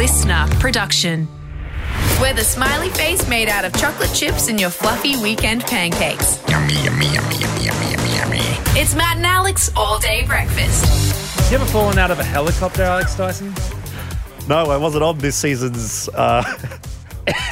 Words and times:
listener 0.00 0.46
production. 0.60 1.28
We're 2.22 2.32
the 2.32 2.42
smiley 2.42 2.88
face 2.88 3.28
made 3.28 3.50
out 3.50 3.66
of 3.66 3.76
chocolate 3.78 4.10
chips 4.14 4.48
and 4.48 4.58
your 4.58 4.70
fluffy 4.70 5.14
weekend 5.18 5.60
pancakes. 5.60 6.40
Yummy, 6.48 6.72
yummy, 6.82 7.04
yummy, 7.12 7.34
yummy, 7.34 7.66
yummy, 7.66 7.90
yummy, 7.92 8.16
yummy. 8.16 8.38
It's 8.80 8.94
Matt 8.94 9.18
and 9.18 9.26
Alex 9.26 9.70
all 9.76 9.98
day 9.98 10.24
breakfast. 10.24 11.50
You 11.50 11.58
ever 11.58 11.66
fallen 11.66 11.98
out 11.98 12.10
of 12.10 12.18
a 12.18 12.24
helicopter, 12.24 12.82
Alex 12.82 13.14
Dyson? 13.14 13.52
No, 14.48 14.70
I 14.70 14.78
wasn't 14.78 15.04
on 15.04 15.18
this 15.18 15.36
season's. 15.36 16.08
Uh, 16.08 16.44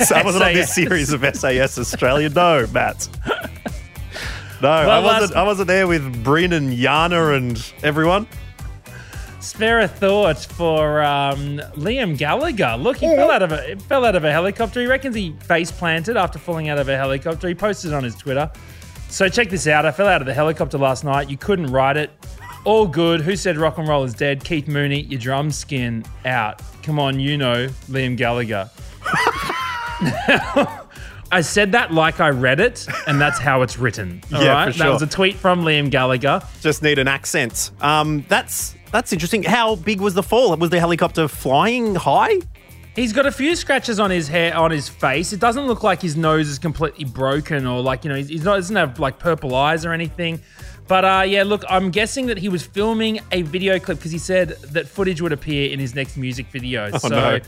so 0.06 0.14
I 0.16 0.22
wasn't 0.24 0.44
on 0.44 0.54
this 0.54 0.74
series 0.74 1.12
of 1.12 1.20
SAS 1.36 1.76
Australia. 1.78 2.30
No, 2.30 2.66
Matt. 2.72 3.10
No, 4.62 4.70
I 4.70 5.00
wasn't. 5.00 5.20
last- 5.20 5.36
I 5.36 5.42
wasn't 5.42 5.68
there 5.68 5.86
with 5.86 6.24
Bryn 6.24 6.54
and 6.54 6.72
Yana 6.72 7.36
and 7.36 7.72
everyone. 7.82 8.26
Spare 9.40 9.80
a 9.80 9.88
thought 9.88 10.38
for 10.38 11.00
um, 11.02 11.58
Liam 11.76 12.18
Gallagher. 12.18 12.76
Look, 12.76 12.96
he 12.98 13.06
fell 13.06 13.30
out 13.30 13.42
of 13.42 13.52
a 13.52 13.76
fell 13.76 14.04
out 14.04 14.16
of 14.16 14.24
a 14.24 14.32
helicopter. 14.32 14.80
He 14.80 14.86
reckons 14.86 15.14
he 15.14 15.32
face 15.40 15.70
planted 15.70 16.16
after 16.16 16.38
falling 16.38 16.68
out 16.68 16.78
of 16.78 16.88
a 16.88 16.96
helicopter. 16.96 17.46
He 17.48 17.54
posted 17.54 17.92
on 17.92 18.02
his 18.02 18.16
Twitter. 18.16 18.50
So 19.08 19.28
check 19.28 19.48
this 19.48 19.66
out. 19.66 19.86
I 19.86 19.92
fell 19.92 20.08
out 20.08 20.20
of 20.20 20.26
the 20.26 20.34
helicopter 20.34 20.76
last 20.76 21.04
night. 21.04 21.30
You 21.30 21.36
couldn't 21.38 21.68
ride 21.68 21.96
it. 21.96 22.10
All 22.64 22.86
good. 22.86 23.20
Who 23.20 23.36
said 23.36 23.56
rock 23.56 23.78
and 23.78 23.88
roll 23.88 24.04
is 24.04 24.12
dead? 24.12 24.42
Keith 24.44 24.66
Mooney, 24.68 25.02
your 25.02 25.20
drum 25.20 25.50
skin 25.50 26.04
out. 26.26 26.60
Come 26.82 26.98
on, 26.98 27.20
you 27.20 27.38
know 27.38 27.68
Liam 27.88 28.16
Gallagher. 28.16 28.68
I 31.30 31.42
said 31.42 31.72
that 31.72 31.92
like 31.92 32.20
I 32.20 32.30
read 32.30 32.58
it, 32.58 32.86
and 33.06 33.20
that's 33.20 33.38
how 33.38 33.62
it's 33.62 33.78
written. 33.78 34.22
All 34.32 34.38
right, 34.40 34.44
Yeah, 34.44 34.70
for 34.72 34.78
That 34.78 34.88
was 34.90 35.02
a 35.02 35.06
tweet 35.06 35.36
from 35.36 35.62
Liam 35.62 35.90
Gallagher. 35.90 36.42
Just 36.60 36.82
need 36.82 36.98
an 36.98 37.06
accent. 37.08 37.70
Um, 37.80 38.24
that's 38.28 38.74
that's 38.90 39.12
interesting. 39.12 39.42
How 39.42 39.76
big 39.76 40.00
was 40.00 40.14
the 40.14 40.22
fall? 40.22 40.56
Was 40.56 40.70
the 40.70 40.80
helicopter 40.80 41.28
flying 41.28 41.94
high? 41.94 42.38
He's 42.96 43.12
got 43.12 43.26
a 43.26 43.32
few 43.32 43.54
scratches 43.54 44.00
on 44.00 44.10
his 44.10 44.26
hair, 44.26 44.56
on 44.56 44.72
his 44.72 44.88
face. 44.88 45.32
It 45.32 45.38
doesn't 45.38 45.66
look 45.66 45.84
like 45.84 46.02
his 46.02 46.16
nose 46.16 46.48
is 46.48 46.58
completely 46.58 47.04
broken 47.04 47.64
or 47.64 47.80
like 47.80 48.04
you 48.04 48.10
know 48.10 48.16
he's, 48.16 48.42
not 48.42 48.56
doesn't 48.56 48.74
have 48.74 48.98
like 48.98 49.18
purple 49.18 49.54
eyes 49.54 49.84
or 49.84 49.92
anything. 49.92 50.40
But 50.88 51.04
uh, 51.04 51.24
yeah, 51.26 51.44
look, 51.44 51.62
I'm 51.68 51.90
guessing 51.90 52.26
that 52.26 52.38
he 52.38 52.48
was 52.48 52.66
filming 52.66 53.20
a 53.30 53.42
video 53.42 53.78
clip 53.78 53.98
because 53.98 54.10
he 54.10 54.18
said 54.18 54.48
that 54.72 54.88
footage 54.88 55.20
would 55.20 55.32
appear 55.32 55.70
in 55.70 55.78
his 55.78 55.94
next 55.94 56.16
music 56.16 56.46
video. 56.46 56.90
so 56.98 57.08
no. 57.08 57.40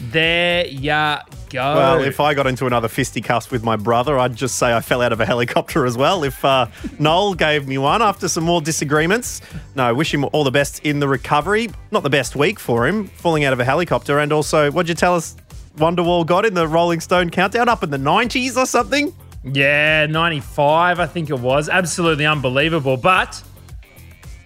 There 0.00 0.66
ya 0.66 1.22
go. 1.50 1.74
Well, 1.74 2.02
if 2.02 2.20
I 2.20 2.34
got 2.34 2.46
into 2.46 2.66
another 2.66 2.88
fisticuffs 2.88 3.50
with 3.50 3.64
my 3.64 3.76
brother, 3.76 4.18
I'd 4.18 4.36
just 4.36 4.56
say 4.56 4.74
I 4.74 4.80
fell 4.80 5.02
out 5.02 5.12
of 5.12 5.20
a 5.20 5.26
helicopter 5.26 5.86
as 5.86 5.96
well. 5.96 6.24
If 6.24 6.44
uh, 6.44 6.66
Noel 6.98 7.34
gave 7.34 7.66
me 7.66 7.78
one 7.78 8.02
after 8.02 8.28
some 8.28 8.44
more 8.44 8.60
disagreements, 8.60 9.40
no, 9.74 9.92
wish 9.94 10.12
him 10.12 10.24
all 10.32 10.44
the 10.44 10.50
best 10.50 10.84
in 10.84 11.00
the 11.00 11.08
recovery. 11.08 11.70
Not 11.90 12.02
the 12.02 12.10
best 12.10 12.36
week 12.36 12.58
for 12.58 12.86
him, 12.86 13.06
falling 13.08 13.44
out 13.44 13.52
of 13.52 13.60
a 13.60 13.64
helicopter. 13.64 14.18
And 14.18 14.32
also, 14.32 14.70
what'd 14.70 14.88
you 14.88 14.94
tell 14.94 15.14
us 15.14 15.36
Wonderwall 15.76 16.26
got 16.26 16.44
in 16.44 16.54
the 16.54 16.68
Rolling 16.68 17.00
Stone 17.00 17.30
countdown? 17.30 17.68
Up 17.68 17.82
in 17.82 17.90
the 17.90 17.98
90s 17.98 18.56
or 18.56 18.66
something? 18.66 19.14
Yeah, 19.44 20.06
95, 20.06 21.00
I 21.00 21.06
think 21.06 21.30
it 21.30 21.38
was. 21.38 21.68
Absolutely 21.68 22.26
unbelievable. 22.26 22.96
But 22.96 23.42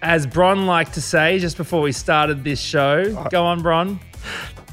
as 0.02 0.26
Bron 0.26 0.66
liked 0.66 0.94
to 0.94 1.00
say 1.00 1.38
just 1.38 1.56
before 1.56 1.80
we 1.80 1.92
started 1.92 2.44
this 2.44 2.60
show, 2.60 3.26
go 3.30 3.44
on, 3.44 3.62
Bron. 3.62 4.00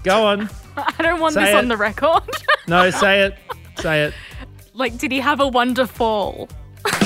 Go 0.03 0.25
on. 0.25 0.49
I 0.99 1.02
don't 1.03 1.19
want 1.19 1.33
Say 1.33 1.45
this 1.45 1.49
it. 1.53 1.58
on 1.58 1.67
the 1.67 1.77
record. 1.77 2.23
No, 2.67 2.89
say 2.89 3.22
it. 3.22 3.35
Say 3.77 4.03
it. 4.03 4.13
like, 4.73 4.97
did 4.97 5.11
he 5.11 5.19
have 5.19 5.39
a 5.39 5.47
wonderful? 5.47 6.49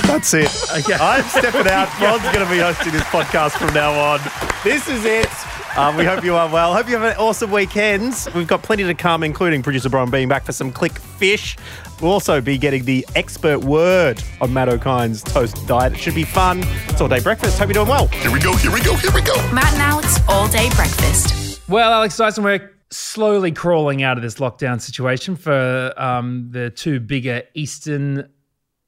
That's 0.06 0.34
it. 0.34 0.50
Okay. 0.74 0.94
I'm 0.96 1.24
stepping 1.26 1.68
out. 1.72 1.88
Ron's 2.02 2.24
going 2.24 2.46
to 2.46 2.52
be 2.52 2.60
hosting 2.60 2.92
this 2.94 3.04
podcast 3.04 3.52
from 3.52 3.74
now 3.74 3.92
on. 3.94 4.20
This 4.64 4.88
is 4.90 5.06
it. 5.06 5.30
Um, 5.78 5.96
we 5.98 6.06
hope 6.06 6.24
you 6.24 6.36
are 6.36 6.50
well. 6.52 6.74
Hope 6.74 6.88
you 6.88 6.98
have 6.98 7.04
an 7.12 7.18
awesome 7.18 7.52
weekend. 7.52 8.28
We've 8.36 8.48
got 8.48 8.62
plenty 8.64 8.84
to 8.84 8.94
come, 8.94 9.24
including 9.24 9.64
producer 9.64 9.90
Bron 9.90 10.10
being 10.12 10.28
back 10.28 10.44
for 10.46 10.52
some 10.52 10.72
Clickfish. 10.72 11.58
We'll 12.02 12.12
also 12.12 12.42
be 12.42 12.58
getting 12.58 12.86
the 12.86 13.06
expert 13.16 13.60
word 13.60 14.22
on 14.42 14.54
Matt 14.54 14.68
Okine's 14.70 15.22
toast 15.24 15.66
diet. 15.68 15.94
It 15.94 16.00
should 16.00 16.16
be 16.16 16.24
fun. 16.24 16.64
It's 16.90 17.00
all 17.02 17.08
day 17.08 17.20
breakfast. 17.22 17.58
Hope 17.60 17.68
you're 17.70 17.74
doing 17.74 17.88
well. 17.88 18.08
Here 18.08 18.32
we 18.32 18.40
go, 18.40 18.56
here 18.58 18.72
we 18.72 18.82
go, 18.82 18.96
here 18.96 19.12
we 19.14 19.22
go. 19.22 19.36
Matt 19.52 19.72
and 19.74 19.82
Alex 19.82 20.20
all 20.28 20.48
day 20.48 20.70
breakfast. 20.76 21.62
Well, 21.70 21.92
Alex 21.94 22.18
Dyson, 22.18 22.44
we're 22.44 22.73
slowly 22.94 23.52
crawling 23.52 24.04
out 24.04 24.18
of 24.18 24.24
this 24.24 24.36
lockdown 24.36 24.80
situation 24.82 25.36
for 25.36 25.94
um, 25.98 26.50
the 26.52 26.70
two 26.70 27.00
bigger 27.00 27.44
eastern 27.54 28.30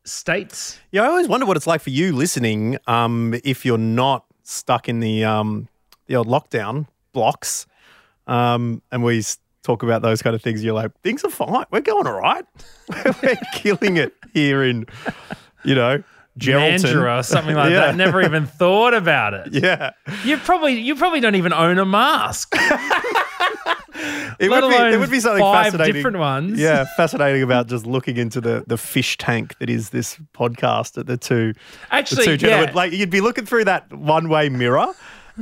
states. 0.04 0.80
Yeah, 0.92 1.04
I 1.04 1.08
always 1.08 1.28
wonder 1.28 1.46
what 1.46 1.58
it's 1.58 1.68
like 1.68 1.82
for 1.82 1.90
you 1.90 2.14
listening 2.16 2.78
um, 2.88 3.34
if 3.44 3.66
you're 3.66 3.78
not 3.78 4.26
stuck 4.44 4.88
in 4.88 5.00
the 5.00 5.24
um, 5.24 5.68
the 6.08 6.16
old 6.16 6.28
lockdown 6.28 6.88
blocks. 7.14 7.66
Um, 8.28 8.82
and 8.92 9.04
we 9.04 9.24
talk 9.64 9.84
about 9.84 10.02
those 10.02 10.22
kind 10.22 10.36
of 10.36 10.42
things. 10.42 10.64
You're 10.64 10.74
like, 10.74 10.92
things 11.02 11.24
are 11.24 11.30
fine. 11.30 11.66
We're 11.72 11.82
going 11.82 12.08
all 12.08 12.20
right. 12.20 12.46
We're 13.24 13.36
killing 13.54 13.98
it 13.98 14.14
here 14.34 14.64
in, 14.64 14.86
you 15.64 15.74
know, 15.76 16.04
Geraldton. 16.40 17.20
Or 17.20 17.24
something 17.24 17.56
like 17.56 17.70
Yeah. 17.72 17.80
that. 17.88 17.96
Never 17.96 18.22
even 18.22 18.46
thought 18.46 18.94
about 18.94 19.34
it. 19.34 19.54
Yeah. 19.54 19.92
You 20.24 20.38
probably 20.38 20.80
you 20.80 20.96
probably 20.96 21.20
don't 21.20 21.36
even 21.36 21.54
own 21.54 21.80
a 21.80 21.86
mask. 21.86 22.56
It 24.40 24.50
Let 24.50 24.64
would, 24.64 24.70
be, 24.70 24.76
alone 24.76 24.92
there 24.92 25.00
would 25.00 25.10
be 25.12 25.20
something 25.20 25.42
five 25.42 25.66
fascinating. 25.68 25.94
different 25.96 26.18
ones. 26.18 26.60
Yeah, 26.60 26.86
fascinating 26.98 27.42
about 27.44 27.68
just 27.68 27.86
looking 27.86 28.18
into 28.18 28.42
the, 28.42 28.64
the 28.68 28.78
fish 28.78 29.18
tank 29.18 29.58
that 29.60 29.70
is 29.70 29.90
this 29.92 30.18
podcast 30.34 30.98
at 30.98 31.06
the 31.08 31.18
two, 31.18 31.54
Actually, 31.92 32.18
the 32.26 32.32
two 32.32 32.38
gentlemen. 32.38 32.70
yeah. 32.70 32.76
Like 32.76 32.92
you'd 32.92 33.10
be 33.10 33.22
looking 33.22 33.46
through 33.46 33.66
that 33.66 33.92
one 33.94 34.30
way 34.30 34.50
mirror. 34.50 34.88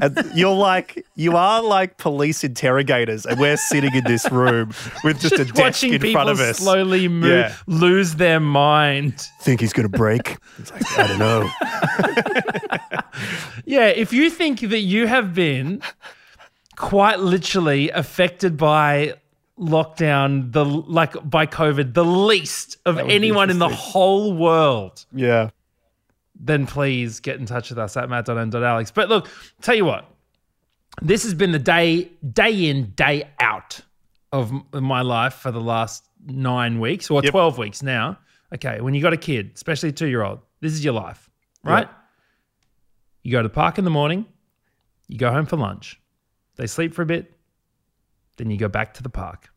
And 0.02 0.18
you're 0.34 0.56
like, 0.56 1.06
you 1.16 1.38
are 1.38 1.62
like 1.62 2.00
police 2.00 2.44
interrogators, 2.44 3.28
and 3.28 3.40
we're 3.40 3.58
sitting 3.58 3.94
in 3.94 4.04
this 4.06 4.28
room 4.32 4.74
with 5.04 5.22
just, 5.22 5.36
a 5.38 5.46
desk 5.46 5.84
in 5.84 6.02
front 6.12 6.32
of 6.32 6.40
us. 6.40 6.58
slowly 6.58 7.08
move, 7.08 7.30
Yeah. 7.30 7.54
lose 7.68 8.16
their 8.16 8.40
mind. 8.40 9.14
Think 9.42 9.62
he's 9.62 9.72
going 9.72 9.88
to 9.88 9.96
break? 9.96 10.38
It's 10.58 10.72
like, 10.72 10.98
I 10.98 11.08
don't 11.08 11.20
know. 11.20 11.48
Yeah, 13.66 13.88
if 13.88 14.12
you 14.12 14.30
think 14.30 14.60
that 14.62 14.80
you 14.80 15.08
have 15.08 15.34
been 15.34 15.82
quite 16.84 17.20
literally 17.20 17.90
affected 17.92 18.58
by 18.58 19.14
lockdown, 19.58 20.52
the 20.52 20.66
like 20.66 21.14
by 21.30 21.46
COVID, 21.48 21.94
the 21.94 22.04
least 22.04 22.78
of 22.86 22.98
anyone 23.00 23.50
in 23.50 23.60
the 23.60 23.70
whole 23.70 24.34
world, 24.34 25.06
Yeah. 25.14 25.50
then 26.36 26.66
please 26.68 27.20
get 27.22 27.40
in 27.40 27.46
touch 27.46 27.70
with 27.70 27.80
us 27.80 27.96
at 27.96 28.10
matt.n.alex. 28.10 28.92
But 28.92 29.08
look, 29.08 29.30
tell 29.62 29.76
you 29.76 29.86
what, 29.86 30.06
this 31.02 31.24
has 31.24 31.34
been 31.34 31.52
the 31.54 31.60
day 31.60 32.12
day 32.34 32.68
in 32.70 32.92
day 32.96 33.30
out 33.40 33.80
of 34.34 34.52
my 34.74 35.02
life 35.02 35.36
for 35.36 35.52
the 35.52 35.62
last 35.62 36.04
nine 36.26 36.80
weeks 36.82 37.10
or 37.10 37.22
Yep. 37.24 37.32
12 37.32 37.58
weeks 37.58 37.82
now. 37.82 38.18
Okay, 38.54 38.82
when 38.82 38.94
you 38.94 39.02
got 39.02 39.14
a 39.14 39.18
kid, 39.18 39.52
especially 39.56 39.90
a 39.90 39.94
two 39.94 40.08
year 40.08 40.24
old, 40.24 40.40
this 40.60 40.74
is 40.74 40.84
your 40.84 40.94
life, 40.94 41.30
right? 41.64 41.88
You 43.24 43.32
go 43.32 43.42
to 43.42 43.48
the 43.48 43.54
park 43.54 43.78
in 43.78 43.86
the 43.86 43.90
morning, 43.92 44.26
you 45.08 45.18
go 45.18 45.32
home 45.32 45.46
for 45.46 45.56
lunch, 45.58 46.00
they 46.56 46.68
sleep 46.68 46.94
for 46.94 47.02
a 47.02 47.06
bit, 47.06 47.34
then 48.38 48.50
you 48.50 48.58
go 48.58 48.68
back 48.68 48.94
to 48.96 49.04
the 49.04 49.10
park. 49.10 49.50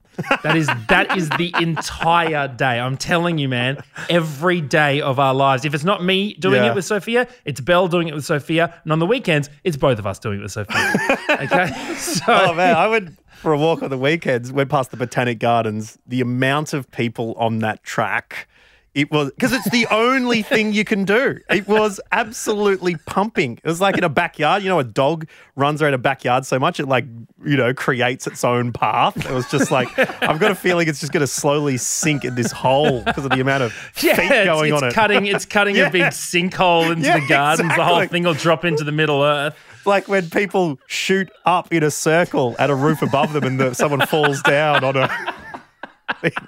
That 0.42 0.56
is 0.56 0.66
that 0.88 1.14
is 1.18 1.28
the 1.30 1.52
entire 1.60 2.48
day. 2.48 2.80
I'm 2.80 2.96
telling 2.96 3.36
you, 3.36 3.50
man. 3.50 3.76
Every 4.08 4.62
day 4.62 5.02
of 5.02 5.18
our 5.18 5.34
lives. 5.34 5.66
If 5.66 5.74
it's 5.74 5.84
not 5.84 6.02
me 6.02 6.32
doing 6.34 6.62
Yeah. 6.62 6.70
it 6.70 6.74
with 6.74 6.86
Sophia, 6.86 7.28
it's 7.44 7.60
Belle 7.60 7.86
doing 7.86 8.08
it 8.08 8.14
with 8.14 8.24
Sophia, 8.24 8.72
and 8.84 8.92
on 8.92 8.98
the 8.98 9.04
weekends, 9.04 9.50
it's 9.62 9.76
both 9.76 9.98
of 9.98 10.06
us 10.06 10.18
doing 10.18 10.38
it 10.38 10.42
with 10.42 10.52
Sophia. 10.52 10.94
Okay, 11.28 11.66
so 11.96 12.22
Oh 12.28 12.54
man, 12.54 12.74
I 12.74 12.86
would 12.88 13.14
for 13.34 13.52
a 13.52 13.58
walk 13.58 13.82
on 13.82 13.90
the 13.90 13.98
weekends. 13.98 14.50
Went 14.50 14.70
past 14.70 14.90
the 14.90 14.96
Botanic 14.96 15.38
Gardens. 15.38 15.98
The 16.06 16.22
amount 16.22 16.72
of 16.72 16.90
people 16.90 17.34
on 17.34 17.58
that 17.58 17.82
track, 17.82 18.48
it 18.96 19.10
was 19.10 19.30
because 19.30 19.52
it's 19.52 19.68
the 19.68 19.86
only 19.90 20.40
thing 20.40 20.72
you 20.72 20.82
can 20.82 21.04
do. 21.04 21.38
It 21.50 21.68
was 21.68 22.00
absolutely 22.12 22.96
pumping. 23.04 23.58
It 23.62 23.68
was 23.68 23.78
like 23.78 23.98
in 23.98 24.04
a 24.04 24.08
backyard. 24.08 24.62
You 24.62 24.70
know, 24.70 24.78
a 24.78 24.84
dog 24.84 25.28
runs 25.54 25.82
around 25.82 25.92
a 25.92 25.98
backyard 25.98 26.46
so 26.46 26.58
much 26.58 26.80
it 26.80 26.86
like 26.86 27.04
you 27.44 27.58
know 27.58 27.74
creates 27.74 28.26
its 28.26 28.42
own 28.42 28.72
path. 28.72 29.14
It 29.18 29.30
was 29.32 29.50
just 29.50 29.70
like 29.70 29.88
I've 30.22 30.40
got 30.40 30.50
a 30.50 30.54
feeling 30.54 30.88
it's 30.88 30.98
just 30.98 31.12
going 31.12 31.20
to 31.20 31.26
slowly 31.26 31.76
sink 31.76 32.24
in 32.24 32.36
this 32.36 32.50
hole 32.50 33.02
because 33.02 33.26
of 33.26 33.32
the 33.32 33.40
amount 33.40 33.64
of 33.64 33.74
yeah, 34.02 34.16
feet 34.16 34.30
going 34.46 34.72
it's 34.72 34.82
on 34.82 34.88
it. 34.88 34.94
cutting 34.94 35.26
it's 35.26 35.44
cutting 35.44 35.78
a 35.78 35.90
big 35.90 36.04
sinkhole 36.04 36.90
into 36.90 37.06
Yeah, 37.06 37.20
the 37.20 37.26
gardens. 37.28 37.76
The 37.76 37.84
whole 37.84 38.06
thing 38.06 38.22
will 38.24 38.32
drop 38.32 38.64
into 38.64 38.82
the 38.82 38.92
Middle 38.92 39.22
Earth. 39.22 39.54
like 39.84 40.08
when 40.08 40.30
people 40.30 40.78
shoot 40.86 41.30
up 41.44 41.70
in 41.70 41.82
a 41.82 41.90
circle 41.90 42.56
at 42.58 42.70
a 42.70 42.74
roof 42.74 43.02
above 43.02 43.34
them 43.34 43.44
and 43.44 43.60
the, 43.60 43.74
someone 43.74 44.06
falls 44.06 44.40
down 44.42 44.82
on 44.84 44.96
a. 44.96 45.34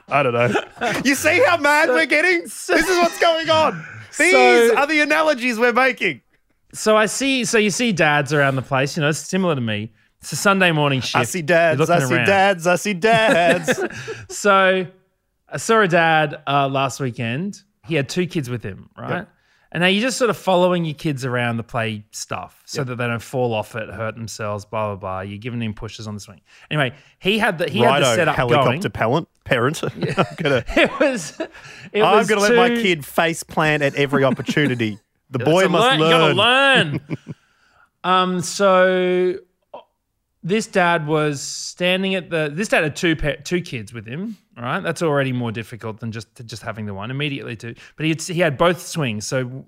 I 0.08 0.22
don't 0.22 0.32
know. 0.32 0.52
You 1.04 1.14
see 1.14 1.42
how 1.44 1.56
mad 1.56 1.88
we're 1.88 2.06
getting? 2.06 2.42
This 2.42 2.68
is 2.70 2.98
what's 2.98 3.18
going 3.18 3.48
on. 3.50 3.84
These 4.18 4.32
So- 4.32 4.76
are 4.76 4.86
the 4.86 5.00
analogies 5.00 5.58
we're 5.58 5.72
making. 5.72 6.22
So 6.74 6.96
I 6.96 7.06
see. 7.06 7.44
So 7.44 7.56
you 7.58 7.70
see 7.70 7.92
dads 7.92 8.32
around 8.32 8.56
the 8.56 8.62
place. 8.62 8.96
You 8.96 9.02
know, 9.02 9.08
it's 9.08 9.18
similar 9.18 9.54
to 9.54 9.60
me. 9.60 9.92
It's 10.20 10.32
a 10.32 10.36
Sunday 10.36 10.72
morning 10.72 11.00
shift. 11.00 11.16
I 11.16 11.22
see 11.24 11.42
dads, 11.42 11.88
I 11.88 12.00
see 12.00 12.14
around. 12.14 12.26
dads, 12.26 12.66
I 12.66 12.74
see 12.76 12.92
dads. 12.92 13.80
So 14.28 14.86
I 15.48 15.56
saw 15.56 15.80
a 15.80 15.88
dad 15.88 16.42
uh, 16.46 16.68
last 16.68 16.98
weekend. 17.00 17.62
He 17.86 17.94
had 17.94 18.08
two 18.08 18.26
kids 18.26 18.50
with 18.50 18.62
him, 18.62 18.90
right? 18.98 19.26
And 19.70 19.82
now 19.82 19.86
you're 19.86 20.00
just 20.00 20.16
sort 20.16 20.30
of 20.30 20.36
following 20.38 20.86
your 20.86 20.94
kids 20.94 21.26
around 21.26 21.58
the 21.58 21.62
play 21.62 22.04
stuff 22.10 22.62
so 22.64 22.84
that 22.84 22.96
they 22.96 23.06
don't 23.06 23.20
fall 23.20 23.52
off 23.52 23.74
it, 23.76 23.90
hurt 23.90 24.14
themselves, 24.14 24.64
blah 24.64 24.86
blah 24.86 24.96
blah. 24.96 25.20
You're 25.20 25.38
giving 25.38 25.60
him 25.60 25.74
pushes 25.74 26.06
on 26.06 26.14
the 26.14 26.20
swing. 26.20 26.40
Anyway, 26.70 26.94
he 27.18 27.38
had 27.38 27.58
the 27.58 27.68
he 27.68 27.80
had 27.80 27.88
the 27.88 27.92
Righto, 28.06 28.16
setup 28.16 28.36
helicopter 28.36 28.88
going. 28.88 28.90
parent. 28.92 29.28
Parent. 29.44 29.82
I'm 30.18 30.24
gonna, 30.38 30.64
It 30.76 30.90
was. 31.00 31.38
It 31.92 32.02
I'm 32.02 32.16
was 32.16 32.28
gonna 32.28 32.40
let 32.40 32.54
my 32.56 32.68
kid 32.80 33.04
face 33.04 33.42
plant 33.42 33.82
at 33.82 33.94
every 33.94 34.24
opportunity. 34.24 34.98
The 35.30 35.40
boy 35.40 35.68
must 35.68 35.84
learn- 35.84 35.98
You 36.00 36.06
gotta 36.08 36.32
learn. 36.32 36.92
learn. 37.06 37.16
um. 38.02 38.40
So 38.40 39.34
this 40.48 40.66
dad 40.66 41.06
was 41.06 41.40
standing 41.40 42.14
at 42.14 42.30
the. 42.30 42.50
This 42.52 42.68
dad 42.68 42.82
had 42.82 42.96
two 42.96 43.14
two 43.44 43.60
kids 43.60 43.92
with 43.92 44.06
him. 44.06 44.36
All 44.56 44.64
right, 44.64 44.80
that's 44.82 45.02
already 45.02 45.32
more 45.32 45.52
difficult 45.52 46.00
than 46.00 46.10
just 46.12 46.28
just 46.46 46.62
having 46.62 46.86
the 46.86 46.94
one 46.94 47.10
immediately. 47.10 47.56
Two, 47.56 47.74
but 47.96 48.04
he 48.04 48.10
had, 48.10 48.22
he 48.22 48.40
had 48.40 48.58
both 48.58 48.80
swings. 48.80 49.26
So 49.26 49.64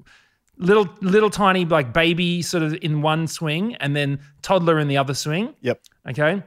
little 0.56 0.88
little 1.00 1.30
tiny 1.30 1.64
like 1.64 1.92
baby 1.92 2.42
sort 2.42 2.62
of 2.62 2.76
in 2.82 3.02
one 3.02 3.26
swing, 3.28 3.74
and 3.76 3.94
then 3.94 4.20
toddler 4.42 4.78
in 4.78 4.88
the 4.88 4.96
other 4.96 5.14
swing. 5.14 5.54
Yep. 5.60 5.80
Okay. 6.10 6.42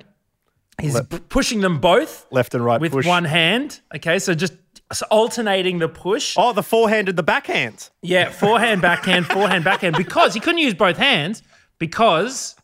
He's 0.81 0.99
p- 1.01 1.19
pushing 1.29 1.61
them 1.61 1.79
both 1.79 2.25
Left 2.31 2.55
and 2.55 2.65
right 2.65 2.81
with 2.81 2.91
push. 2.93 3.05
one 3.05 3.25
hand. 3.25 3.79
Okay, 3.95 4.17
so 4.17 4.33
just 4.33 4.53
so 4.91 5.05
alternating 5.11 5.77
the 5.77 5.87
push. 5.87 6.35
Oh, 6.37 6.51
the 6.51 6.63
forehand 6.63 7.09
and 7.09 7.17
the 7.17 7.23
backhand. 7.23 7.89
Yeah, 8.01 8.29
forehand, 8.29 8.81
backhand, 8.81 9.27
forehand, 9.27 9.63
backhand. 9.63 9.95
Because 9.95 10.33
he 10.33 10.39
couldn't 10.39 10.59
use 10.61 10.73
both 10.73 10.97
hands 10.97 11.43
because 11.77 12.55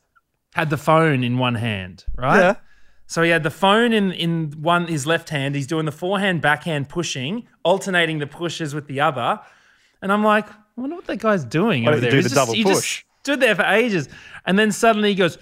had 0.59 0.69
the 0.69 0.77
phone 0.77 1.23
in 1.23 1.37
one 1.37 1.55
hand, 1.55 2.05
right? 2.15 2.39
Yeah. 2.39 2.55
So 3.07 3.23
he 3.23 3.29
had 3.31 3.41
the 3.43 3.49
phone 3.51 3.91
in 3.93 4.11
in 4.11 4.51
one 4.61 4.87
his 4.87 5.05
left 5.07 5.29
hand. 5.29 5.55
He's 5.55 5.67
doing 5.67 5.85
the 5.85 5.91
forehand, 5.91 6.41
backhand 6.41 6.89
pushing, 6.89 7.47
alternating 7.63 8.19
the 8.19 8.27
pushes 8.27 8.75
with 8.75 8.87
the 8.87 9.01
other. 9.01 9.39
And 10.01 10.11
I'm 10.13 10.23
like, 10.23 10.47
I 10.49 10.53
wonder 10.81 10.95
what 10.95 11.05
that 11.07 11.17
guy's 11.19 11.43
doing 11.43 11.83
Why 11.85 11.91
over 11.91 12.01
there. 12.01 12.11
do 12.11 12.17
the 12.17 12.23
just- 12.23 12.35
double 12.35 12.53
he 12.53 12.63
just 12.63 12.81
push? 12.81 13.03
stood 13.23 13.39
there 13.39 13.55
for 13.55 13.63
ages, 13.65 14.07
and 14.45 14.57
then 14.59 14.71
suddenly 14.71 15.09
he 15.09 15.15
goes, 15.15 15.37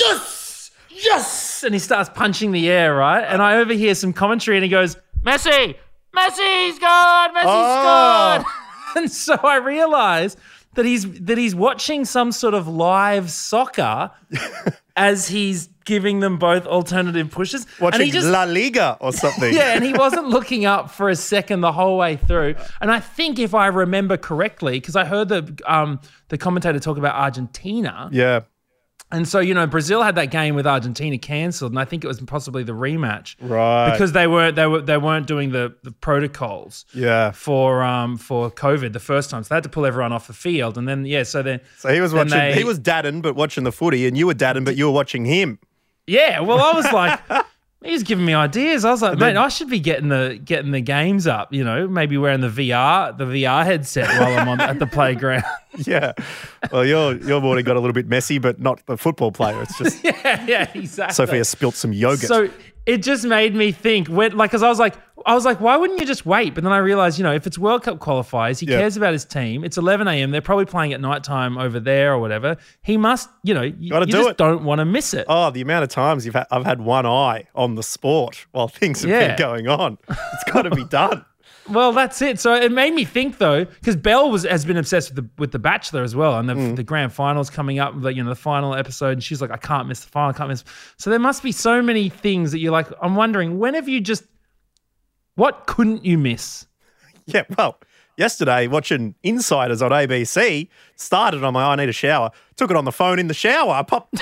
yes, 0.00 0.70
yes, 0.90 1.62
and 1.64 1.74
he 1.74 1.78
starts 1.78 2.10
punching 2.10 2.52
the 2.52 2.68
air, 2.68 2.94
right? 2.94 3.22
And 3.24 3.40
I 3.40 3.56
overhear 3.56 3.94
some 3.94 4.12
commentary, 4.12 4.56
and 4.58 4.64
he 4.64 4.70
goes, 4.70 4.96
Messi, 5.22 5.76
Messi's 6.14 6.78
gone, 6.78 7.34
Messi's 7.34 7.44
Oh. 7.46 7.82
gone. 8.42 8.44
and 8.96 9.10
so 9.10 9.34
I 9.36 9.56
realize 9.56 10.36
that 10.74 10.84
he's 10.84 11.10
that 11.20 11.38
he's 11.38 11.54
watching 11.54 12.04
some 12.04 12.32
sort 12.32 12.54
of 12.54 12.66
live 12.68 13.30
soccer 13.30 14.10
as 14.96 15.28
he's 15.28 15.68
giving 15.84 16.20
them 16.20 16.38
both 16.38 16.64
alternative 16.66 17.30
pushes. 17.30 17.64
and 17.64 17.80
Watching 17.80 18.10
just 18.12 18.28
La 18.28 18.44
Liga 18.44 18.96
or 19.00 19.12
something. 19.12 19.52
yeah, 19.60 19.74
and 19.74 19.84
he 19.84 19.92
wasn't 19.92 20.28
looking 20.28 20.64
up 20.64 20.90
for 20.90 21.08
a 21.08 21.16
second 21.16 21.60
the 21.60 21.72
whole 21.72 21.98
way 21.98 22.16
through. 22.16 22.54
And 22.80 22.90
I 22.90 23.00
think 23.00 23.38
if 23.38 23.54
I 23.54 23.66
remember 23.66 24.16
correctly, 24.16 24.78
because 24.80 24.94
I 24.96 25.04
heard 25.04 25.28
the 25.28 25.58
um, 25.66 26.00
the 26.28 26.38
commentator 26.38 26.78
talk 26.78 26.98
about 26.98 27.14
Argentina, 27.16 28.08
Yeah. 28.12 28.40
And 29.12 29.28
so 29.28 29.38
you 29.40 29.54
know 29.54 29.66
Brazil 29.66 30.02
had 30.02 30.14
that 30.16 30.30
game 30.30 30.54
with 30.54 30.66
Argentina 30.66 31.16
cancelled, 31.18 31.72
and 31.72 31.78
I 31.78 31.84
think 31.84 32.02
it 32.04 32.08
was 32.08 32.20
possibly 32.22 32.62
the 32.64 32.72
rematch, 32.72 33.36
Right. 33.40 33.92
Because 33.92 34.12
they 34.12 34.26
weren't 34.26 34.56
they 34.56 34.66
were 34.66 34.80
they 34.80 34.96
weren't 34.98 35.26
doing 35.26 35.50
the 35.52 35.74
the 35.84 35.92
protocols 35.92 36.84
Yeah. 36.94 37.30
for 37.32 37.82
um 37.82 38.16
for 38.16 38.50
COVID 38.50 38.92
the 38.92 39.00
first 39.00 39.30
time, 39.30 39.42
so 39.44 39.48
they 39.50 39.56
had 39.56 39.62
to 39.64 39.68
pull 39.68 39.86
everyone 39.86 40.12
off 40.12 40.26
the 40.26 40.32
field, 40.32 40.76
and 40.78 40.88
then 40.88 41.04
yeah, 41.06 41.22
so 41.22 41.42
then 41.42 41.60
So 41.78 41.92
he 41.92 42.00
was 42.00 42.12
watching. 42.12 42.30
they- 42.38 42.54
he 42.54 42.64
was 42.64 42.78
dadding, 42.78 43.20
but 43.20 43.36
watching 43.36 43.64
the 43.64 43.72
footy, 43.72 44.06
and 44.06 44.16
you 44.16 44.26
were 44.26 44.34
dadding, 44.34 44.64
but 44.64 44.76
you 44.76 44.86
were 44.86 44.92
watching 44.92 45.24
him. 45.24 45.58
Yeah, 46.06 46.40
well, 46.40 46.58
I 46.58 46.72
was 46.76 46.92
like, 46.92 47.20
he's 47.84 48.02
giving 48.02 48.24
me 48.24 48.34
ideas. 48.34 48.84
I 48.84 48.90
was 48.90 49.02
like, 49.02 49.18
mate, 49.18 49.36
I 49.36 49.48
should 49.48 49.68
be 49.68 49.80
getting 49.80 50.08
the 50.08 50.40
getting 50.44 50.70
the 50.70 50.80
games 50.80 51.26
up. 51.26 51.52
You 51.52 51.64
know, 51.64 51.88
maybe 51.88 52.16
wearing 52.16 52.40
the 52.40 52.48
VR 52.48 53.16
the 53.16 53.24
VR 53.24 53.64
headset 53.64 54.08
while 54.18 54.38
I'm 54.38 54.48
on 54.48 54.60
at 54.60 54.78
the 54.78 54.86
playground. 54.86 55.44
Yeah. 55.86 56.12
Well, 56.70 56.84
your 56.84 57.16
your 57.16 57.40
morning 57.40 57.64
got 57.64 57.76
a 57.76 57.80
little 57.80 57.94
bit 57.94 58.06
messy, 58.06 58.36
but 58.38 58.60
not 58.60 58.84
the 58.84 58.98
football 58.98 59.32
player. 59.32 59.62
It's 59.62 59.78
just 59.78 60.04
yeah, 60.04 60.44
yeah, 60.46 60.70
exactly. 60.74 61.14
Sophia 61.14 61.46
spilt 61.46 61.76
some 61.76 61.94
yogurt. 61.94 62.28
So 62.28 62.50
it 62.84 62.98
just 62.98 63.24
made 63.24 63.54
me 63.54 63.72
think 63.72 64.08
when, 64.08 64.36
like, 64.36 64.50
because 64.50 64.62
I 64.62 64.68
was 64.68 64.78
like, 64.78 64.94
I 65.26 65.34
was 65.34 65.44
like, 65.44 65.60
why 65.60 65.76
wouldn't 65.76 66.00
you 66.00 66.06
just 66.06 66.24
wait? 66.26 66.54
But 66.54 66.64
then 66.64 66.72
I 66.72 66.78
realized, 66.78 67.18
you 67.18 67.24
know, 67.24 67.32
if 67.32 67.46
it's 67.46 67.58
World 67.58 67.82
Cup 67.82 67.98
qualifiers, 67.98 68.58
he 68.60 68.66
Yeah. 68.66 68.78
cares 68.78 68.96
about 68.96 69.12
his 69.12 69.24
team. 69.24 69.64
It's 69.64 69.76
11 69.78 70.08
a.m. 70.08 70.30
They're 70.30 70.40
probably 70.40 70.64
playing 70.66 70.92
at 70.92 71.00
nighttime 71.00 71.58
over 71.58 71.78
there 71.80 72.12
or 72.12 72.18
whatever. 72.18 72.56
He 72.82 72.96
must, 72.96 73.28
you 73.42 73.54
know, 73.54 73.62
you, 73.62 73.90
Gotta 73.90 74.06
you 74.06 74.12
do 74.12 74.18
just 74.18 74.30
it. 74.30 74.36
don't 74.36 74.64
want 74.64 74.78
to 74.80 74.84
miss 74.84 75.14
it. 75.14 75.26
oh, 75.28 75.50
the 75.50 75.60
amount 75.60 75.84
of 75.84 75.88
times 75.90 76.24
you've 76.24 76.34
had, 76.34 76.46
I've 76.50 76.64
had 76.64 76.80
one 76.80 77.06
eye 77.06 77.44
on 77.54 77.74
the 77.74 77.82
sport 77.82 78.46
while 78.52 78.68
things 78.68 79.02
have 79.02 79.10
Yeah. 79.10 79.28
been 79.28 79.36
going 79.38 79.68
on. 79.68 79.98
It's 80.08 80.44
got 80.52 80.62
to 80.62 80.70
be 80.70 80.84
done. 80.84 81.24
Well, 81.70 81.92
that's 81.92 82.20
it. 82.22 82.40
So 82.40 82.54
it 82.56 82.72
made 82.72 82.92
me 82.92 83.04
think 83.04 83.38
though, 83.38 83.64
because 83.64 83.94
Belle 83.94 84.32
was 84.32 84.42
has 84.42 84.64
been 84.64 84.76
obsessed 84.76 85.14
with 85.14 85.24
the 85.24 85.30
with 85.38 85.52
the 85.52 85.60
Bachelor 85.60 86.02
as 86.02 86.16
well, 86.16 86.36
and 86.40 86.48
the, 86.48 86.54
Mm. 86.54 86.74
the 86.74 86.82
grand 86.82 87.12
finals 87.12 87.50
coming 87.50 87.78
up, 87.78 87.94
like 87.96 88.16
you 88.16 88.24
know 88.24 88.30
the 88.30 88.34
final 88.34 88.74
episode, 88.74 89.12
and 89.12 89.22
she's 89.22 89.40
like, 89.40 89.52
I 89.52 89.56
can't 89.58 89.86
miss 89.86 90.00
the 90.00 90.08
final, 90.10 90.30
I 90.30 90.32
can't 90.32 90.48
miss. 90.48 90.64
So 90.96 91.08
there 91.08 91.20
must 91.20 91.40
be 91.40 91.52
so 91.52 91.80
many 91.80 92.08
things 92.08 92.50
that 92.50 92.58
you're 92.58 92.72
like, 92.72 92.88
I'm 93.00 93.14
wondering, 93.14 93.60
when 93.60 93.74
have 93.74 93.88
you 93.88 94.00
just, 94.00 94.24
what 95.34 95.66
couldn't 95.66 96.04
you 96.04 96.18
miss? 96.18 96.66
Yeah. 97.26 97.44
Well, 97.56 97.78
yesterday 98.16 98.66
watching 98.66 99.14
Insiders 99.22 99.80
on 99.80 99.92
ABC 99.92 100.68
started 100.96 101.44
on 101.44 101.52
my 101.54 101.62
I 101.64 101.76
need 101.76 101.88
a 101.88 101.92
shower. 101.92 102.32
Took 102.56 102.70
it 102.72 102.76
on 102.76 102.84
the 102.84 102.90
phone 102.90 103.20
in 103.20 103.28
the 103.28 103.34
shower. 103.34 103.70
I 103.74 103.82
popped. 103.84 104.14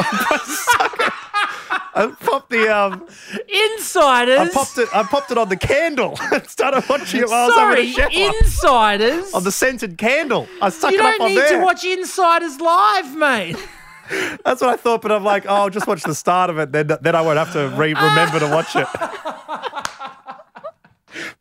I 1.93 2.15
popped 2.21 2.51
the 2.51 2.69
um. 2.69 3.07
Insiders. 3.49 4.39
I 4.39 4.49
popped 4.53 4.77
it. 4.77 4.89
I 4.95 5.03
popped 5.03 5.31
it 5.31 5.39
on 5.39 5.49
the 5.49 5.57
candle. 5.57 6.15
and 6.33 6.47
started 6.47 6.85
watching 6.91 7.21
it 7.21 7.29
while 7.29 7.45
I 7.45 7.47
was 7.47 7.55
Sorry, 7.55 7.91
having 7.93 8.19
a 8.21 8.23
shower. 8.23 8.37
insiders. 8.43 9.33
on 9.33 9.45
the 9.45 9.53
scented 9.53 9.97
candle. 9.97 10.47
I 10.61 10.69
stuck 10.69 10.93
you 10.93 10.99
it 10.99 11.05
up 11.05 11.17
don't 11.19 11.29
need 11.35 11.49
to 11.49 11.61
watch 11.65 11.83
Insiders 11.85 12.61
live, 12.61 13.17
mate. 13.17 13.57
That's 14.45 14.61
what 14.61 14.71
I 14.71 14.77
thought, 14.77 15.01
but 15.03 15.11
I'm 15.11 15.25
like, 15.25 15.47
oh, 15.47 15.55
I'll 15.55 15.71
just 15.71 15.87
watch 15.87 16.03
the 16.03 16.15
start 16.15 16.51
of 16.51 16.59
it. 16.59 16.71
Then, 16.73 16.89
then 17.01 17.15
I 17.15 17.23
won't 17.23 17.39
have 17.39 17.53
to 17.55 17.69
re- 17.77 17.95
remember 17.95 18.41
to 18.41 18.49
watch 18.51 18.77
it. 18.77 18.87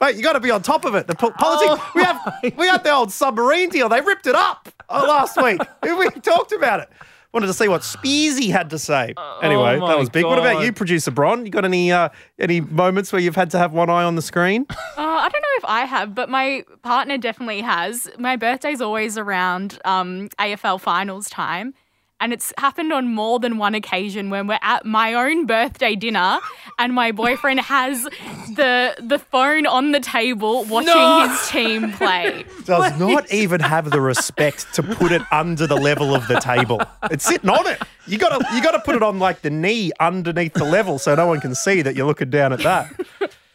Mate, 0.01 0.15
you 0.15 0.23
got 0.23 0.33
to 0.33 0.39
be 0.39 0.51
on 0.51 0.61
top 0.61 0.85
of 0.85 0.95
it. 0.95 1.07
The 1.07 1.15
po- 1.15 1.31
politics. 1.31 1.83
we 1.95 2.03
have 2.03 2.19
we 2.57 2.67
had 2.67 2.83
the 2.83 2.91
old 2.91 3.11
submarine 3.11 3.69
deal. 3.69 3.89
They 3.89 4.01
ripped 4.01 4.27
it 4.27 4.35
up 4.35 4.69
uh, 4.89 5.05
last 5.07 5.41
week. 5.41 5.59
we 5.83 6.09
talked 6.21 6.51
about 6.51 6.79
it. 6.81 6.89
Wanted 7.31 7.45
to 7.47 7.53
see 7.53 7.67
what 7.67 7.81
Speersy 7.81 8.49
had 8.51 8.71
to 8.71 8.79
say. 8.79 9.13
Anyway, 9.43 9.77
Oh 9.79 9.87
that 9.87 9.99
was 9.99 10.09
big. 10.09 10.25
What 10.25 10.39
about 10.39 10.63
you, 10.63 10.73
producer 10.73 11.11
Bron? 11.11 11.45
You 11.45 11.51
got 11.51 11.63
any 11.63 11.91
uh, 11.91 12.09
any 12.39 12.59
moments 12.59 13.13
where 13.13 13.21
you've 13.21 13.35
had 13.35 13.51
to 13.51 13.59
have 13.59 13.71
one 13.71 13.87
eye 13.89 14.03
on 14.03 14.15
the 14.15 14.21
screen? 14.21 14.65
Uh, 14.97 15.21
I 15.21 15.29
don't 15.29 15.41
know 15.41 15.47
if 15.57 15.65
I 15.65 15.85
have, 15.85 16.15
but 16.15 16.29
my 16.29 16.63
partner 16.81 17.17
definitely 17.17 17.61
has. 17.61 18.09
My 18.17 18.35
birthday's 18.35 18.79
always 18.81 19.17
around 19.17 19.79
um, 19.85 20.29
AFL 20.39 20.79
finals 20.79 21.29
time. 21.29 21.73
And 22.21 22.33
it's 22.33 22.51
happened 22.57 22.91
on 22.91 23.07
more 23.07 23.39
than 23.39 23.57
one 23.57 23.75
occasion 23.75 24.29
when 24.29 24.45
we're 24.47 24.59
at 24.61 24.85
my 24.85 25.13
own 25.13 25.45
birthday 25.45 25.95
dinner 25.95 26.39
and 26.77 26.93
my 26.93 27.11
boyfriend 27.13 27.61
has 27.61 28.03
the 28.03 28.95
the 28.99 29.19
phone 29.19 29.65
on 29.65 29.91
the 29.93 29.99
table 29.99 30.65
watching 30.65 30.93
No! 30.93 31.27
his 31.29 31.49
team 31.49 31.91
play. 31.93 32.43
Does 32.65 32.99
not 32.99 33.31
even 33.31 33.61
have 33.61 33.91
the 33.91 34.01
respect 34.01 34.73
to 34.73 34.83
put 34.83 35.11
it 35.11 35.21
under 35.31 35.65
the 35.65 35.77
level 35.77 36.13
of 36.13 36.27
the 36.27 36.39
table. 36.39 36.81
It's 37.09 37.25
sitting 37.25 37.49
on 37.49 37.65
it. 37.67 37.81
You 38.05 38.17
gotta 38.17 38.45
you 38.53 38.61
gotta 38.61 38.79
put 38.79 38.95
it 38.95 39.03
on 39.03 39.19
like 39.19 39.41
the 39.41 39.49
knee 39.49 39.91
underneath 39.99 40.53
the 40.53 40.65
level 40.65 40.99
so 40.99 41.15
no 41.15 41.27
one 41.27 41.39
can 41.39 41.55
see 41.55 41.81
that 41.83 41.95
you're 41.95 42.07
looking 42.07 42.29
down 42.29 42.51
at 42.53 42.59
that. 42.63 42.91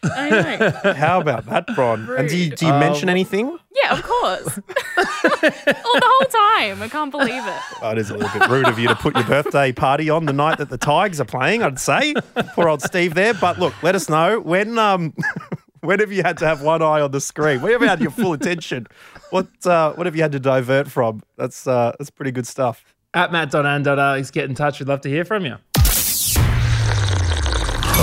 I 0.05 0.31
know. 0.31 0.93
How 0.95 1.21
about 1.21 1.47
that, 1.47 1.67
Bron? 1.75 2.09
And 2.17 2.29
do 2.29 2.37
you, 2.37 2.51
do 2.51 2.67
you 2.67 2.73
mention 2.73 3.09
anything? 3.09 3.59
Yeah, 3.83 3.93
of 3.93 4.03
course. 4.03 4.59
All 4.97 5.05
the 5.05 6.03
whole 6.05 6.27
time. 6.29 6.83
I 6.83 6.89
can't 6.91 7.11
believe 7.11 7.47
it. 7.47 7.61
Oh, 7.83 7.91
it 7.91 7.99
is 7.99 8.11
a 8.11 8.17
little 8.17 8.39
bit 8.39 8.49
rude 8.49 8.69
of 8.69 8.79
you 8.79 8.89
to 8.89 8.95
put 8.95 9.15
your 9.15 9.25
birthday 9.25 9.73
party 9.73 10.11
on 10.11 10.27
the 10.27 10.33
night 10.33 10.59
that 10.59 10.71
the 10.71 10.79
Tigers 10.79 11.21
are 11.21 11.25
playing, 11.25 11.63
I'd 11.63 11.79
say. 11.79 12.15
Poor 12.55 12.69
old 12.69 12.83
Steve 12.83 13.15
there. 13.15 13.35
But 13.35 13.59
look, 13.59 13.75
let 13.83 13.95
us 13.95 14.09
know 14.09 14.41
when 14.41 14.79
um 14.79 15.15
when 15.81 16.01
have 16.01 16.13
you 16.13 16.23
had 16.23 16.39
to 16.39 16.47
have 16.47 16.63
one 16.63 16.83
eye 16.83 17.01
on 17.01 17.11
the 17.11 17.21
screen? 17.21 17.61
When 17.61 17.73
have 17.73 17.83
you 17.83 17.89
had 17.89 18.01
your 18.01 18.11
full 18.11 18.33
attention? 18.33 18.87
What 19.31 19.49
uh, 19.67 19.93
what 19.95 20.07
have 20.07 20.17
you 20.17 20.23
had 20.23 20.33
to 20.33 20.41
divert 20.41 20.91
from? 20.91 21.23
That's 21.37 21.67
uh, 21.67 21.95
that's 21.99 22.11
pretty 22.11 22.31
good 22.31 22.47
stuff. 22.47 22.85
At 23.13 23.31
matt.and.alex, 23.31 24.31
get 24.31 24.49
in 24.49 24.55
touch. 24.55 24.81
We'd 24.81 24.89
love 24.89 25.03
to 25.03 25.09
hear 25.09 25.25
from 25.25 25.47
you. 25.47 25.57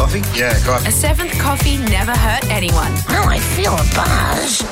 Coffee? 0.02 0.22
Yeah, 0.36 0.58
coffee. 0.66 0.88
A 0.88 0.92
seventh 0.92 1.32
coffee 1.40 1.78
never 1.78 2.12
hurt 2.12 2.44
anyone. 2.50 2.92
Oh, 3.10 3.26
I 3.28 3.38
feel 3.38 3.72
a 3.72 3.86
buzz. 3.94 4.64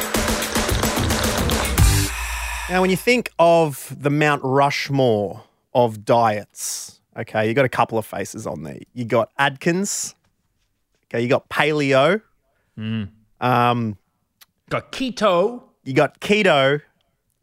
Now, 2.67 2.81
when 2.81 2.89
you 2.89 2.98
think 2.98 3.29
of 3.38 3.95
the 3.95 4.09
Mount 4.09 4.41
Rushmore 4.43 5.43
of 5.75 6.03
diets, 6.03 7.00
okay, 7.15 7.48
you 7.48 7.53
got 7.53 7.63
a 7.63 7.69
couple 7.69 8.00
of 8.00 8.07
faces 8.07 8.48
on 8.48 8.63
there. 8.63 8.79
You 8.95 9.05
got 9.05 9.29
Atkins, 9.38 10.15
okay, 11.05 11.21
you 11.21 11.27
got 11.29 11.48
paleo, 11.48 12.24
um, 13.39 13.98
Got 14.71 14.91
keto. 14.91 15.62
you 15.83 15.93
got 15.93 16.19
keto, 16.21 16.81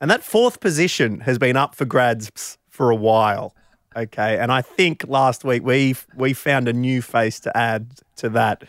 and 0.00 0.10
that 0.10 0.24
fourth 0.24 0.58
position 0.58 1.20
has 1.20 1.38
been 1.38 1.56
up 1.56 1.76
for 1.76 1.84
grabs 1.84 2.58
for 2.68 2.90
a 2.90 2.96
while. 2.96 3.54
Okay, 3.96 4.38
and 4.38 4.52
I 4.52 4.60
think 4.60 5.04
last 5.08 5.42
week 5.44 5.62
we 5.64 5.96
we 6.14 6.34
found 6.34 6.68
a 6.68 6.72
new 6.72 7.00
face 7.00 7.40
to 7.40 7.56
add 7.56 7.92
to 8.16 8.28
that. 8.30 8.62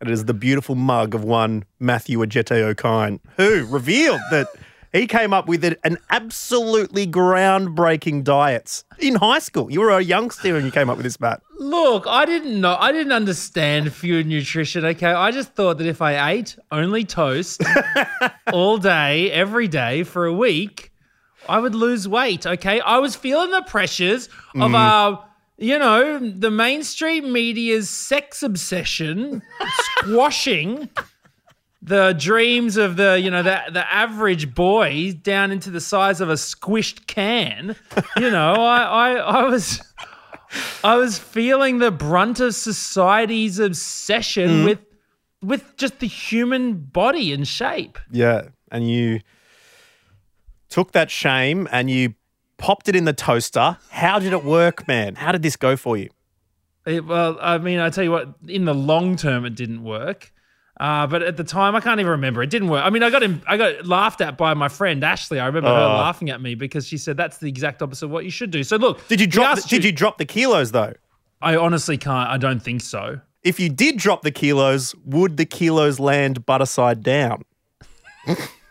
and 0.00 0.10
It 0.10 0.12
is 0.12 0.24
the 0.24 0.34
beautiful 0.34 0.74
mug 0.74 1.14
of 1.14 1.22
one 1.22 1.64
Matthew 1.78 2.18
Ajete 2.18 2.74
Okine, 2.74 3.20
who 3.36 3.64
revealed 3.66 4.20
that 4.32 4.48
He 4.92 5.06
came 5.06 5.32
up 5.32 5.46
with 5.46 5.64
an 5.64 5.96
absolutely 6.10 7.06
groundbreaking 7.06 8.24
diet 8.24 8.84
in 8.98 9.14
high 9.14 9.38
school. 9.38 9.70
You 9.72 9.80
were 9.80 9.90
a 9.90 10.02
youngster 10.02 10.52
when 10.52 10.64
you 10.66 10.70
came 10.70 10.90
up 10.90 10.96
with 10.98 11.04
this, 11.04 11.18
Matt. 11.18 11.40
Look, 11.58 12.06
I 12.06 12.26
didn't 12.26 12.60
know. 12.60 12.76
I 12.78 12.92
didn't 12.92 13.12
understand 13.12 13.92
food 13.94 14.26
nutrition. 14.26 14.84
Okay, 14.84 15.06
I 15.06 15.30
just 15.30 15.54
thought 15.54 15.78
that 15.78 15.86
if 15.86 16.02
I 16.02 16.32
ate 16.32 16.58
only 16.70 17.04
toast 17.04 17.62
all 18.52 18.76
day, 18.78 19.30
every 19.30 19.66
day 19.68 20.02
for 20.02 20.26
a 20.26 20.32
week, 20.34 20.91
I 21.48 21.58
would 21.58 21.74
lose 21.74 22.08
weight. 22.08 22.46
Okay, 22.46 22.80
I 22.80 22.98
was 22.98 23.16
feeling 23.16 23.50
the 23.50 23.62
pressures 23.62 24.28
of 24.54 24.74
uh, 24.74 25.18
you 25.58 25.78
know, 25.78 26.18
the 26.18 26.50
mainstream 26.50 27.32
media's 27.32 27.88
sex 27.88 28.42
obsession 28.42 29.42
squashing 29.78 30.88
the 31.80 32.12
dreams 32.12 32.76
of 32.76 32.96
the 32.96 33.18
you 33.20 33.30
know 33.30 33.42
the 33.42 33.60
the 33.72 33.92
average 33.92 34.54
boy 34.54 35.12
down 35.22 35.50
into 35.50 35.70
the 35.70 35.80
size 35.80 36.20
of 36.20 36.30
a 36.30 36.34
squished 36.34 37.06
can. 37.06 37.76
You 38.16 38.30
know, 38.30 38.54
I 38.54 38.82
I, 38.82 39.10
I 39.14 39.44
was. 39.44 39.82
I 40.84 40.96
was 40.96 41.18
feeling 41.18 41.78
the 41.78 41.90
brunt 41.90 42.38
of 42.38 42.54
society's 42.54 43.58
obsession 43.58 44.64
with 44.66 44.80
with 45.40 45.76
just 45.78 45.98
the 46.00 46.06
human 46.06 46.74
body 46.74 47.32
and 47.32 47.48
shape. 47.48 47.98
Yeah, 48.10 48.48
and 48.70 48.86
you 48.86 49.20
took 50.72 50.92
that 50.92 51.10
shame 51.10 51.68
and 51.70 51.90
you 51.90 52.14
popped 52.56 52.88
it 52.88 52.96
in 52.96 53.04
the 53.04 53.12
toaster. 53.12 53.76
How 53.90 54.18
did 54.18 54.32
it 54.32 54.42
work, 54.44 54.88
man? 54.88 55.14
How 55.16 55.30
did 55.32 55.42
this 55.42 55.56
go 55.56 55.76
for 55.76 55.96
you? 55.96 56.08
It- 56.86 57.04
well, 57.06 57.38
I 57.40 57.58
mean, 57.58 57.78
I 57.78 57.90
tell 57.90 58.04
you 58.04 58.10
what, 58.10 58.28
in 58.48 58.64
the 58.64 58.74
long 58.74 59.16
term, 59.16 59.44
it 59.44 59.54
didn't 59.54 59.84
work. 59.84 60.32
Uh, 60.80 61.06
but 61.06 61.22
at 61.22 61.36
the 61.36 61.44
time, 61.44 61.76
I 61.76 61.80
can't 61.80 62.00
even 62.00 62.10
remember. 62.12 62.42
It 62.42 62.48
didn't 62.50 62.68
work. 62.68 62.82
I 62.84 62.90
mean, 62.90 63.02
I 63.02 63.10
got 63.10 63.22
him, 63.22 63.42
I 63.46 63.56
got 63.56 63.86
laughed 63.86 64.20
at 64.22 64.36
by 64.38 64.54
my 64.54 64.68
friend 64.68 65.04
Ashley. 65.04 65.38
I 65.38 65.46
remember 65.46 65.68
her 65.68 65.74
Oh. 65.74 65.96
laughing 65.98 66.30
at 66.30 66.40
me 66.40 66.54
because 66.54 66.86
she 66.88 66.96
said 66.96 67.16
that's 67.16 67.36
the 67.38 67.48
exact 67.48 67.82
opposite 67.82 68.06
of 68.06 68.10
what 68.10 68.24
you 68.24 68.30
should 68.30 68.50
do. 68.50 68.64
So 68.64 68.76
look, 68.76 69.06
Did 69.08 69.20
you 69.20 69.26
drop? 69.26 69.56
The, 69.60 69.68
did 69.68 69.84
you 69.84 69.92
drop 69.92 70.16
the 70.18 70.24
kilos 70.24 70.72
though? 70.72 70.94
I 71.42 71.56
honestly 71.56 71.98
can't. 71.98 72.28
I 72.30 72.36
don't 72.38 72.60
think 72.62 72.80
so. 72.80 73.20
If 73.44 73.60
you 73.60 73.68
did 73.68 73.98
drop 73.98 74.22
the 74.22 74.30
kilos, 74.30 74.94
would 75.04 75.36
the 75.36 75.44
kilos 75.44 76.00
land 76.00 76.46
butter 76.46 76.66
side 76.66 77.02
down? 77.02 77.42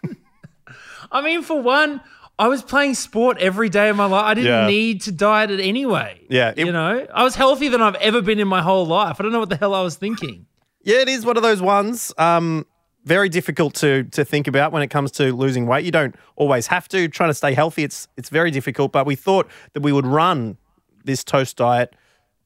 I 1.11 1.21
mean, 1.21 1.41
for 1.41 1.61
one, 1.61 2.01
I 2.39 2.47
was 2.47 2.63
playing 2.63 2.95
sport 2.95 3.37
every 3.39 3.69
day 3.69 3.89
of 3.89 3.95
my 3.95 4.05
life. 4.05 4.23
I 4.25 4.33
didn't 4.33 4.49
Yeah. 4.51 4.67
need 4.67 5.01
to 5.01 5.11
diet 5.11 5.51
it 5.51 5.59
anyway. 5.59 6.21
Yeah, 6.29 6.53
it- 6.55 6.65
you 6.65 6.71
know, 6.71 7.05
I 7.13 7.23
was 7.23 7.35
healthier 7.35 7.69
than 7.69 7.81
I've 7.81 7.95
ever 7.95 8.21
been 8.21 8.39
in 8.39 8.47
my 8.47 8.61
whole 8.61 8.85
life. 8.85 9.17
I 9.19 9.23
don't 9.23 9.31
know 9.31 9.39
what 9.39 9.49
the 9.49 9.57
hell 9.57 9.73
I 9.75 9.81
was 9.81 9.95
thinking. 9.95 10.45
Yeah, 10.83 10.97
it 10.97 11.09
is 11.09 11.25
one 11.25 11.37
of 11.37 11.43
those 11.43 11.61
ones. 11.61 12.11
Um, 12.17 12.65
very 13.03 13.29
difficult 13.29 13.73
to 13.75 14.03
to 14.05 14.23
think 14.23 14.47
about 14.47 14.71
when 14.71 14.81
it 14.83 14.89
comes 14.89 15.11
to 15.13 15.35
losing 15.35 15.65
weight. 15.67 15.83
You 15.85 15.91
don't 15.91 16.15
always 16.35 16.67
have 16.67 16.87
to. 16.89 17.07
Trying 17.07 17.29
to 17.29 17.33
stay 17.33 17.53
healthy, 17.53 17.83
it's 17.83 18.07
it's 18.17 18.29
very 18.29 18.51
difficult. 18.51 18.91
But 18.91 19.05
we 19.05 19.15
thought 19.15 19.47
that 19.73 19.81
we 19.81 19.91
would 19.91 20.05
run 20.07 20.57
this 21.03 21.23
toast 21.23 21.57
diet 21.57 21.95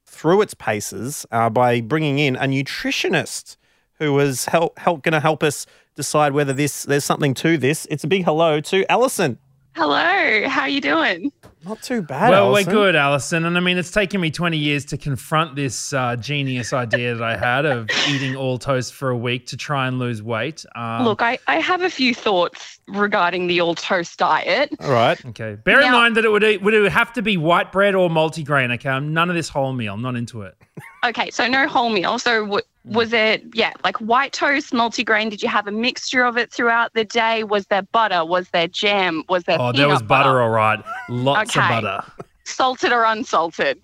through 0.06 0.42
its 0.42 0.54
paces 0.54 1.26
uh, 1.32 1.50
by 1.50 1.82
bringing 1.82 2.20
in 2.20 2.36
a 2.38 2.44
nutritionist 2.48 3.58
who 4.00 4.14
was 4.14 4.46
help, 4.46 4.78
help 4.80 5.04
going 5.04 5.14
to 5.14 5.20
help 5.20 5.42
us 5.44 5.66
decide 5.96 6.34
whether 6.34 6.54
this 6.54 6.84
there's 6.84 7.06
something 7.06 7.34
to 7.36 7.58
this. 7.58 7.88
It's 7.90 8.04
a 8.04 8.08
big 8.08 8.24
hello 8.24 8.62
to 8.62 8.90
Alison. 8.92 9.38
Hello, 9.76 10.48
how 10.48 10.62
are 10.62 10.70
you 10.70 10.82
doing? 10.82 11.32
Not 11.66 11.82
too 11.82 12.02
bad. 12.04 12.30
well, 12.30 12.46
Alison. 12.48 12.68
we're 12.72 12.74
good, 12.74 12.96
Alison. 12.96 13.46
And 13.46 13.58
I 13.58 13.60
mean, 13.60 13.78
it's 13.78 13.90
taken 13.90 14.22
me 14.22 14.30
20 14.30 14.56
years 14.56 14.86
to 14.86 14.98
confront 14.98 15.56
this 15.56 15.94
uh, 15.94 16.16
genius 16.16 16.74
idea 16.74 17.16
that 17.16 17.24
I 17.24 17.36
had 17.36 17.66
of 17.66 17.90
eating 18.08 18.36
all 18.36 18.60
toast 18.60 18.94
for 18.94 19.10
a 19.10 19.18
week 19.18 19.48
to 19.48 19.58
try 19.58 19.88
and 19.88 19.98
lose 19.98 20.22
weight. 20.22 20.64
Um, 20.76 21.06
Look, 21.06 21.24
I, 21.24 21.40
I 21.48 21.60
have 21.60 21.82
a 21.82 21.90
few 21.90 22.14
thoughts 22.14 22.80
regarding 22.88 23.48
the 23.48 23.62
all 23.62 23.74
toast 23.74 24.20
diet. 24.20 24.70
All 24.80 24.92
right. 24.92 25.24
Okay. 25.26 25.56
Bear 25.56 25.82
in 25.82 25.92
mind 25.92 26.16
that 26.18 26.26
it 26.26 26.30
would 26.32 26.44
would 26.62 26.74
it 26.74 26.92
have 26.92 27.12
to 27.14 27.22
be 27.24 27.36
white 27.38 27.72
bread 27.72 27.96
or 27.96 28.10
multigrain. 28.10 28.72
Okay, 28.76 28.90
I'm 28.90 29.12
none 29.14 29.30
of 29.30 29.36
this 29.36 29.50
wholemeal. 29.50 29.94
I'm 29.94 30.02
not 30.04 30.16
into 30.16 30.44
it. 30.44 30.56
Okay, 31.04 31.32
so 31.32 31.48
no 31.48 31.68
wholemeal. 31.68 32.20
So 32.20 32.44
w- 32.44 32.62
was 32.84 33.14
it, 33.14 33.44
yeah, 33.54 33.74
like 33.84 33.98
white 33.98 34.34
toast, 34.34 34.74
multigrain? 34.74 35.30
Did 35.30 35.42
you 35.42 35.50
have 35.50 35.68
a 35.68 35.72
mixture 35.72 36.24
of 36.24 36.38
it 36.38 36.52
throughout 36.52 36.94
the 36.94 37.04
day? 37.04 37.44
Was 37.44 37.66
there 37.68 37.82
butter? 37.84 38.26
Was 38.26 38.50
there 38.50 38.68
jam? 38.68 39.24
Was 39.30 39.44
there 39.46 39.58
Oh, 39.60 39.72
there 39.72 39.88
was 39.88 40.00
peanut 40.00 40.08
butter, 40.10 40.42
all 40.42 40.50
right. 40.50 40.84
Lots 41.10 41.55
Butter. 41.56 42.04
Salted 42.44 42.92
or 42.92 43.04
unsalted? 43.04 43.80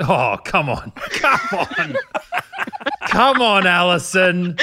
Oh, 0.00 0.36
come 0.44 0.68
on. 0.68 0.92
Come 1.10 1.40
on. 1.58 1.96
come 3.08 3.40
on, 3.40 3.66
Alison. 3.66 4.58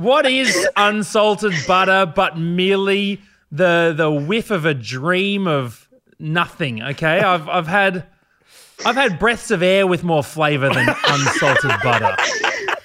What 0.00 0.26
is 0.26 0.68
unsalted 0.76 1.52
butter 1.66 2.06
but 2.06 2.38
merely 2.38 3.20
the 3.52 3.92
the 3.96 4.10
whiff 4.10 4.50
of 4.50 4.64
a 4.64 4.74
dream 4.74 5.46
of 5.46 5.88
nothing, 6.18 6.82
okay? 6.82 7.20
I've 7.20 7.48
I've 7.48 7.66
had 7.66 8.06
I've 8.84 8.96
had 8.96 9.18
breaths 9.18 9.50
of 9.50 9.62
air 9.62 9.86
with 9.86 10.02
more 10.02 10.24
flavor 10.24 10.68
than 10.70 10.88
unsalted 11.06 11.72
butter. 11.82 12.16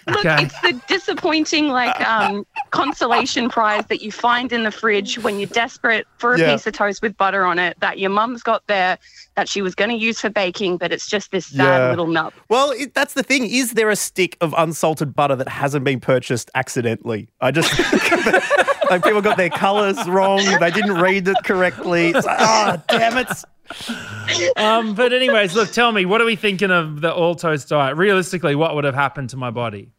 Look, 0.07 0.25
Okay. 0.25 0.43
it's 0.43 0.59
the 0.61 0.79
disappointing, 0.87 1.69
like, 1.69 1.99
um, 2.07 2.45
consolation 2.71 3.49
prize 3.49 3.85
that 3.87 4.01
you 4.01 4.11
find 4.11 4.51
in 4.51 4.63
the 4.63 4.71
fridge 4.71 5.17
when 5.19 5.39
you're 5.39 5.47
desperate 5.47 6.05
for 6.19 6.33
a 6.33 6.39
Yeah. 6.39 6.51
piece 6.51 6.67
of 6.67 6.73
toast 6.73 7.01
with 7.01 7.15
butter 7.15 7.45
on 7.45 7.57
it 7.57 7.79
that 7.79 7.99
your 7.99 8.09
mum's 8.09 8.43
got 8.43 8.63
there 8.67 8.97
that 9.35 9.47
she 9.47 9.61
was 9.61 9.75
going 9.75 9.89
to 9.91 9.95
use 9.95 10.19
for 10.19 10.29
baking, 10.29 10.77
but 10.77 10.91
it's 10.91 11.07
just 11.07 11.31
this 11.31 11.45
sad 11.45 11.83
Yeah. 11.83 11.89
little 11.89 12.07
nub. 12.07 12.33
Well, 12.49 12.71
it, 12.71 12.93
that's 12.93 13.13
the 13.13 13.23
thing. 13.23 13.45
Is 13.49 13.71
there 13.73 13.89
a 13.89 13.95
stick 13.95 14.35
of 14.41 14.53
unsalted 14.57 15.15
butter 15.15 15.35
that 15.37 15.47
hasn't 15.47 15.85
been 15.85 15.99
purchased 16.01 16.51
accidentally? 16.53 17.29
I 17.39 17.51
just 17.51 17.71
like 18.89 19.03
people 19.03 19.21
got 19.21 19.37
their 19.37 19.49
colours 19.49 20.07
wrong. 20.09 20.43
They 20.59 20.71
didn't 20.71 20.99
read 20.99 21.27
it 21.27 21.37
correctly. 21.43 22.09
It's 22.09 22.25
like, 22.25 22.37
oh, 22.39 22.81
damn 22.89 23.17
it! 23.17 23.27
Um, 24.57 24.93
but 24.95 25.11
anyways, 25.13 25.55
look, 25.55 25.71
tell 25.71 25.91
me, 25.91 26.05
what 26.05 26.21
are 26.21 26.25
we 26.25 26.35
thinking 26.35 26.71
of 26.71 27.01
the 27.01 27.13
all 27.13 27.35
toast 27.35 27.69
diet? 27.69 27.97
Realistically, 27.97 28.55
what 28.55 28.75
would 28.75 28.83
have 28.83 28.95
happened 28.95 29.29
to 29.31 29.37
my 29.37 29.49
body? 29.49 29.91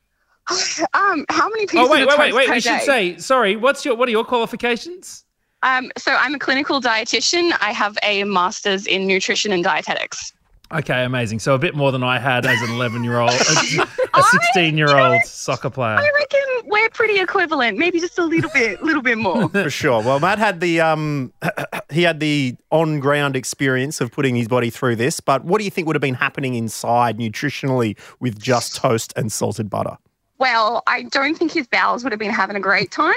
Um, 0.95 1.25
how 1.29 1.49
many 1.49 1.67
pieces 1.67 1.87
Oh 1.89 1.91
wait, 1.91 2.03
of 2.03 2.09
wait, 2.09 2.19
wait, 2.19 2.35
wait. 2.35 2.49
per 2.49 2.55
We 2.55 2.61
should 2.61 2.81
say 2.83 3.17
sorry. 3.19 3.57
What's 3.57 3.85
your 3.85 3.95
what 3.95 4.09
are 4.09 4.13
your 4.13 4.25
qualifications? 4.25 5.25
Um, 5.63 5.91
so 5.99 6.13
I'm 6.13 6.35
a 6.35 6.39
clinical 6.39 6.81
dietitian. 6.81 7.53
I 7.61 7.73
have 7.73 7.99
a 8.03 8.25
master's 8.25 8.87
in 8.87 9.07
nutrition 9.07 9.53
and 9.53 9.65
dietetics. 9.65 10.33
Okay, 10.73 11.05
amazing. 11.05 11.39
So 11.39 11.55
a 11.55 11.59
bit 11.59 11.77
more 11.77 11.93
than 11.93 12.03
I 12.03 12.19
had 12.19 12.45
as 12.45 12.61
an 12.63 12.71
11 12.71 13.05
year 13.05 13.21
old, 13.21 13.31
a 13.31 14.23
16 14.23 14.77
year 14.77 14.97
old 14.97 15.23
soccer 15.25 15.71
player. 15.71 15.97
I 15.97 16.11
reckon 16.11 16.41
we're 16.71 16.89
pretty 16.91 17.21
equivalent, 17.21 17.79
maybe 17.79 18.01
just 18.01 18.19
a 18.19 18.25
little 18.25 18.51
bit, 18.53 18.83
little 18.83 19.03
bit 19.03 19.17
more. 19.17 19.49
For 19.51 19.71
sure. 19.71 20.03
Well, 20.03 20.19
Matt 20.19 20.39
had 20.39 20.59
the 20.61 20.81
um, 20.81 21.33
he 21.91 22.03
had 22.03 22.19
the 22.19 22.57
on 22.71 22.99
ground 22.99 23.37
experience 23.37 24.01
of 24.01 24.11
putting 24.11 24.35
his 24.35 24.49
body 24.49 24.71
through 24.71 24.97
this. 24.97 25.21
But 25.21 25.45
what 25.45 25.59
do 25.59 25.65
you 25.65 25.71
think 25.71 25.87
would 25.87 25.97
have 25.97 26.01
been 26.01 26.15
happening 26.15 26.55
inside 26.55 27.19
nutritionally 27.19 27.97
with 28.19 28.39
just 28.39 28.75
toast 28.75 29.13
and 29.17 29.31
salted 29.31 29.71
butter? 29.71 29.99
Well, 30.39 30.83
I 30.87 31.03
don't 31.05 31.37
think 31.37 31.53
his 31.53 31.67
bowels 31.67 32.03
would 32.05 32.13
have 32.13 32.19
been 32.21 32.31
having 32.31 32.57
a 32.57 32.61
great 32.61 32.91
time. 32.91 33.15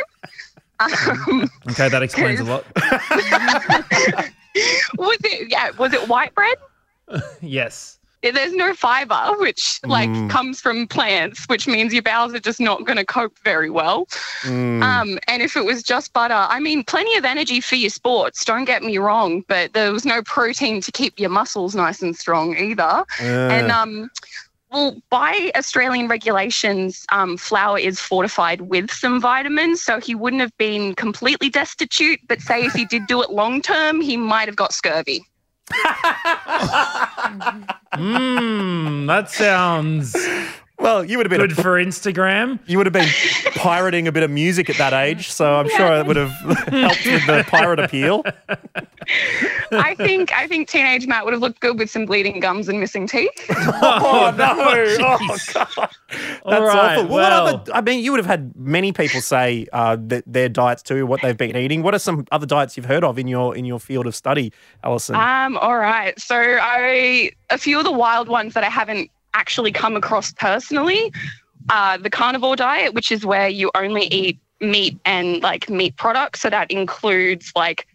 Um, 0.79 1.49
Okay, 1.71 1.89
that 1.89 2.01
explains 2.03 2.39
a 2.39 2.43
lot. 2.45 2.65
was 4.97 5.17
it? 5.23 5.49
Yeah, 5.51 5.71
was 5.77 5.93
it 5.93 6.07
white 6.07 6.33
bread? 6.35 6.55
Yes. 7.41 7.95
There's 8.21 8.51
no 8.53 8.73
fiber, 8.73 9.33
which 9.39 9.79
like 9.85 10.09
Mm. 10.09 10.29
comes 10.29 10.59
from 10.59 10.87
plants, 10.87 11.45
which 11.47 11.67
means 11.67 11.93
your 11.93 12.03
bowels 12.03 12.33
are 12.33 12.39
just 12.39 12.59
not 12.59 12.83
going 12.83 12.97
to 12.97 13.05
cope 13.05 13.37
very 13.45 13.69
well. 13.69 14.07
Mm. 14.43 14.83
Um, 14.83 15.19
and 15.29 15.41
if 15.41 15.55
it 15.55 15.63
was 15.63 15.81
just 15.81 16.11
butter, 16.11 16.33
I 16.33 16.59
mean, 16.59 16.83
plenty 16.83 17.15
of 17.15 17.23
energy 17.23 17.61
for 17.61 17.75
your 17.75 17.89
sports. 17.89 18.43
Don't 18.43 18.65
get 18.65 18.83
me 18.83 18.97
wrong, 18.97 19.45
but 19.47 19.71
there 19.71 19.93
was 19.93 20.03
no 20.05 20.21
protein 20.21 20.81
to 20.81 20.91
keep 20.91 21.17
your 21.17 21.29
muscles 21.29 21.75
nice 21.75 22.01
and 22.01 22.13
strong 22.13 22.57
either. 22.57 23.05
And 23.21 23.71
Uh, 23.71 23.75
um, 23.75 24.09
well, 24.71 25.01
by 25.09 25.51
Australian 25.55 26.07
regulations, 26.07 27.05
um, 27.11 27.37
flour 27.37 27.79
is 27.79 27.99
fortified 27.99 28.61
with 28.61 28.91
some 28.91 29.19
vitamins, 29.19 29.81
so 29.81 29.99
he 29.99 30.13
wouldn't 30.15 30.41
have 30.41 30.55
been 30.57 30.93
completely 30.95 31.49
destitute. 31.49 32.19
But 32.27 32.41
say 32.41 32.65
if 32.65 32.73
he 32.73 32.85
did 32.85 33.07
do 33.07 33.21
it 33.23 33.31
long 33.31 33.61
term, 33.61 34.01
he 34.01 34.15
might 34.17 34.47
have 34.47 34.55
got 34.55 34.73
scurvy. 34.73 35.25
Mmm, 37.93 39.07
that 39.07 39.29
sounds 39.29 40.15
well, 40.79 41.03
you 41.03 41.17
would 41.17 41.25
have 41.25 41.29
been 41.29 41.41
good 41.41 41.55
for 41.55 41.75
Instagram. 41.83 42.59
you 42.65 42.77
would 42.77 42.87
have 42.87 42.93
been 42.93 43.09
pirating 43.55 44.07
a 44.07 44.11
bit 44.11 44.23
of 44.23 44.31
music 44.31 44.69
at 44.69 44.77
that 44.77 44.93
age, 44.93 45.29
so 45.29 45.55
I'm 45.55 45.69
sure 45.69 45.97
it 45.97 46.05
would 46.05 46.15
have 46.15 46.31
helped 46.67 47.05
with 47.05 47.25
the 47.27 47.45
pirate 47.47 47.79
appeal. 47.79 48.23
I 49.71 49.95
think 49.95 50.33
I 50.33 50.47
think 50.47 50.69
teenage 50.69 51.07
Matt 51.07 51.25
would 51.25 51.33
have 51.33 51.41
looked 51.41 51.59
good 51.59 51.77
with 51.77 51.89
some 51.89 52.05
bleeding 52.05 52.39
gums 52.39 52.67
and 52.69 52.79
missing 52.79 53.07
teeth. 53.07 53.29
Oh 53.81 54.33
no! 54.37 54.45
Oh 54.59 55.17
jeez. 55.27 55.53
god, 55.53 55.69
that's 55.77 56.41
All 56.43 56.63
right, 56.65 56.97
awful. 56.97 57.07
Well, 57.07 57.45
well- 57.45 57.45
what 57.45 57.55
other? 57.67 57.73
I 57.73 57.81
mean, 57.81 58.03
you 58.03 58.11
would 58.11 58.17
have 58.19 58.25
had 58.25 58.53
many 58.55 58.91
people 58.91 59.21
say 59.21 59.67
uh, 59.73 59.97
that 60.07 60.23
their 60.25 60.49
diets 60.49 60.81
too, 60.83 61.05
what 61.05 61.21
they've 61.21 61.37
been 61.37 61.55
eating. 61.55 61.83
What 61.83 61.93
are 61.93 61.99
some 61.99 62.25
other 62.31 62.45
diets 62.45 62.75
you've 62.77 62.85
heard 62.87 63.03
of 63.03 63.17
in 63.19 63.27
your 63.27 63.55
in 63.55 63.65
your 63.65 63.79
field 63.79 64.07
of 64.07 64.15
study, 64.15 64.51
Alison? 64.83 65.15
Um, 65.15 65.57
all 65.57 65.77
right. 65.77 66.19
So 66.19 66.35
I 66.37 67.31
a 67.49 67.57
few 67.57 67.77
of 67.77 67.85
the 67.85 67.91
wild 67.91 68.27
ones 68.29 68.53
that 68.53 68.63
I 68.63 68.69
haven't 68.69 69.09
actually 69.33 69.71
come 69.71 69.95
across 69.95 70.33
personally. 70.33 71.11
Uh, 71.69 71.97
the 71.97 72.09
carnivore 72.09 72.55
diet, 72.55 72.93
which 72.93 73.11
is 73.11 73.25
where 73.25 73.47
you 73.47 73.69
only 73.75 74.05
eat 74.05 74.39
meat 74.61 74.97
and 75.05 75.41
like 75.43 75.69
meat 75.69 75.95
products. 75.97 76.41
So 76.41 76.49
that 76.49 76.71
includes 76.71 77.51
like 77.55 77.85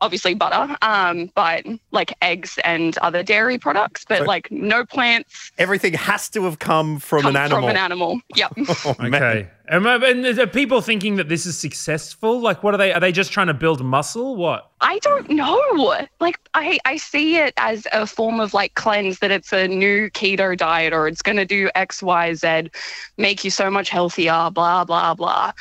obviously 0.00 0.34
butter, 0.34 0.76
um, 0.82 1.30
but 1.34 1.64
like 1.90 2.16
eggs 2.22 2.58
and 2.64 2.96
other 2.98 3.22
dairy 3.22 3.58
products, 3.58 4.04
but 4.08 4.18
So- 4.18 4.24
like 4.24 4.50
no 4.50 4.84
plants 4.84 5.52
Everything 5.58 5.92
has 5.94 6.28
to 6.30 6.44
have 6.44 6.58
come 6.58 6.98
from 6.98 7.22
come 7.22 7.36
an 7.36 7.42
animal. 7.42 7.60
from 7.62 7.70
an 7.70 7.76
animal. 7.76 8.20
Yep. 8.34 8.52
Oh. 8.84 8.94
Okay. 9.00 9.48
Am 9.68 9.86
I- 9.86 9.96
And 9.96 10.26
are 10.26 10.46
people 10.46 10.80
thinking 10.80 11.16
that 11.16 11.28
this 11.28 11.46
is 11.46 11.56
successful? 11.56 12.40
Like, 12.40 12.62
what 12.62 12.74
are 12.74 12.76
they? 12.78 12.92
Are 12.92 12.98
they 13.00 13.12
just 13.12 13.30
trying 13.30 13.46
to 13.48 13.54
build 13.54 13.84
muscle? 13.84 14.34
What? 14.36 14.70
I 14.80 14.98
don't 15.00 15.28
know. 15.30 15.94
Like 16.18 16.38
I, 16.54 16.78
I 16.86 16.96
see 16.96 17.36
it 17.36 17.52
as 17.56 17.86
a 17.92 18.06
form 18.06 18.40
of 18.40 18.52
like 18.54 18.74
cleanse 18.74 19.18
that 19.20 19.30
it's 19.30 19.52
a 19.52 19.68
new 19.68 20.10
keto 20.10 20.56
diet 20.56 20.92
or 20.92 21.06
it's 21.06 21.22
gonna 21.22 21.44
do 21.44 21.70
X, 21.74 22.02
Y, 22.02 22.34
Z, 22.34 22.70
make 23.18 23.44
you 23.44 23.50
so 23.50 23.70
much 23.70 23.90
healthier, 23.90 24.50
blah, 24.50 24.84
blah, 24.84 25.14
blah. 25.14 25.52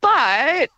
But 0.00 0.70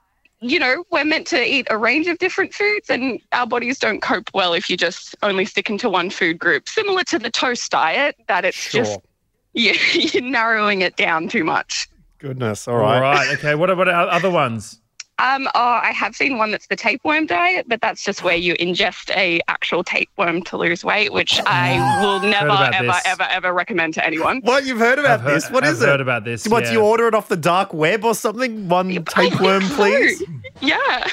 you 0.51 0.59
know, 0.59 0.85
we're 0.91 1.05
meant 1.05 1.27
to 1.29 1.43
eat 1.43 1.67
a 1.71 1.79
range 1.79 2.07
of 2.07 2.19
different 2.19 2.53
foods 2.53 2.91
and 2.91 3.19
our 3.33 3.47
bodies 3.47 3.79
don't 3.79 4.03
cope 4.03 4.31
well 4.35 4.53
if 4.53 4.69
you 4.69 4.77
just 4.77 5.17
only 5.23 5.45
stick 5.47 5.71
into 5.71 5.89
one 5.89 6.11
food 6.11 6.39
group. 6.39 6.69
Similar 6.69 7.03
to 7.05 7.19
the 7.19 7.31
toast 7.31 7.71
diet, 7.71 8.17
that 8.29 8.45
it's 8.45 8.57
Sure. 8.59 8.85
just 8.85 9.01
you, 9.55 9.73
you're 10.13 10.23
narrowing 10.23 10.83
it 10.83 10.97
down 10.97 11.29
too 11.29 11.45
much. 11.45 11.89
Goodness. 12.19 12.69
All 12.69 12.77
All 12.77 12.81
right. 12.81 13.01
right. 13.01 13.39
Okay. 13.39 13.55
What 13.55 13.71
about 13.71 13.89
other 13.89 14.31
ones? 14.31 14.81
Um, 15.21 15.47
oh, 15.55 15.81
I 15.83 15.93
have 15.93 16.17
seen 16.17 16.39
one 16.39 16.51
that's 16.51 16.67
the 16.67 16.75
tapeworm 16.75 17.27
diet, 17.27 17.67
but 17.69 17.81
that's 17.81 18.05
just 18.05 18.25
where 18.25 18.35
you 18.35 18.55
ingest 18.55 19.15
a 19.17 19.41
actual 19.47 19.85
tapeworm 19.85 20.43
to 20.43 20.57
lose 20.57 20.85
weight, 20.85 21.13
which 21.13 21.41
I 21.47 21.79
will 22.03 22.19
never, 22.21 22.51
ever, 22.51 22.87
this. 22.87 23.03
ever, 23.07 23.23
ever 23.31 23.53
recommend 23.53 23.95
to 23.95 24.05
anyone. 24.05 24.41
What 24.43 24.67
you've 24.67 24.81
heard 24.81 24.99
about 24.99 25.21
I've 25.21 25.21
heard- 25.21 25.35
this? 25.37 25.51
What 25.51 25.65
is 25.65 25.81
I've 25.81 25.89
it? 25.89 25.91
heard 25.93 26.01
about 26.01 26.25
this. 26.25 26.49
What 26.49 26.65
yeah. 26.65 26.73
you 26.73 26.81
order 26.81 27.07
it 27.07 27.15
off 27.15 27.29
the 27.29 27.37
dark 27.37 27.73
web 27.73 28.05
or 28.05 28.15
something? 28.15 28.69
One 28.69 28.91
I 28.91 28.99
tapeworm, 28.99 29.63
know. 29.69 29.75
please. 29.77 30.23
Yeah. 30.61 31.09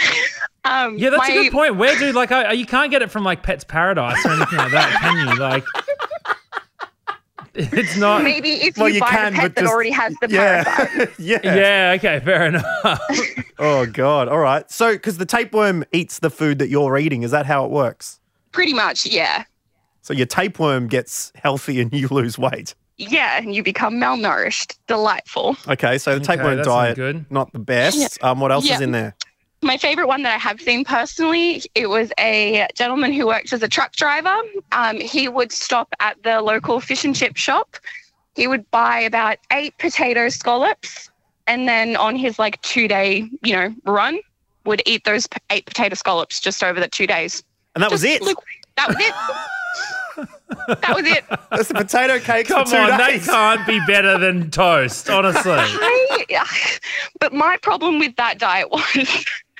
um, 0.64 0.96
Yeah, 0.96 1.10
that's 1.10 1.28
my- 1.28 1.34
a 1.34 1.42
good 1.42 1.52
point. 1.52 1.76
Where 1.76 1.98
do 1.98 2.12
like 2.12 2.30
I, 2.30 2.52
you 2.52 2.66
can't 2.66 2.92
get 2.92 3.02
it 3.02 3.10
from 3.10 3.24
like 3.24 3.42
Pets 3.42 3.64
Paradise 3.64 4.24
or 4.24 4.30
anything 4.30 4.58
like 4.58 4.70
that, 4.72 4.98
can 5.00 5.28
you? 5.28 5.34
Like, 5.40 5.64
it's 7.72 7.96
not. 7.96 8.22
Maybe 8.24 8.50
if 8.50 8.76
Well, 8.78 8.88
you, 8.88 8.94
you 8.96 9.00
buy 9.00 9.10
can, 9.10 9.34
a 9.34 9.36
pet 9.36 9.54
that 9.54 9.60
just- 9.62 9.72
already 9.72 9.90
has 9.90 10.14
the 10.20 10.28
parasite. 10.28 11.10
Yeah. 11.18 11.38
yeah. 11.44 11.54
Yeah. 11.56 11.94
Okay. 11.96 12.20
Fair 12.24 12.46
enough. 12.46 13.00
Oh 13.58 13.86
god. 13.86 14.26
All 14.28 14.38
right. 14.40 14.68
So, 14.72 14.92
because 14.94 15.18
the 15.18 15.26
tapeworm 15.26 15.84
eats 15.92 16.18
the 16.18 16.30
food 16.30 16.58
that 16.58 16.68
you're 16.68 16.98
eating, 16.98 17.22
is 17.22 17.30
that 17.30 17.46
how 17.46 17.64
it 17.64 17.70
works? 17.70 18.18
Pretty 18.50 18.72
much, 18.74 19.06
yeah. 19.06 19.44
So 20.00 20.12
your 20.12 20.26
tapeworm 20.26 20.88
gets 20.88 21.30
healthy 21.36 21.80
and 21.80 21.92
you 21.92 22.08
lose 22.08 22.36
weight. 22.36 22.74
Yeah, 22.96 23.38
and 23.38 23.54
you 23.54 23.62
become 23.62 23.94
malnourished. 23.94 24.76
Delightful. 24.88 25.56
Okay. 25.68 25.96
So 25.98 26.10
the 26.12 26.16
Okay, 26.16 26.24
tapeworm 26.34 26.56
that 26.56 26.64
diet, 26.64 26.96
good. 26.96 27.24
not 27.30 27.52
the 27.52 27.60
best. 27.60 28.22
Um, 28.24 28.40
what 28.40 28.50
else 28.50 28.66
Yeah. 28.66 28.74
is 28.76 28.80
in 28.80 28.90
there? 28.90 29.14
My 29.64 29.76
favorite 29.76 30.08
one 30.08 30.22
that 30.22 30.34
I 30.34 30.38
have 30.38 30.60
seen 30.60 30.84
personally, 30.84 31.62
it 31.76 31.86
was 31.88 32.12
a 32.18 32.66
gentleman 32.74 33.12
who 33.12 33.26
worked 33.26 33.52
as 33.52 33.62
a 33.62 33.68
truck 33.68 33.92
driver. 33.92 34.36
Um, 34.72 34.98
he 35.00 35.28
would 35.28 35.52
stop 35.52 35.88
at 36.00 36.20
the 36.24 36.40
local 36.40 36.80
fish 36.80 37.04
and 37.04 37.14
chip 37.14 37.36
shop. 37.36 37.76
He 38.34 38.48
would 38.48 38.68
buy 38.72 38.98
about 39.00 39.38
eight 39.52 39.76
potato 39.78 40.28
scallops, 40.30 41.10
and 41.46 41.68
then 41.68 41.94
on 41.96 42.16
his 42.16 42.38
like 42.40 42.60
two 42.62 42.88
day, 42.88 43.28
you 43.42 43.54
know, 43.54 43.72
run, 43.84 44.18
would 44.64 44.82
eat 44.84 45.04
those 45.04 45.28
eight 45.50 45.66
potato 45.66 45.94
scallops 45.94 46.40
just 46.40 46.64
over 46.64 46.80
the 46.80 46.88
two 46.88 47.06
days. 47.06 47.44
And 47.74 47.82
that 47.82 47.90
was 47.90 48.02
it. 48.04 48.20
look- 48.22 48.42
that 48.76 48.88
was 48.88 48.96
it. 48.98 49.14
that 50.80 50.96
was 50.96 51.06
it. 51.06 51.24
That's 51.50 51.68
the 51.68 51.74
potato 51.74 52.18
cakes 52.18 52.48
Come 52.48 52.64
for 52.64 52.72
two 52.72 52.76
on, 52.78 52.88
that 52.88 53.10
days. 53.10 53.26
can't 53.26 53.66
be 53.66 53.80
better 53.86 54.18
than 54.18 54.50
toast. 54.50 55.08
Honestly. 55.08 55.52
I, 55.54 56.78
but 57.20 57.32
my 57.32 57.58
problem 57.58 57.98
with 57.98 58.16
that 58.16 58.38
diet 58.38 58.70
was 58.70 59.24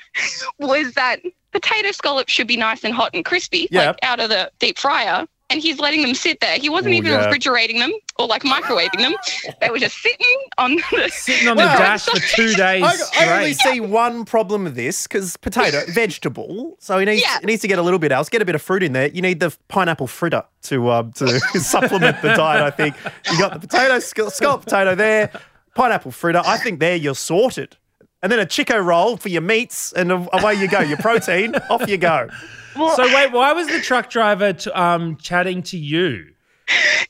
was 0.59 0.93
that 0.93 1.19
potato 1.51 1.91
scallops 1.91 2.31
should 2.31 2.47
be 2.47 2.57
nice 2.57 2.83
and 2.83 2.93
hot 2.93 3.11
and 3.13 3.23
crispy, 3.25 3.67
Yeah. 3.71 3.87
like 3.87 3.99
out 4.03 4.19
of 4.19 4.29
the 4.29 4.51
deep 4.59 4.77
fryer. 4.77 5.25
And 5.49 5.61
he's 5.61 5.77
letting 5.77 6.01
them 6.01 6.15
sit 6.15 6.39
there. 6.39 6.57
He 6.57 6.67
wasn't 6.67 6.95
Oh, 6.95 6.97
even 6.97 7.11
yeah. 7.11 7.25
refrigerating 7.25 7.77
them 7.77 7.91
or 8.17 8.25
like 8.25 8.41
microwaving 8.41 8.97
them. 8.97 9.13
They 9.61 9.69
were 9.69 9.77
just 9.77 10.01
sitting 10.01 10.37
on 10.57 10.77
the 10.77 11.09
Sitting 11.13 11.47
on 11.47 11.57
the 11.57 11.63
Well, 11.63 11.77
dash 11.77 12.05
for 12.05 12.17
two 12.19 12.53
days 12.55 12.81
I, 12.83 12.95
I 13.27 13.37
only 13.37 13.53
see 13.53 13.79
one 13.79 14.25
problem 14.25 14.63
with 14.63 14.73
this 14.73 15.03
because 15.05 15.37
potato, 15.37 15.81
vegetable, 15.89 16.75
so 16.79 16.97
he 16.97 17.05
needs 17.05 17.21
Yeah. 17.21 17.37
it 17.37 17.45
needs 17.45 17.61
to 17.61 17.67
get 17.67 17.77
a 17.77 17.83
little 17.83 17.99
bit 17.99 18.11
else, 18.11 18.29
get 18.29 18.41
a 18.41 18.45
bit 18.45 18.55
of 18.55 18.63
fruit 18.63 18.81
in 18.81 18.93
there. 18.93 19.09
You 19.09 19.21
need 19.21 19.41
the 19.41 19.55
pineapple 19.67 20.07
fritter 20.07 20.43
to 20.63 20.89
um, 20.89 21.11
to 21.13 21.39
supplement 21.59 22.19
the 22.23 22.29
diet. 22.33 22.63
I 22.63 22.71
think 22.71 22.95
you 23.31 23.37
got 23.37 23.53
the 23.53 23.67
potato 23.67 23.99
sc- 23.99 24.31
scallop 24.33 24.63
potato 24.63 24.95
there, 24.95 25.29
pineapple 25.75 26.11
fritter. 26.11 26.41
I 26.43 26.57
think 26.57 26.79
there 26.79 26.95
you're 26.95 27.13
sorted, 27.13 27.77
and 28.23 28.31
then 28.31 28.39
a 28.39 28.45
Chiko 28.47 28.83
Roll 28.83 29.17
for 29.17 29.29
your 29.29 29.43
meats, 29.43 29.93
and 29.93 30.11
away 30.11 30.55
you 30.55 30.67
go. 30.67 30.79
Your 30.79 30.97
protein, 30.97 31.53
off 31.69 31.87
you 31.87 31.97
go. 31.97 32.27
So 32.75 33.03
wait, 33.13 33.31
why 33.31 33.53
was 33.53 33.67
the 33.67 33.79
truck 33.81 34.09
driver 34.09 34.53
t- 34.53 34.71
um, 34.71 35.15
chatting 35.17 35.61
to 35.63 35.77
you? 35.77 36.25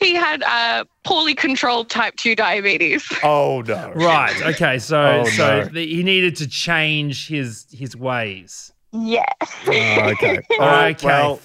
he 0.02 0.16
had 0.16 0.42
uh, 0.44 0.84
poorly 1.06 1.36
controlled 1.36 1.90
type 1.90 2.16
2 2.18 2.36
diabetes. 2.36 3.08
Oh 3.24 3.62
no! 3.66 3.94
Right. 3.96 4.36
Okay. 4.48 4.80
So 4.80 5.22
Oh, 5.24 5.30
so 5.30 5.60
no. 5.62 5.66
the, 5.66 5.86
he 5.88 6.04
needed 6.04 6.36
to 6.38 6.48
change 6.48 7.28
his 7.28 7.66
his 7.72 7.96
ways. 7.96 8.74
Yes. 8.92 9.28
Oh, 9.68 9.72
okay. 10.12 10.40
All 10.52 10.58
right. 10.60 10.96
Okay. 10.98 11.08
Well, 11.08 11.40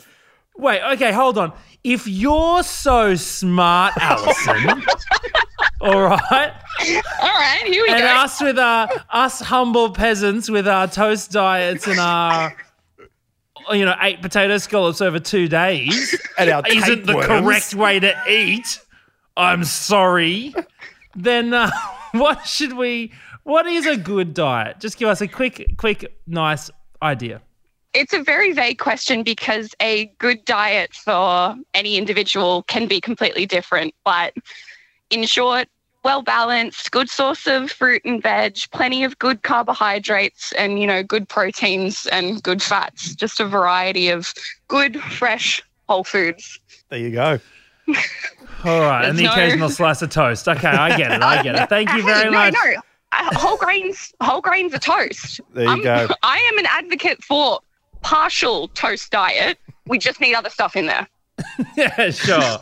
Wait. 0.57 0.83
Okay. 0.95 1.13
Hold 1.13 1.39
on. 1.39 1.53
If 1.85 2.07
you're 2.07 2.63
so 2.63 3.15
smart, 3.15 3.95
Alison, 4.01 4.83
all 5.81 6.03
right, 6.03 6.53
All 7.23 7.29
right, 7.29 7.63
here 7.65 7.83
we 7.85 7.89
and 7.91 7.99
go. 8.01 8.07
And 8.07 8.19
us 8.19 8.41
with 8.41 8.59
our 8.59 8.89
us 9.11 9.41
humble 9.41 9.91
peasants 9.93 10.51
with 10.51 10.67
our 10.69 10.89
toast 10.89 11.31
diets 11.31 11.87
and 11.87 11.99
our 12.01 12.55
you 13.73 13.85
know 13.85 13.95
eight 14.01 14.21
potato 14.23 14.59
scallops 14.59 15.01
over 15.01 15.19
two 15.19 15.47
days 15.49 16.19
and 16.39 16.51
our 16.51 16.63
isn't 16.67 17.07
the 17.07 17.13
tapeworms. 17.15 17.43
correct 17.45 17.75
way 17.75 18.01
to 18.01 18.15
eat. 18.29 18.81
I'm 19.37 19.63
sorry. 19.65 20.55
then 21.15 21.55
uh, 21.55 21.71
what 22.13 22.47
should 22.47 22.73
we? 22.73 23.13
What 23.45 23.67
is 23.67 23.87
a 23.87 23.97
good 23.97 24.35
diet? 24.35 24.79
Just 24.81 24.99
give 24.99 25.09
us 25.09 25.21
a 25.21 25.29
quick, 25.29 25.75
quick, 25.79 26.19
nice 26.27 26.71
idea. 27.01 27.41
It's 27.99 28.13
a 28.13 28.23
very 28.23 28.53
vague 28.53 28.79
question 28.79 29.25
because 29.25 29.75
a 29.83 30.07
good 30.19 30.45
diet 30.45 30.95
for 30.95 31.57
any 31.75 31.97
individual 31.97 32.63
can 32.65 32.87
be 32.87 33.01
completely 33.01 33.45
different. 33.45 33.93
But 34.05 34.35
in 35.11 35.25
short, 35.25 35.67
well 36.05 36.23
balanced, 36.23 36.93
good 36.93 37.11
source 37.11 37.47
of 37.49 37.73
fruit 37.73 38.03
and 38.05 38.23
veg, 38.23 38.57
plenty 38.71 39.03
of 39.03 39.19
good 39.19 39.43
carbohydrates 39.43 40.53
and, 40.53 40.79
you 40.81 40.87
know, 40.87 41.03
good 41.03 41.29
proteins 41.29 42.07
and 42.07 42.41
good 42.43 42.63
fats. 42.63 43.17
Just 43.17 43.41
a 43.41 43.45
variety 43.45 44.11
of 44.11 44.33
good, 44.69 45.01
fresh, 45.01 45.61
whole 45.89 46.05
foods. 46.05 46.61
There 46.91 47.01
you 47.01 47.11
go. 47.11 47.41
All 48.65 48.81
right, 48.81 49.07
and 49.07 49.19
the 49.19 49.25
no- 49.25 49.33
occasional 49.33 49.71
slice 49.71 50.03
of 50.03 50.11
toast. 50.11 50.47
Okay, 50.49 50.69
I 50.69 50.97
get 50.97 51.11
it. 51.11 51.23
I 51.23 51.43
get 51.43 51.57
it. 51.57 51.69
Thank 51.69 51.93
you 51.95 52.05
very 52.05 52.25
no, 52.31 52.31
much. 52.31 52.55
no. 52.55 52.75
Uh, 53.11 53.35
whole 53.39 53.57
grains, 53.57 54.13
whole 54.21 54.41
grains 54.43 54.73
are 54.75 54.79
toast. 54.79 55.41
There 55.55 55.65
you 55.65 55.71
I'm- 55.71 55.83
go. 55.83 56.07
I 56.23 56.39
am 56.53 56.59
an 56.59 56.67
advocate 56.67 57.25
for 57.25 57.59
partial 58.03 58.69
toast 58.69 59.11
diet. 59.11 59.59
We 59.87 59.99
just 59.99 60.21
need 60.21 60.35
other 60.35 60.51
stuff 60.51 60.77
in 60.77 60.87
there. 60.87 61.07
Yeah, 61.77 62.11
sure. 62.11 62.59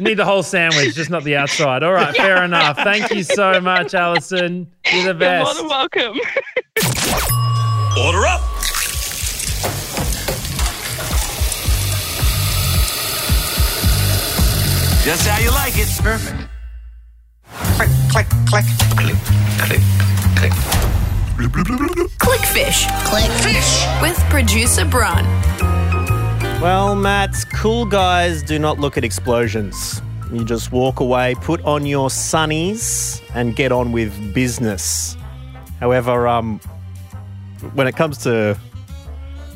Need 0.00 0.14
the 0.14 0.24
whole 0.24 0.42
sandwich, 0.42 0.94
just 0.96 1.10
not 1.10 1.22
the 1.22 1.36
outside. 1.36 1.84
All 1.84 1.92
right, 1.92 2.14
fair 2.16 2.42
enough. 2.44 2.76
Thank 2.76 3.12
you 3.14 3.22
so 3.22 3.60
much, 3.60 3.94
Alison. 3.94 4.68
You're 4.92 5.04
the 5.04 5.14
best. 5.14 5.56
You're 5.58 5.68
more 5.68 5.88
best. 5.88 5.92
than 5.92 6.12
welcome. 6.12 6.20
Order 8.04 8.26
up. 8.26 8.40
Just 15.04 15.26
how 15.28 15.38
you 15.38 15.52
like 15.52 15.74
it. 15.76 15.88
Perfect. 16.02 16.48
Click, 17.76 17.90
click, 18.10 18.26
click, 18.48 18.64
click, 18.96 19.16
click, 19.60 19.82
click. 20.36 21.05
Clickfish 21.36 22.88
Click 23.04 23.30
fish. 23.42 23.84
with 24.00 24.18
producer 24.30 24.86
Bron. 24.86 25.22
Well, 26.62 26.96
Matt, 26.96 27.36
cool 27.52 27.84
guys 27.84 28.42
do 28.42 28.58
not 28.58 28.78
look 28.80 28.96
at 28.96 29.04
explosions. 29.04 30.00
You 30.32 30.46
just 30.46 30.72
walk 30.72 31.00
away, 31.00 31.34
put 31.42 31.62
on 31.66 31.84
your 31.84 32.08
sunnies, 32.08 33.20
and 33.34 33.54
get 33.54 33.70
on 33.70 33.92
with 33.92 34.32
business. 34.32 35.14
However, 35.78 36.26
um, 36.26 36.58
when 37.74 37.86
it 37.86 37.96
comes 37.96 38.16
to 38.18 38.56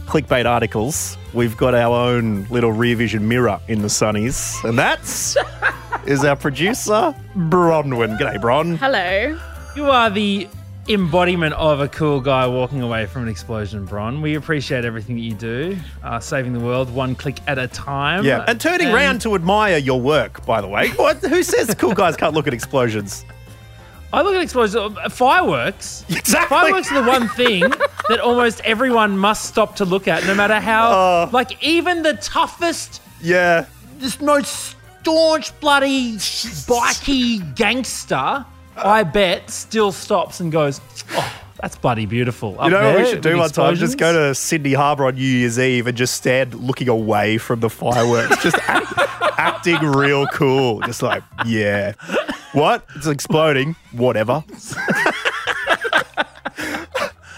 clickbait 0.04 0.44
articles, 0.44 1.16
we've 1.32 1.56
got 1.56 1.74
our 1.74 1.96
own 1.96 2.46
little 2.50 2.72
rear 2.72 2.94
vision 2.94 3.26
mirror 3.26 3.58
in 3.68 3.80
the 3.80 3.88
sunnies, 3.88 4.62
and 4.68 4.78
that's 4.78 5.34
is 6.06 6.26
our 6.26 6.36
producer 6.36 7.14
Bronwyn. 7.34 8.18
G'day, 8.18 8.38
Bron. 8.38 8.76
Hello. 8.76 9.40
You 9.74 9.90
are 9.90 10.10
the 10.10 10.46
embodiment 10.92 11.54
of 11.54 11.80
a 11.80 11.88
cool 11.88 12.20
guy 12.20 12.46
walking 12.46 12.82
away 12.82 13.06
from 13.06 13.22
an 13.22 13.28
explosion, 13.28 13.84
Bron. 13.84 14.20
We 14.20 14.34
appreciate 14.34 14.84
everything 14.84 15.16
that 15.16 15.22
you 15.22 15.34
do, 15.34 15.76
uh, 16.02 16.20
saving 16.20 16.52
the 16.52 16.60
world 16.60 16.92
one 16.92 17.14
click 17.14 17.38
at 17.46 17.58
a 17.58 17.66
time. 17.68 18.24
Yeah, 18.24 18.44
and 18.48 18.60
turning 18.60 18.88
And- 18.88 18.94
round 18.96 19.20
to 19.22 19.34
admire 19.34 19.78
your 19.78 20.00
work. 20.00 20.44
By 20.44 20.60
the 20.60 20.68
way, 20.68 20.88
what? 20.90 21.18
Who 21.18 21.42
says 21.42 21.74
cool 21.78 21.94
guys 21.94 22.16
can't 22.16 22.34
look 22.34 22.46
at 22.46 22.54
explosions? 22.54 23.24
I 24.12 24.22
look 24.22 24.34
at 24.34 24.42
explosives. 24.42 24.96
uh, 24.98 25.08
Fireworks. 25.08 26.04
Exactly. 26.10 26.48
Fireworks 26.56 26.90
are 26.90 27.00
the 27.02 27.08
one 27.08 27.28
thing 27.28 27.60
that 28.08 28.18
almost 28.20 28.60
everyone 28.64 29.16
must 29.16 29.44
stop 29.44 29.76
to 29.76 29.84
look 29.84 30.08
at, 30.08 30.26
no 30.26 30.34
matter 30.34 30.58
how. 30.58 30.90
Oh. 30.92 31.30
like 31.32 31.62
even 31.62 32.02
the 32.02 32.14
toughest, 32.14 33.00
Yeah. 33.22 33.66
just 34.00 34.20
most 34.20 34.74
staunch, 35.02 35.58
bloody, 35.60 36.18
bikey 36.66 37.38
gangster, 37.54 38.44
I 38.84 39.02
bet, 39.02 39.50
still 39.50 39.92
stops 39.92 40.40
and 40.40 40.50
goes, 40.50 40.80
"Oh, 41.12 41.40
that's 41.60 41.76
bloody 41.76 42.06
beautiful." 42.06 42.56
You 42.62 42.70
know 42.70 42.92
what 42.92 42.98
we 42.98 43.06
should 43.10 43.20
do 43.22 43.36
one 43.38 43.50
time? 43.50 43.74
Just 43.76 43.98
go 43.98 44.12
to 44.12 44.34
Sydney 44.34 44.72
Harbour 44.74 45.06
on 45.06 45.14
New 45.14 45.22
Year's 45.22 45.58
Eve 45.58 45.86
and 45.86 45.96
just 45.96 46.14
stand 46.14 46.54
looking 46.54 46.88
away 46.88 47.38
from 47.38 47.60
the 47.60 47.70
fireworks, 47.70 48.42
just 48.42 48.56
act, 48.68 48.92
acting 49.38 49.78
real 49.78 50.26
cool. 50.28 50.80
Just 50.80 51.02
like, 51.02 51.22
yeah. 51.46 51.92
What? 52.52 52.84
It's 52.96 53.06
exploding. 53.06 53.76
Whatever. 53.92 54.42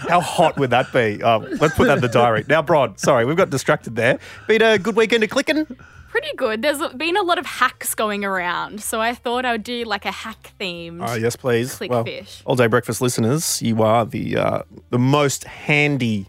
How 0.09 0.19
hot 0.21 0.57
would 0.57 0.69
that 0.71 0.91
be? 0.91 1.23
Um, 1.23 1.47
let's 1.59 1.75
put 1.75 1.87
that 1.87 1.97
in 1.97 2.01
the 2.01 2.07
diary. 2.07 2.43
Now, 2.47 2.61
Bron, 2.61 2.97
sorry, 2.97 3.25
we've 3.25 3.37
got 3.37 3.49
distracted 3.49 3.95
there. 3.95 4.19
Been 4.47 4.61
a 4.61 4.77
good 4.77 4.95
weekend 4.95 5.23
of 5.23 5.29
clicking? 5.29 5.65
Pretty 6.13 6.35
good. 6.37 6.61
There's 6.61 6.77
been 6.93 7.17
a 7.17 7.23
lot 7.23 7.39
of 7.39 7.47
hacks 7.47 7.95
going 7.95 8.23
around, 8.23 8.83
so 8.83 9.01
I 9.01 9.15
thought 9.15 9.45
I 9.45 9.53
would 9.53 9.63
do 9.63 9.83
like 9.83 10.05
a 10.05 10.11
hack 10.11 10.53
themed. 10.59 10.99
Oh, 11.01 11.15
yes, 11.15 11.35
please. 11.35 11.75
Clickfish. 11.75 12.43
all 12.45 12.55
day 12.55 12.67
breakfast 12.67 13.01
listeners, 13.01 13.63
you 13.63 13.81
are 13.81 14.05
the 14.05 14.37
uh, 14.37 14.61
the 14.91 14.99
most 14.99 15.45
handy 15.45 16.27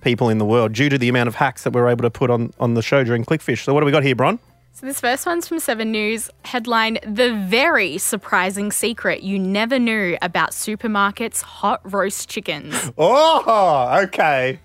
people 0.00 0.30
in 0.30 0.38
the 0.38 0.44
world 0.44 0.72
due 0.72 0.88
to 0.88 0.98
the 0.98 1.08
amount 1.08 1.28
of 1.28 1.36
hacks 1.36 1.62
that 1.62 1.72
we're 1.72 1.88
able 1.88 2.02
to 2.02 2.10
put 2.10 2.28
on, 2.28 2.52
on 2.58 2.74
the 2.74 2.82
show 2.82 3.04
during 3.04 3.24
Clickfish. 3.24 3.62
So, 3.62 3.72
what 3.72 3.78
do 3.82 3.86
we 3.86 3.92
got 3.92 4.02
here, 4.02 4.16
Bron? 4.16 4.40
So 4.72 4.84
this 4.86 5.00
first 5.00 5.24
one's 5.26 5.46
from 5.46 5.60
Seven 5.60 5.92
News. 5.92 6.28
Headline: 6.44 6.98
The 7.06 7.32
very 7.46 7.98
surprising 7.98 8.72
secret 8.72 9.22
you 9.22 9.38
never 9.38 9.78
knew 9.78 10.18
about 10.22 10.50
supermarkets' 10.50 11.40
hot 11.42 11.80
roast 11.84 12.28
chickens. 12.28 12.90
Oh, 12.98 14.00
okay. 14.06 14.58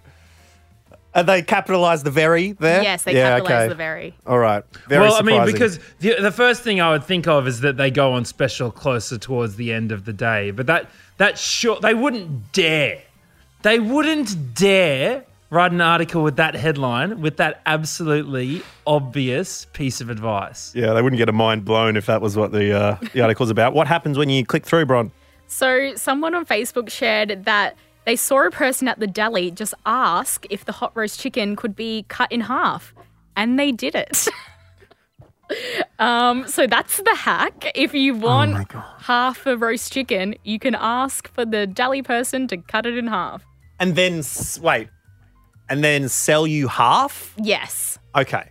And 1.15 1.27
they 1.27 1.41
capitalize 1.41 2.03
the 2.03 2.11
very 2.11 2.51
there? 2.51 2.83
yes, 2.83 3.03
they 3.03 3.15
yeah, 3.15 3.37
capitalized 3.37 3.61
okay. 3.61 3.69
the 3.69 3.75
very. 3.75 4.15
All 4.27 4.37
right. 4.37 4.63
Very 4.89 5.01
well, 5.01 5.15
I 5.15 5.21
mean, 5.21 5.45
because 5.45 5.79
the, 5.99 6.15
the 6.19 6.31
first 6.31 6.61
thing 6.61 6.81
I 6.81 6.91
would 6.91 7.05
think 7.05 7.25
of 7.25 7.47
is 7.47 7.61
that 7.61 7.77
they 7.77 7.89
go 7.89 8.11
on 8.13 8.25
special 8.25 8.69
closer 8.69 9.17
towards 9.17 9.55
the 9.55 9.71
end 9.71 9.93
of 9.93 10.03
the 10.03 10.11
day. 10.11 10.51
But 10.51 10.67
that 10.67 10.91
that 11.17 11.37
sure 11.37 11.79
they 11.79 11.93
wouldn't 11.93 12.51
dare, 12.51 13.01
they 13.61 13.79
wouldn't 13.79 14.53
dare 14.53 15.23
write 15.49 15.71
an 15.71 15.81
article 15.81 16.21
with 16.21 16.35
that 16.35 16.55
headline 16.55 17.21
with 17.21 17.37
that 17.37 17.61
absolutely 17.65 18.61
obvious 18.85 19.65
piece 19.73 20.01
of 20.01 20.09
advice. 20.09 20.73
Yeah, 20.75 20.93
they 20.93 21.01
wouldn't 21.01 21.17
get 21.17 21.29
a 21.29 21.33
mind 21.33 21.63
blown 21.63 21.95
if 21.95 22.07
that 22.07 22.21
was 22.21 22.35
what 22.35 22.51
the, 22.51 22.77
uh, 22.77 22.97
the 23.13 23.21
article's 23.21 23.49
about. 23.49 23.73
What 23.73 23.87
happens 23.87 24.17
when 24.17 24.29
you 24.29 24.45
click 24.45 24.65
through, 24.65 24.85
Bron? 24.85 25.11
So 25.47 25.93
someone 25.95 26.33
on 26.35 26.45
Facebook 26.45 26.89
shared 26.89 27.45
that 27.45 27.77
they 28.05 28.15
saw 28.15 28.45
a 28.45 28.51
person 28.51 28.87
at 28.87 28.99
the 28.99 29.07
deli 29.07 29.51
just 29.51 29.73
ask 29.85 30.45
if 30.49 30.65
the 30.65 30.71
hot 30.71 30.91
roast 30.95 31.19
chicken 31.19 31.55
could 31.55 31.75
be 31.75 32.05
cut 32.07 32.31
in 32.31 32.41
half, 32.41 32.93
and 33.35 33.59
they 33.59 33.71
did 33.71 33.95
it. 33.95 34.27
um, 35.99 36.47
so 36.47 36.67
that's 36.67 36.97
the 36.97 37.15
hack. 37.15 37.71
If 37.75 37.93
you 37.93 38.13
want 38.15 38.71
half 38.99 39.45
a 39.45 39.57
roast 39.57 39.91
chicken, 39.91 40.35
you 40.43 40.59
can 40.59 40.75
ask 40.75 41.31
for 41.33 41.45
the 41.45 41.67
deli 41.67 42.01
person 42.01 42.47
to 42.47 42.57
cut 42.57 42.85
it 42.85 42.97
in 42.97 43.07
half. 43.07 43.43
And 43.79 43.95
then, 43.95 44.23
wait, 44.61 44.87
and 45.69 45.83
then 45.83 46.07
sell 46.09 46.47
you 46.47 46.67
half? 46.67 47.33
Yes. 47.37 47.99
Okay. 48.15 48.49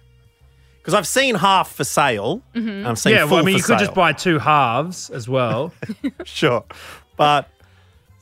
Because 0.78 0.94
I've 0.94 1.06
seen 1.06 1.34
half 1.34 1.72
for 1.72 1.84
sale. 1.84 2.42
Mm-hmm. 2.54 2.68
And 2.68 2.88
I've 2.88 2.98
seen 2.98 3.14
Yeah, 3.14 3.20
full 3.20 3.36
well, 3.36 3.38
I 3.38 3.42
mean, 3.46 3.54
for 3.54 3.58
you 3.58 3.62
could 3.62 3.78
sale. 3.78 3.86
just 3.86 3.94
buy 3.94 4.12
two 4.12 4.38
halves 4.38 5.10
as 5.10 5.28
well. 5.28 5.72
Sure. 6.24 6.62
But 7.16 7.48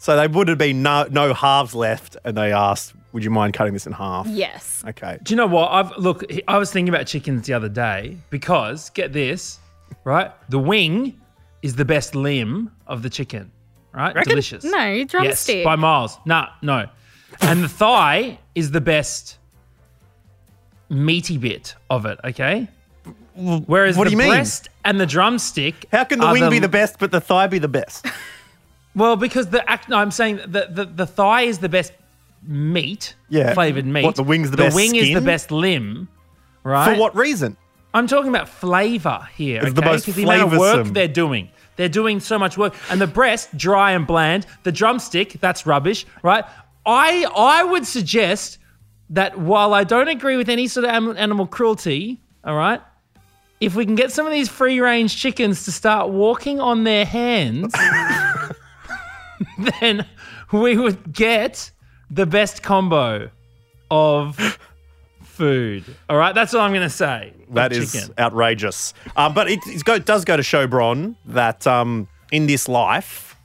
so 0.03 0.17
they 0.17 0.27
would 0.27 0.49
have 0.49 0.59
been 0.59 0.83
no, 0.83 1.07
no 1.13 1.33
halves 1.33 1.77
left, 1.77 2.17
and 2.25 2.37
they 2.37 2.53
asked, 2.53 2.93
Would 3.13 3.23
you 3.23 3.31
mind 3.31 3.55
cutting 3.55 3.73
this 3.73 3.87
in 3.87 3.93
half? 3.93 4.27
Yes. 4.27 4.83
Okay. 4.85 5.19
Do 5.23 5.33
you 5.33 5.37
know 5.37 5.47
what? 5.47 5.71
I've 5.71 5.97
look. 5.97 6.25
I 6.49 6.59
was 6.59 6.73
thinking 6.73 6.93
about 6.93 7.07
chickens 7.07 7.47
the 7.47 7.53
other 7.53 7.69
day 7.69 8.17
because 8.29 8.91
get 8.91 9.13
this, 9.13 9.61
right? 10.03 10.33
The 10.49 10.59
wing 10.59 11.21
is 11.63 11.77
the 11.77 11.85
best 11.85 12.17
limb 12.17 12.73
of 12.89 13.05
the 13.05 13.11
chicken, 13.11 13.53
right? 13.93 14.13
Reckon? 14.13 14.31
Delicious. 14.31 14.65
No, 14.65 14.71
drumstick. 14.73 15.13
Yes, 15.13 15.45
drumstick. 15.45 15.65
by 15.65 15.77
miles. 15.77 16.19
Nah, 16.27 16.49
no. 16.63 16.89
And 17.41 17.63
the 17.63 17.69
thigh 17.69 18.41
is 18.57 18.73
the 18.73 18.81
best 18.81 19.39
meaty 20.89 21.39
bit 21.39 21.77
of 21.91 22.07
it. 22.07 22.19
Okay. 22.25 22.67
Whereas 23.37 23.97
what 23.97 24.05
the 24.05 24.11
do 24.11 24.17
you 24.17 24.19
mean? 24.19 24.31
breast 24.31 24.67
and 24.85 24.99
the 24.99 25.07
drumstick. 25.07 25.87
How 25.93 26.03
can 26.03 26.19
the 26.19 26.27
are 26.27 26.33
wing 26.33 26.51
be 26.51 26.59
the 26.59 26.69
best, 26.69 26.99
but 26.99 27.13
the 27.13 27.21
thigh 27.21 27.47
be 27.47 27.61
the 27.61 27.69
best? 27.69 28.05
Well, 28.95 29.17
because 29.17 29.49
the 29.49 29.69
act. 29.71 29.89
No, 29.89 29.97
I'm 29.97 30.11
saying 30.11 30.37
the, 30.47 30.69
the 30.71 30.85
the 30.85 31.07
thigh 31.07 31.43
is 31.43 31.59
the 31.59 31.69
best 31.69 31.93
meat. 32.43 33.15
Yeah. 33.29 33.55
Flavored 33.55 33.87
meat. 33.87 34.05
What, 34.05 34.17
the 34.17 34.23
wing's 34.23 34.51
the 34.51 34.57
the 34.57 34.65
best 34.65 34.77
wing 34.77 34.95
is 34.97 35.15
the 35.15 35.21
best 35.21 35.51
limb. 35.51 36.09
Right. 36.65 36.95
For 36.95 37.01
what 37.01 37.17
reason? 37.17 37.57
I'm 37.95 38.07
talking 38.07 38.31
about 38.31 38.49
flavour 38.49 39.29
here. 39.37 39.59
It's 39.59 39.67
okay? 39.67 39.75
the 39.75 39.83
most 39.83 40.07
the 40.07 40.23
amount 40.23 40.53
of 40.53 40.59
work 40.59 40.87
they're 40.89 41.09
doing. 41.09 41.51
They're 41.77 41.89
doing 41.89 42.21
so 42.21 42.39
much 42.39 42.57
work. 42.59 42.75
And 42.91 43.01
the 43.01 43.07
breast, 43.07 43.57
dry 43.57 43.93
and 43.93 44.07
bland. 44.07 44.47
The 44.63 44.73
drumstick, 44.73 45.41
that's 45.41 45.67
rubbish, 45.67 46.07
right? 46.23 46.45
I 46.85 47.27
I 47.35 47.65
would 47.65 47.87
suggest 47.87 48.59
that 49.11 49.39
while 49.39 49.75
I 49.75 49.85
don't 49.85 50.09
agree 50.09 50.37
with 50.37 50.49
any 50.49 50.69
sort 50.69 50.85
of 50.85 51.17
animal 51.17 51.47
cruelty, 51.47 52.21
all 52.45 52.57
right, 52.57 52.81
if 53.61 53.75
we 53.75 53.85
can 53.85 53.95
get 53.95 54.11
some 54.11 54.27
of 54.27 54.33
these 54.33 54.49
free 54.49 54.81
range 54.81 55.17
chickens 55.17 55.65
to 55.67 55.73
start 55.73 56.09
walking 56.09 56.61
on 56.61 56.85
their 56.85 57.05
hands, 57.05 57.73
then 59.81 60.07
we 60.53 60.77
would 60.77 61.13
get 61.13 61.71
the 62.11 62.27
best 62.27 62.63
combo 62.63 63.31
of 63.91 64.59
food. 65.23 65.85
All 66.09 66.17
right, 66.17 66.35
that's 66.35 66.55
all 66.55 66.61
I'm 66.61 66.73
going 66.73 66.83
to 66.83 66.91
say. 66.91 67.33
That 67.51 67.73
is 67.73 67.93
chicken. 67.93 68.15
outrageous. 68.19 68.95
Um, 69.17 69.35
but 69.35 69.51
it, 69.51 69.61
it 69.67 69.85
go, 69.85 69.99
does 69.99 70.25
go 70.25 70.37
to 70.37 70.43
show, 70.43 70.67
Bron, 70.67 71.17
that 71.27 71.67
um, 71.67 72.09
in 72.31 72.47
this 72.47 72.69
life, 72.69 73.37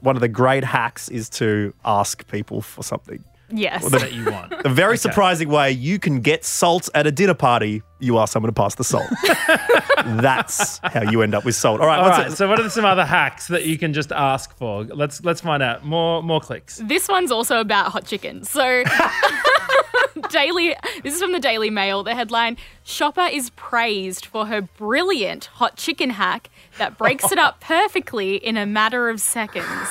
one 0.00 0.16
of 0.16 0.20
the 0.20 0.28
great 0.28 0.64
hacks 0.64 1.08
is 1.08 1.28
to 1.30 1.74
ask 1.84 2.26
people 2.28 2.62
for 2.62 2.82
something. 2.82 3.22
Yes. 3.52 3.84
The, 3.84 3.98
that 3.98 4.12
you 4.12 4.30
want. 4.30 4.52
A 4.64 4.68
very 4.68 4.96
surprising 4.96 5.48
way 5.48 5.72
you 5.72 5.98
can 5.98 6.20
get 6.20 6.44
salt 6.44 6.88
at 6.94 7.06
a 7.06 7.12
dinner 7.12 7.34
party. 7.34 7.82
You 7.98 8.18
ask 8.18 8.32
someone 8.32 8.48
to 8.52 8.54
pass 8.60 8.74
the 8.76 8.84
salt. 8.84 9.08
That's 10.04 10.78
how 10.84 11.10
you 11.10 11.22
end 11.22 11.34
up 11.34 11.44
with 11.44 11.54
salt. 11.54 11.80
All 11.80 11.86
right, 11.86 11.98
All 11.98 12.04
what's 12.06 12.18
right. 12.18 12.30
it? 12.32 12.36
So, 12.36 12.48
what 12.48 12.58
are 12.60 12.70
some 12.70 12.84
other 12.84 13.04
hacks 13.04 13.48
that 13.48 13.66
you 13.66 13.76
can 13.78 13.92
just 13.92 14.12
ask 14.12 14.56
for? 14.56 14.84
Let's 14.84 15.22
let's 15.24 15.40
find 15.40 15.62
out. 15.62 15.84
More 15.84 16.22
more 16.22 16.40
clicks. 16.40 16.78
This 16.84 17.08
one's 17.08 17.30
also 17.30 17.60
about 17.60 17.92
hot 17.92 18.06
chicken. 18.06 18.44
So, 18.44 18.84
Daily. 20.30 20.74
This 21.02 21.14
is 21.14 21.20
from 21.20 21.32
the 21.32 21.40
Daily 21.40 21.70
Mail. 21.70 22.02
The 22.02 22.14
headline: 22.14 22.56
Shopper 22.84 23.28
is 23.30 23.50
praised 23.50 24.24
for 24.26 24.46
her 24.46 24.62
brilliant 24.62 25.46
hot 25.46 25.76
chicken 25.76 26.10
hack 26.10 26.50
that 26.78 26.96
breaks 26.98 27.30
it 27.32 27.38
up 27.38 27.60
perfectly 27.60 28.36
in 28.36 28.56
a 28.56 28.66
matter 28.66 29.08
of 29.08 29.20
seconds. 29.20 29.88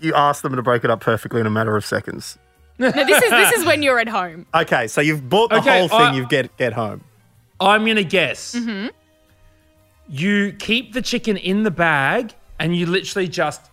You 0.00 0.12
ask 0.14 0.42
them 0.42 0.54
to 0.56 0.62
break 0.62 0.84
it 0.84 0.90
up 0.90 1.00
perfectly 1.00 1.40
in 1.40 1.46
a 1.46 1.50
matter 1.50 1.76
of 1.76 1.84
seconds. 1.84 2.38
No, 2.78 2.90
this 2.90 3.22
is 3.22 3.30
this 3.30 3.52
is 3.52 3.64
when 3.64 3.82
you're 3.82 3.98
at 3.98 4.08
home. 4.08 4.46
Okay, 4.54 4.86
so 4.86 5.00
you've 5.00 5.28
bought 5.28 5.50
the 5.50 5.56
Okay, 5.58 5.78
whole 5.80 5.88
thing. 5.88 5.98
I- 6.00 6.14
you 6.16 6.26
get 6.26 6.56
get 6.56 6.72
home. 6.74 7.02
I'm 7.58 7.86
gonna 7.86 8.02
guess. 8.02 8.54
Mm-hmm. 8.54 8.88
You 10.08 10.52
keep 10.52 10.92
the 10.92 11.02
chicken 11.02 11.36
in 11.36 11.62
the 11.64 11.70
bag 11.70 12.34
and 12.58 12.76
you 12.76 12.86
literally 12.86 13.28
just 13.28 13.70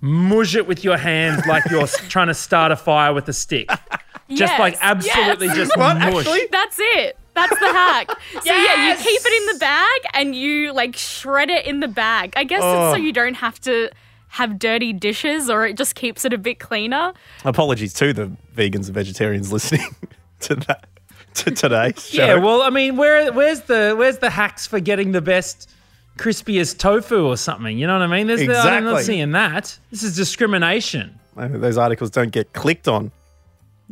mush 0.00 0.54
it 0.54 0.66
with 0.66 0.82
your 0.84 0.96
hands 0.96 1.46
like 1.46 1.64
you're 1.70 1.82
s- 1.82 1.96
trying 2.08 2.26
to 2.28 2.34
start 2.34 2.72
a 2.72 2.76
fire 2.76 3.12
with 3.14 3.28
a 3.28 3.32
stick. 3.32 3.68
Just 3.68 4.40
Yes, 4.40 4.58
like 4.58 4.76
absolutely 4.80 5.46
yes. 5.48 5.56
just 5.56 5.76
What, 5.76 5.98
mush. 5.98 6.14
actually? 6.26 6.46
That's 6.50 6.76
it. 6.80 7.16
That's 7.34 7.58
the 7.60 7.66
hack. 7.66 8.08
So 8.42 8.52
yeah, 8.52 8.88
you 8.90 8.96
keep 8.96 9.20
it 9.24 9.42
in 9.42 9.54
the 9.54 9.58
bag 9.60 10.00
and 10.14 10.34
you 10.34 10.72
like 10.72 10.96
shred 10.96 11.48
it 11.50 11.64
in 11.66 11.80
the 11.80 11.88
bag. 11.88 12.32
I 12.36 12.44
guess 12.44 12.60
Oh. 12.62 12.88
it's 12.88 12.96
so 12.96 13.00
oh. 13.02 13.04
you 13.04 13.12
don't 13.12 13.34
have 13.34 13.60
to 13.62 13.90
have 14.36 14.58
dirty 14.58 14.92
dishes 14.92 15.48
or 15.48 15.66
it 15.66 15.78
just 15.78 15.94
keeps 15.94 16.26
it 16.26 16.32
a 16.34 16.38
bit 16.38 16.58
cleaner. 16.58 17.14
Apologies 17.44 17.94
to 17.94 18.12
the 18.12 18.30
vegans 18.54 18.86
and 18.86 18.94
vegetarians 18.94 19.50
listening 19.50 19.94
to 20.40 20.54
that 20.56 20.86
to 21.34 21.50
today's 21.50 22.06
show. 22.10 22.26
Yeah, 22.26 22.34
well, 22.34 22.60
I 22.60 22.68
mean, 22.68 22.96
where 22.96 23.32
where's 23.32 23.62
the 23.62 23.94
where's 23.96 24.18
the 24.18 24.28
hacks 24.28 24.66
for 24.66 24.78
getting 24.78 25.12
the 25.12 25.22
best 25.22 25.70
crispiest 26.18 26.78
tofu 26.78 27.26
or 27.26 27.38
something? 27.38 27.78
You 27.78 27.86
know 27.86 27.98
what 27.98 28.02
I 28.02 28.06
mean? 28.08 28.26
There's 28.26 28.46
the, 28.46 28.58
I'm 28.58 28.84
not 28.84 29.02
seeing 29.02 29.32
that. 29.32 29.78
This 29.90 30.02
is 30.02 30.14
discrimination. 30.14 31.18
Those 31.34 31.78
articles 31.78 32.10
don't 32.10 32.32
get 32.32 32.52
clicked 32.52 32.88
on. 32.88 33.12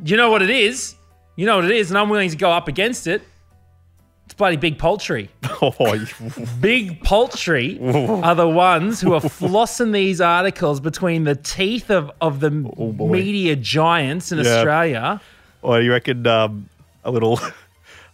You 0.05 0.17
know 0.17 0.31
what 0.31 0.43
it 0.43 0.51
is? 0.51 0.95
You 1.37 1.47
know 1.47 1.57
what 1.57 1.65
it 1.65 1.71
is, 1.71 1.91
and 1.91 1.99
I'm 1.99 2.11
willing 2.11 2.31
to 2.31 2.37
go 2.37 2.51
up 2.51 2.69
against 2.69 3.07
it. 3.07 3.23
It's 4.27 4.35
bloody 4.35 4.57
big 4.57 4.79
poultry. 4.79 5.31
Oh, 5.63 5.97
Big 6.61 7.03
poultry 7.05 7.79
are 7.83 8.35
the 8.35 8.49
ones 8.49 9.01
who 9.01 9.15
are 9.15 9.21
flossing 9.21 9.93
these 9.95 10.21
articles 10.21 10.79
between 10.81 11.25
the 11.25 11.35
teeth 11.37 11.91
of, 11.91 12.11
of 12.21 12.41
the 12.41 12.51
boy. 12.51 13.09
media 13.11 13.57
giants 13.57 14.31
in 14.33 14.39
Yeah. 14.41 14.57
Australia. 14.57 15.21
or 15.63 15.81
you 15.81 15.91
reckon 15.93 16.27
um, 16.27 16.69
a 17.05 17.11
little 17.11 17.39
a 17.39 17.53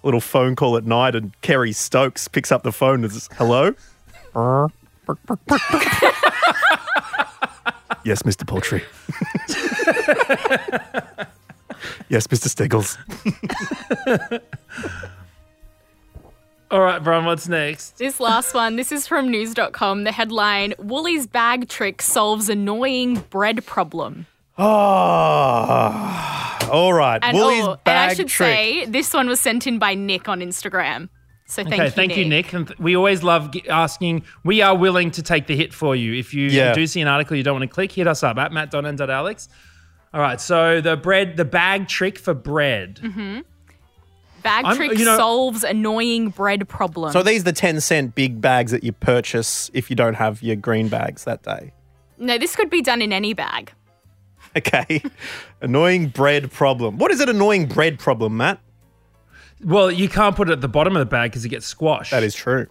little 0.05 0.21
phone 0.21 0.55
call 0.55 0.77
at 0.77 0.85
night 0.85 1.15
and 1.17 1.33
Kerry 1.41 1.73
Stokes 1.73 2.29
picks 2.29 2.53
up 2.53 2.63
the 2.63 2.71
phone 2.73 3.03
and 3.03 3.13
says, 3.13 3.29
"Hello." 3.37 3.75
Yes, 8.05 8.23
Mr. 8.23 8.47
Poultry. 8.47 8.83
yes, 12.09 12.27
Mr. 12.29 12.49
Stiggles. 12.49 12.97
All 16.71 16.81
right, 16.81 17.03
Bron, 17.03 17.25
what's 17.25 17.49
next? 17.49 17.99
This 17.99 18.21
last 18.21 18.55
one, 18.55 18.77
this 18.77 18.93
is 18.93 19.07
from 19.07 19.29
news.com. 19.29 20.05
The 20.05 20.13
headline 20.13 20.75
Woolies 20.79 21.27
bag 21.27 21.69
trick 21.69 22.01
solves 22.01 22.49
annoying 22.49 23.25
bread 23.31 23.67
problem. 23.67 24.27
Oh, 24.57 24.65
all 26.71 26.93
right. 26.93 27.19
And, 27.23 27.37
Woolies 27.37 27.65
oh, 27.65 27.73
and 27.73 27.85
bag 27.85 28.11
I 28.11 28.15
should 28.15 28.29
trick. 28.29 28.47
say, 28.55 28.85
this 28.87 29.13
one 29.13 29.27
was 29.29 29.41
sent 29.41 29.67
in 29.67 29.79
by 29.81 29.95
Nick 29.95 30.29
on 30.29 30.41
Instagram. 30.41 31.09
So 31.47 31.65
thank 31.65 31.75
okay, 31.75 31.85
you. 31.87 31.91
thank 31.91 32.17
you, 32.17 32.25
Nick. 32.25 32.53
And 32.53 32.69
th- 32.69 32.79
we 32.79 32.95
always 32.97 33.25
love 33.25 33.51
g- 33.51 33.69
asking. 33.69 34.23
We 34.45 34.63
are 34.63 34.77
willing 34.77 35.11
to 35.13 35.23
take 35.23 35.49
the 35.49 35.57
hit 35.57 35.75
for 35.75 35.97
you. 35.97 36.15
If 36.15 36.33
you 36.33 36.49
Yeah. 36.49 36.73
do 36.73 36.87
see 36.87 37.01
an 37.01 37.09
article 37.09 37.37
you 37.37 37.43
don't 37.43 37.59
want 37.59 37.69
to 37.69 37.75
click, 37.75 37.91
hit 37.91 38.07
us 38.07 38.23
up 38.23 38.39
at 38.39 38.53
matt.n.alex. 38.53 39.49
All 40.15 40.21
right, 40.21 40.41
so 40.41 40.81
the 40.81 40.97
bread, 40.97 41.37
the 41.37 41.45
bag 41.45 41.89
trick 41.89 42.19
for 42.19 42.35
bread. 42.35 43.01
Mm-hmm. 43.03 43.41
Bag 44.43 44.65
I'm- 44.65 44.77
trick 44.77 44.99
you 44.99 45.05
know- 45.05 45.17
solves 45.17 45.65
annoying 45.65 46.31
bread 46.31 46.69
problem. 46.69 47.13
So 47.13 47.23
these 47.23 47.43
are 47.43 47.45
the 47.45 47.53
10 47.53 47.81
cent 47.81 48.15
big 48.15 48.41
bags 48.41 48.73
that 48.73 48.85
you 48.85 48.93
purchase 48.93 49.71
if 49.75 49.91
you 49.91 49.97
don't 49.97 50.15
have 50.15 50.43
your 50.43 50.57
green 50.57 50.89
bags 50.89 51.25
that 51.25 51.43
day. 51.43 51.73
no, 52.19 52.37
this 52.39 52.55
could 52.57 52.69
be 52.71 52.83
done 52.83 53.01
in 53.03 53.13
any 53.13 53.33
bag. 53.35 53.73
Okay. 54.57 55.03
annoying 55.61 56.09
bread 56.09 56.51
problem. 56.51 56.99
What 56.99 57.11
is 57.11 57.21
an 57.21 57.29
annoying 57.29 57.67
bread 57.67 57.99
problem, 57.99 58.37
Matt? 58.37 58.61
Well, 59.65 59.91
you 59.91 60.09
can't 60.09 60.35
put 60.37 60.49
it 60.49 60.53
at 60.53 60.61
the 60.61 60.69
bottom 60.69 60.97
of 60.97 61.01
the 61.01 61.07
bag 61.07 61.31
because 61.31 61.45
it 61.45 61.51
gets 61.51 61.67
squashed. 61.67 62.11
That 62.11 62.23
is 62.23 62.35
true. 62.35 62.67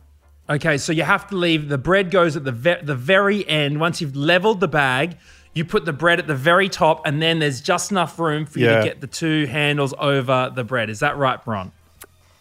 Okay, 0.49 0.77
so 0.79 0.91
you 0.91 1.03
have 1.03 1.27
to 1.29 1.36
leave 1.36 1.69
the 1.69 1.77
bread 1.77 2.10
goes 2.10 2.36
at 2.36 2.43
the 2.43 2.51
ve- 2.51 2.82
the 2.82 2.95
very 2.95 3.47
end. 3.47 3.79
Once 3.79 4.01
you've 4.01 4.15
leveled 4.15 4.60
the 4.60 4.67
bag, 4.67 5.17
you 5.53 5.65
put 5.65 5.85
the 5.85 5.93
bread 5.93 6.19
at 6.19 6.27
the 6.27 6.35
very 6.35 6.69
top, 6.69 7.05
and 7.05 7.21
then 7.21 7.39
there's 7.39 7.62
just 7.62 7.91
enough 7.91 8.17
room 8.19 8.45
for 8.45 8.59
you 8.59 8.67
to 8.67 8.81
get 8.83 9.01
the 9.01 9.07
two 9.07 9.45
handles 9.47 9.93
over 9.99 10.51
the 10.53 10.63
bread. 10.63 10.89
Is 10.89 10.99
that 10.99 11.17
right, 11.17 11.43
Bron? 11.43 11.71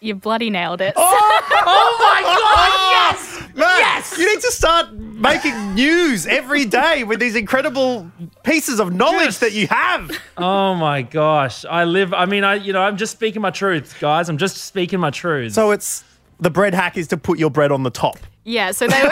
You 0.01 0.15
bloody 0.15 0.49
nailed 0.49 0.79
it. 0.79 0.93
Oh, 0.95 1.41
oh 1.51 1.97
my 1.99 2.21
god! 2.23 2.89
Yes! 2.91 3.43
Matt, 3.53 4.17
you 4.17 4.33
need 4.33 4.41
to 4.41 4.51
start 4.51 4.93
making 4.93 5.73
news 5.75 6.25
every 6.25 6.63
day 6.63 7.03
with 7.03 7.19
these 7.19 7.35
incredible 7.35 8.09
pieces 8.43 8.79
of 8.79 8.93
knowledge 8.93 9.19
Yes. 9.25 9.39
that 9.39 9.51
you 9.51 9.67
have. 9.67 10.11
Oh 10.37 10.75
my 10.75 11.01
gosh! 11.01 11.65
I 11.65 11.83
live. 11.83 12.13
I 12.13 12.25
mean, 12.27 12.45
I 12.45 12.55
you 12.55 12.71
know, 12.71 12.81
I'm 12.81 12.95
just 12.95 13.11
speaking 13.11 13.41
my 13.41 13.51
truth, 13.51 13.97
guys. 13.99 14.29
I'm 14.29 14.37
just 14.37 14.57
speaking 14.57 14.99
my 15.01 15.09
truth. 15.09 15.51
So 15.53 15.71
it's 15.71 16.05
the 16.39 16.49
bread 16.49 16.73
hack 16.73 16.95
is 16.97 17.07
to 17.09 17.17
put 17.17 17.37
your 17.37 17.49
bread 17.49 17.71
on 17.73 17.83
the 17.83 17.89
top. 17.89 18.17
yeah, 18.45 18.71
so 18.71 18.87
they 18.87 19.01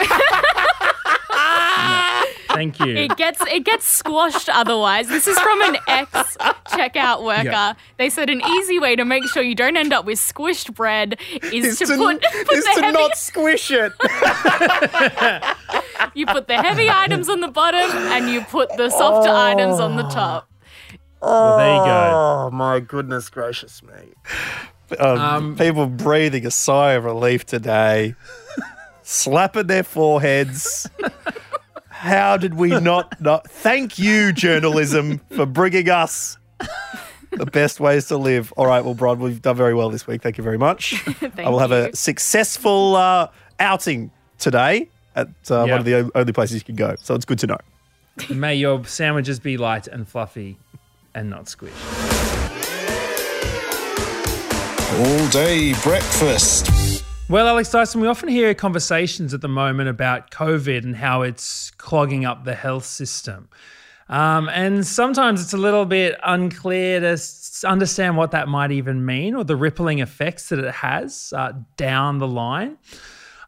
Thank 2.58 2.80
you. 2.80 2.96
it 2.96 3.16
gets 3.16 3.40
it 3.42 3.64
gets 3.64 3.86
squashed 3.86 4.48
otherwise. 4.48 5.06
This 5.06 5.28
is 5.28 5.38
from 5.38 5.62
an 5.62 5.76
ex 5.86 6.10
checkout 6.66 7.24
worker. 7.24 7.44
Yeah. 7.44 7.74
They 7.98 8.10
said 8.10 8.28
an 8.30 8.42
easy 8.44 8.80
way 8.80 8.96
to 8.96 9.04
make 9.04 9.22
sure 9.28 9.44
you 9.44 9.54
don't 9.54 9.76
end 9.76 9.92
up 9.92 10.04
with 10.04 10.18
squished 10.18 10.74
bread 10.74 11.20
is, 11.52 11.78
to, 11.78 11.86
put, 11.86 12.20
put 12.22 12.52
is 12.52 12.64
the 12.64 12.72
to 12.74 12.80
heavy 12.80 12.98
not 12.98 13.16
squish 13.16 13.70
it. 13.70 13.92
you 16.14 16.26
put 16.26 16.48
the 16.48 16.56
heavy 16.56 16.90
items 16.90 17.28
on 17.28 17.38
the 17.38 17.46
bottom 17.46 17.88
and 18.12 18.28
you 18.28 18.40
put 18.40 18.76
the 18.76 18.90
softer 18.90 19.30
items 19.30 19.78
on 19.78 19.94
the 19.94 20.08
top. 20.08 20.50
well, 21.22 21.58
there 21.58 21.76
you 21.76 21.84
go. 21.84 22.10
Oh 22.12 22.50
my 22.52 22.80
goodness 22.80 23.30
gracious 23.30 23.84
me. 23.84 24.14
Um, 24.98 25.54
people 25.54 25.86
breathing 25.86 26.44
a 26.44 26.50
sigh 26.50 26.94
of 26.94 27.04
relief 27.04 27.46
today, 27.46 28.16
slapping 29.04 29.68
their 29.68 29.84
foreheads. 29.84 30.90
How 31.98 32.36
did 32.36 32.54
we 32.54 32.68
not, 32.78 33.20
not? 33.20 33.50
Thank 33.50 33.98
you, 33.98 34.32
journalism, 34.32 35.18
for 35.34 35.46
bringing 35.46 35.90
us 35.90 36.38
the 37.32 37.44
best 37.46 37.80
ways 37.80 38.06
to 38.06 38.16
live. 38.16 38.52
All 38.56 38.66
right, 38.66 38.84
well, 38.84 38.94
Bron, 38.94 39.18
we've 39.18 39.42
done 39.42 39.56
very 39.56 39.74
well 39.74 39.90
this 39.90 40.06
week. 40.06 40.22
Thank 40.22 40.38
you 40.38 40.44
very 40.44 40.58
much. 40.58 41.04
I 41.38 41.48
will 41.50 41.58
have 41.58 41.70
you. 41.72 41.76
a 41.92 41.96
successful 41.96 42.94
uh, 42.94 43.28
outing 43.58 44.12
today 44.38 44.88
at 45.16 45.26
uh, 45.50 45.64
Yeah. 45.64 45.72
one 45.72 45.80
of 45.80 45.84
the 45.84 46.10
only 46.14 46.32
places 46.32 46.54
you 46.56 46.64
can 46.64 46.76
go. 46.76 46.94
So 47.02 47.16
it's 47.16 47.24
good 47.24 47.40
to 47.40 47.48
know. 47.48 47.58
May 48.30 48.54
your 48.54 48.84
sandwiches 48.84 49.40
be 49.40 49.56
light 49.56 49.88
and 49.88 50.06
fluffy, 50.08 50.56
and 51.16 51.28
not 51.28 51.46
squished. 51.46 51.74
All 55.00 55.28
day 55.30 55.74
breakfast. 55.82 56.70
Well, 57.30 57.46
Alex 57.46 57.70
Dyson, 57.70 58.00
we 58.00 58.08
often 58.08 58.30
hear 58.30 58.54
conversations 58.54 59.34
at 59.34 59.42
the 59.42 59.48
moment 59.48 59.90
about 59.90 60.30
COVID 60.30 60.82
and 60.82 60.96
how 60.96 61.20
it's 61.20 61.70
clogging 61.72 62.24
up 62.24 62.44
the 62.44 62.54
health 62.54 62.86
system. 62.86 63.50
Um, 64.08 64.48
and 64.48 64.86
sometimes 64.86 65.42
it's 65.42 65.52
a 65.52 65.58
little 65.58 65.84
bit 65.84 66.18
unclear 66.24 67.00
to 67.00 67.22
understand 67.66 68.16
what 68.16 68.30
that 68.30 68.48
might 68.48 68.72
even 68.72 69.04
mean 69.04 69.34
or 69.34 69.44
the 69.44 69.56
rippling 69.56 69.98
effects 69.98 70.48
that 70.48 70.58
it 70.58 70.72
has 70.72 71.34
uh, 71.36 71.52
down 71.76 72.16
the 72.16 72.26
line. 72.26 72.78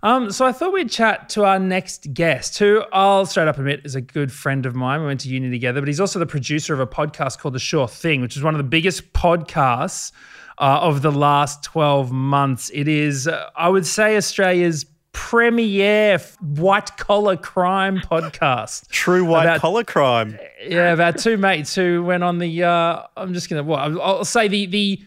Um, 0.03 0.31
so 0.33 0.47
I 0.47 0.53
thought 0.53 0.73
we'd 0.73 0.91
chat 0.91 1.29
to 1.31 1.45
our 1.45 1.59
next 1.59 2.15
guest, 2.15 2.59
who 2.59 2.83
I'll 2.93 3.27
straight 3.27 3.49
up 3.49 3.59
admit 3.59 3.83
is 3.85 3.95
a 3.95 4.01
good 4.01 4.33
friend 4.33 4.65
of 4.65 4.75
mine. 4.75 5.01
We 5.01 5.07
went 5.07 5.21
to 5.21 5.29
uni 5.29 5.51
together, 5.51 5.81
but 5.81 5.89
he's 5.89 6.01
also 6.01 6.19
the 6.19 6.27
producer 6.27 6.73
of 6.73 6.81
a 6.81 6.87
podcast 6.87 7.39
called 7.39 7.55
The 7.55 7.59
Sure 7.59 7.87
Thing, 7.87 8.23
which 8.23 8.37
is 8.37 8.43
one 8.43 8.55
of 8.55 8.59
the 8.59 8.65
biggest 8.65 9.13
podcasts 9.13 10.13
uh, 10.59 10.79
of 10.81 11.03
the 11.03 11.13
last 11.13 11.63
12 11.65 12.13
months. 12.13 12.71
It 12.73 12.89
is, 12.89 13.29
uh, 13.29 13.51
I 13.55 13.69
would 13.69 13.85
say, 13.87 14.17
Australia's 14.17 14.87
premier 15.13 16.19
white 16.41 16.97
collar 16.97 17.37
crime 17.37 17.99
podcast. 17.99 18.89
True 18.91 19.25
white 19.25 19.45
About- 19.45 19.61
collar 19.61 19.85
crime. 19.85 20.39
Yeah, 20.67 20.93
about 20.93 21.19
two 21.19 21.37
mates 21.37 21.75
who 21.75 22.03
went 22.05 22.23
on 22.25 22.39
the. 22.39 22.63
Uh, 22.65 23.03
I'm 23.17 23.35
just 23.35 23.51
gonna. 23.51 23.63
What 23.65 23.81
I'll 23.81 24.01
I'll 24.01 24.25
say 24.25 24.49
the 24.49 24.67
the 24.67 25.03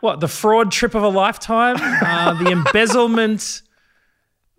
what 0.00 0.20
the 0.20 0.28
fraud 0.28 0.72
trip 0.72 0.94
of 0.94 1.02
a 1.02 1.08
lifetime, 1.08 1.76
uh, 1.80 2.42
the 2.42 2.50
embezzlement 2.50 3.62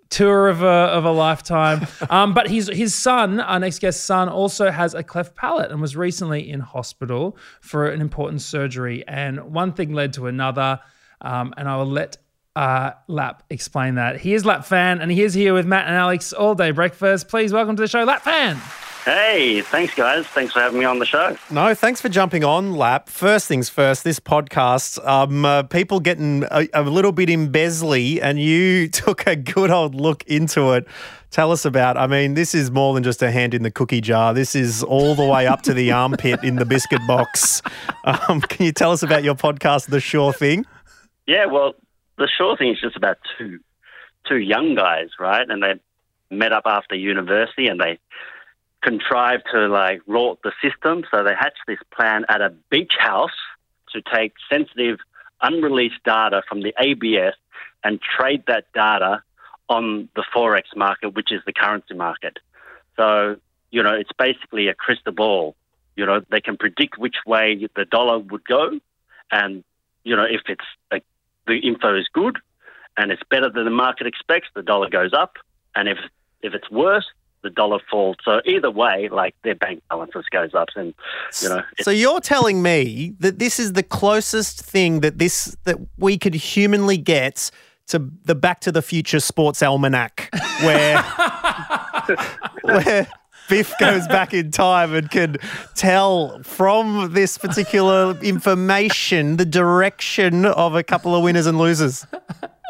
tour 0.10 0.48
of 0.48 0.62
a 0.62 0.66
of 0.66 1.06
a 1.06 1.12
lifetime. 1.12 1.88
Um, 2.10 2.34
but 2.34 2.48
his 2.48 2.70
his 2.70 2.96
son, 2.96 3.40
our 3.40 3.60
next 3.60 3.80
guest's 3.80 4.02
son, 4.02 4.30
also 4.30 4.72
has 4.72 4.94
a 4.94 5.04
cleft 5.04 5.36
palate 5.36 5.72
and 5.72 5.82
was 5.82 5.96
recently 5.96 6.50
in 6.50 6.62
hospital 6.62 7.38
for 7.60 7.88
an 7.88 8.00
important 8.02 8.42
surgery. 8.42 9.06
And 9.08 9.54
one 9.54 9.74
thing 9.74 9.94
led 9.94 10.14
to 10.14 10.28
another. 10.28 10.80
Um, 11.22 11.54
and 11.58 11.68
I 11.68 11.78
will 11.78 11.86
let. 11.86 12.18
Uh, 12.56 12.94
Lap 13.08 13.44
explain 13.52 13.96
that. 13.96 14.20
He 14.20 14.34
is 14.34 14.44
Lap 14.44 14.66
Phan, 14.66 15.00
and 15.00 15.12
he 15.12 15.22
is 15.22 15.36
here 15.36 15.54
with 15.54 15.68
Matt 15.68 15.86
and 15.86 15.96
Alex 15.96 16.34
all 16.34 16.56
day 16.56 16.72
breakfast. 16.72 17.28
Please 17.28 17.54
welcome 17.54 17.76
to 17.76 17.82
the 17.82 17.88
show, 17.88 18.04
Lap 18.04 18.24
Phan. 18.24 18.58
Hey, 19.08 19.62
thanks, 19.62 19.96
guys. 19.96 20.28
Thanks 20.28 20.52
for 20.52 20.60
having 20.60 20.80
me 20.80 20.84
on 20.84 21.00
the 21.00 21.06
show. 21.06 21.38
No, 21.50 21.74
thanks 21.74 22.02
for 22.02 22.10
jumping 22.10 22.44
on, 22.44 22.74
Lap. 22.74 23.08
First 23.08 23.48
things 23.48 23.70
first, 23.70 24.04
this 24.04 24.20
podcast, 24.20 25.02
um, 25.08 25.46
uh, 25.46 25.64
people 25.64 26.02
getting 26.02 26.44
a, 26.52 26.68
a 26.74 26.84
little 26.84 27.14
bit 27.14 27.30
embezzly, 27.30 28.20
and 28.22 28.38
you 28.38 28.90
took 28.90 29.26
a 29.26 29.38
good 29.38 29.72
old 29.72 29.96
look 29.96 30.24
into 30.24 30.74
it. 30.74 30.86
Tell 31.32 31.54
us 31.54 31.64
about. 31.64 31.96
I 31.96 32.06
mean, 32.06 32.34
this 32.34 32.54
is 32.54 32.70
more 32.70 32.94
than 32.94 33.04
just 33.04 33.22
a 33.22 33.32
hand 33.32 33.54
in 33.54 33.64
the 33.64 33.72
cookie 33.72 34.02
jar. 34.02 34.34
This 34.34 34.56
is 34.56 34.84
all 34.84 35.16
the 35.16 35.24
way 35.24 35.48
up 35.48 35.62
to 35.62 35.74
the 35.74 35.90
armpit 35.94 36.44
in 36.44 36.58
the 36.58 36.66
biscuit 36.66 37.02
box. 37.08 37.62
Um, 38.04 38.40
can 38.40 38.66
you 38.66 38.72
tell 38.72 38.94
us 38.94 39.04
about 39.04 39.26
your 39.26 39.36
podcast, 39.36 39.88
The 39.88 40.00
Sure 40.00 40.32
Thing? 40.32 40.66
Yeah, 41.26 41.46
well, 41.46 41.76
the 42.18 42.30
sure 42.38 42.56
thing 42.56 42.72
is 42.72 42.80
just 42.80 42.96
about 42.96 43.18
two 43.38 43.60
two 44.26 44.38
young 44.38 44.76
guys, 44.76 45.10
right? 45.20 45.46
And 45.50 45.62
they 45.62 45.74
met 46.30 46.54
up 46.54 46.64
after 46.66 46.96
university 46.96 47.68
and 47.68 47.82
they 47.82 48.00
contrived 48.82 49.44
to 49.52 49.68
like 49.68 50.02
rot 50.08 50.40
the 50.44 50.52
system. 50.62 51.04
So 51.12 51.24
they 51.24 51.34
hatched 51.34 51.62
this 51.68 51.80
plan 51.96 52.26
at 52.30 52.42
a 52.42 52.50
beach 52.70 52.94
house 53.00 53.38
to 53.94 54.02
take 54.02 54.34
sensitive, 54.50 55.00
unreleased 55.42 56.04
data 56.04 56.42
from 56.48 56.62
the 56.62 56.74
ABS 56.80 57.36
and 57.84 58.00
trade 58.02 58.44
that 58.48 58.72
data 58.74 59.22
on 59.70 60.10
the 60.16 60.24
forex 60.34 60.64
market, 60.76 61.14
which 61.16 61.32
is 61.32 61.42
the 61.46 61.54
currency 61.54 61.94
market. 61.94 62.40
So 62.96 63.38
you 63.72 63.84
know, 63.84 63.94
it's 63.94 64.12
basically 64.18 64.68
a 64.68 64.74
crystal 64.74 65.14
ball. 65.14 65.56
You 65.96 66.06
know, 66.06 66.22
they 66.30 66.42
can 66.42 66.58
predict 66.58 66.98
which 66.98 67.18
way 67.26 67.68
the 67.76 67.86
dollar 67.86 68.20
would 68.20 68.46
go, 68.46 68.80
and 69.32 69.64
you 70.04 70.16
know, 70.16 70.24
if 70.24 70.42
it's 70.48 70.66
a, 70.92 71.02
the 71.48 71.58
info 71.58 71.98
is 71.98 72.08
good 72.14 72.38
and 72.96 73.12
it's 73.12 73.22
better 73.30 73.50
than 73.50 73.66
the 73.66 73.72
market 73.72 74.08
expects, 74.08 74.48
the 74.56 74.64
dollar 74.64 74.90
goes 74.90 75.14
up, 75.14 75.38
and 75.76 75.88
if 75.88 75.98
if 76.42 76.54
it's 76.54 76.70
worse, 76.70 77.06
the 77.48 77.54
dollar 77.54 77.80
falls. 77.90 78.18
So 78.26 78.42
either 78.46 78.70
way, 78.70 79.08
like 79.10 79.36
their 79.44 79.56
bank 79.56 79.82
balances 79.90 80.26
goes 80.32 80.54
up, 80.54 80.68
and 80.76 80.94
you 81.42 81.50
know, 81.50 81.62
So 81.80 81.92
you're 81.92 82.20
telling 82.20 82.62
me 82.62 83.16
that 83.20 83.40
this 83.40 83.60
is 83.60 83.74
the 83.74 83.84
closest 83.84 84.62
thing 84.62 85.00
that 85.00 85.18
this 85.18 85.56
that 85.64 85.78
we 85.98 86.18
could 86.18 86.36
humanly 86.36 86.98
get 86.98 87.50
to 87.88 88.10
the 88.26 88.36
Back 88.36 88.60
to 88.62 88.72
the 88.72 88.82
Future 88.82 89.22
Sports 89.22 89.64
Almanac, 89.64 90.30
where 90.62 91.02
where 92.64 93.08
Biff 93.48 93.74
goes 93.80 94.06
back 94.08 94.34
in 94.34 94.52
time 94.52 94.94
and 94.94 95.10
can 95.10 95.38
tell 95.76 96.42
from 96.44 97.14
this 97.14 97.38
particular 97.38 98.18
information 98.22 99.38
the 99.38 99.46
direction 99.46 100.46
of 100.46 100.76
a 100.76 100.84
couple 100.84 101.16
of 101.16 101.24
winners 101.24 101.46
and 101.46 101.58
losers. 101.58 102.06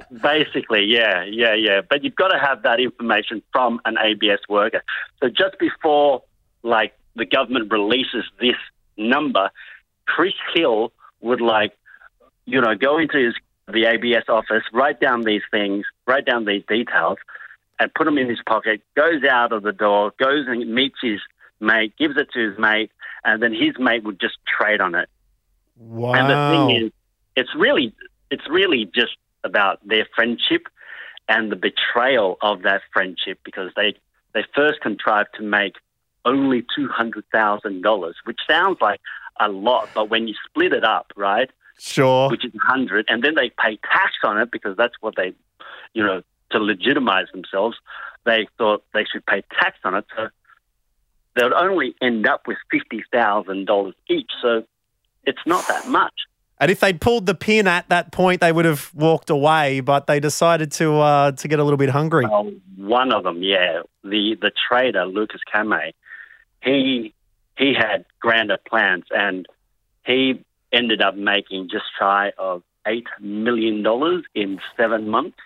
Basically, 0.10 0.86
yeah, 0.86 1.24
yeah, 1.26 1.54
yeah. 1.54 1.82
But 1.88 2.04
you've 2.04 2.16
got 2.16 2.30
to 2.30 2.40
have 2.40 2.64
that 2.64 2.80
information 2.80 3.42
from 3.52 3.82
an 3.86 3.98
ABS 4.02 4.40
worker. 4.48 4.84
So 5.22 5.30
just 5.30 5.60
before, 5.60 6.24
like 6.64 6.94
the 7.16 7.26
government 7.26 7.72
releases 7.72 8.24
this 8.40 8.56
number, 8.96 9.50
Chris 10.06 10.34
Hill 10.56 10.94
would 11.22 11.42
like, 11.42 11.74
you 12.46 12.62
know, 12.62 12.76
go 12.76 12.98
into 12.98 13.18
his 13.18 13.36
the 13.68 13.86
ABS 13.86 14.24
office, 14.30 14.64
write 14.72 15.00
down 15.00 15.24
these 15.24 15.42
things, 15.52 15.86
write 16.06 16.26
down 16.26 16.46
these 16.46 16.64
details, 16.68 17.18
and 17.80 17.94
put 17.94 18.06
them 18.06 18.18
in 18.18 18.30
his 18.30 18.40
pocket. 18.48 18.82
Goes 18.96 19.24
out 19.30 19.52
of 19.52 19.64
the 19.64 19.74
door, 19.74 20.14
goes 20.18 20.48
and 20.48 20.74
meets 20.74 20.98
his 21.02 21.20
mate, 21.60 21.94
gives 21.98 22.16
it 22.18 22.30
to 22.34 22.50
his 22.50 22.58
mate, 22.58 22.92
and 23.26 23.42
then 23.44 23.54
his 23.54 23.78
mate 23.78 24.04
would 24.04 24.20
just 24.20 24.38
trade 24.48 24.80
on 24.80 24.96
it. 24.96 25.10
Wow. 25.78 26.14
And 26.14 26.30
the 26.30 26.58
thing 26.58 26.86
is, 26.86 26.92
it's 27.36 27.54
really, 27.56 27.94
it's 28.32 28.50
really 28.50 28.90
just 28.96 29.18
about 29.48 29.80
their 29.88 30.08
friendship 30.16 30.68
and 31.28 31.52
the 31.52 31.56
betrayal 31.56 32.38
of 32.42 32.62
that 32.62 32.82
friendship 32.94 33.40
because 33.44 33.72
they 33.76 33.96
they 34.34 34.44
first 34.56 34.82
contrived 34.82 35.30
to 35.38 35.44
make 35.44 35.74
only 36.26 36.64
two 36.76 36.88
hundred 36.88 37.26
thousand 37.32 37.82
dollars, 37.82 38.16
which 38.26 38.40
sounds 38.48 38.78
like 38.82 39.00
a 39.40 39.50
lot, 39.50 39.90
but 39.94 40.10
when 40.10 40.28
you 40.28 40.36
split 40.46 40.74
it 40.74 40.84
up, 40.84 41.12
right, 41.16 41.50
sure. 41.80 42.30
which 42.30 42.46
is 42.46 42.52
hundred, 42.62 43.06
and 43.10 43.24
then 43.24 43.36
they 43.36 43.50
pay 43.50 43.78
tax 43.92 44.14
on 44.24 44.38
it 44.38 44.52
because 44.52 44.76
that's 44.78 44.96
what 45.00 45.16
they, 45.16 45.34
you 45.94 46.04
know, 46.04 46.22
to 46.52 46.60
legitimize 46.60 47.28
themselves, 47.34 47.78
they 48.26 48.48
thought 48.58 48.84
they 48.94 49.06
should 49.06 49.26
pay 49.26 49.44
tax 49.60 49.78
on 49.84 49.96
it. 49.96 50.06
So 50.16 50.30
they 51.36 51.44
would 51.44 51.54
only 51.54 51.96
end 52.02 52.28
up 52.28 52.48
with 52.48 52.58
fifty 52.72 53.04
thousand 53.12 53.66
dollars 53.66 53.96
each. 54.10 54.32
So 54.42 54.64
it's 55.24 55.46
not 55.46 55.68
that 55.68 55.88
much. 55.88 56.14
And 56.60 56.72
if 56.72 56.80
they'd 56.80 57.00
pulled 57.00 57.28
the 57.28 57.36
pin 57.36 57.68
at 57.68 57.88
that 57.90 58.12
point, 58.12 58.42
they 58.42 58.52
would 58.52 58.66
have 58.66 58.92
walked 58.96 59.30
away. 59.30 59.80
But 59.80 60.08
they 60.08 60.20
decided 60.20 60.72
to 60.74 61.00
uh, 61.00 61.32
to 61.34 61.48
get 61.48 61.60
a 61.60 61.64
little 61.64 61.78
bit 61.78 61.90
hungry. 61.90 62.26
Well, 62.26 62.52
one 62.78 63.14
of 63.14 63.24
them, 63.24 63.44
yeah, 63.44 63.82
the 64.04 64.36
the 64.42 64.52
trader 64.68 65.06
Lukas 65.06 65.42
Kamay, 65.54 65.94
he 66.64 67.14
he 67.58 67.74
had 67.74 68.06
grander 68.20 68.58
plans, 68.68 69.06
and 69.12 69.46
he 70.06 70.44
ended 70.74 71.02
up 71.02 71.16
making 71.16 71.70
just 71.70 71.86
shy 72.00 72.32
of 72.38 72.64
eight 72.88 73.08
million 73.20 73.84
dollars 73.84 74.24
in 74.34 74.60
seven 74.76 75.10
months. 75.10 75.38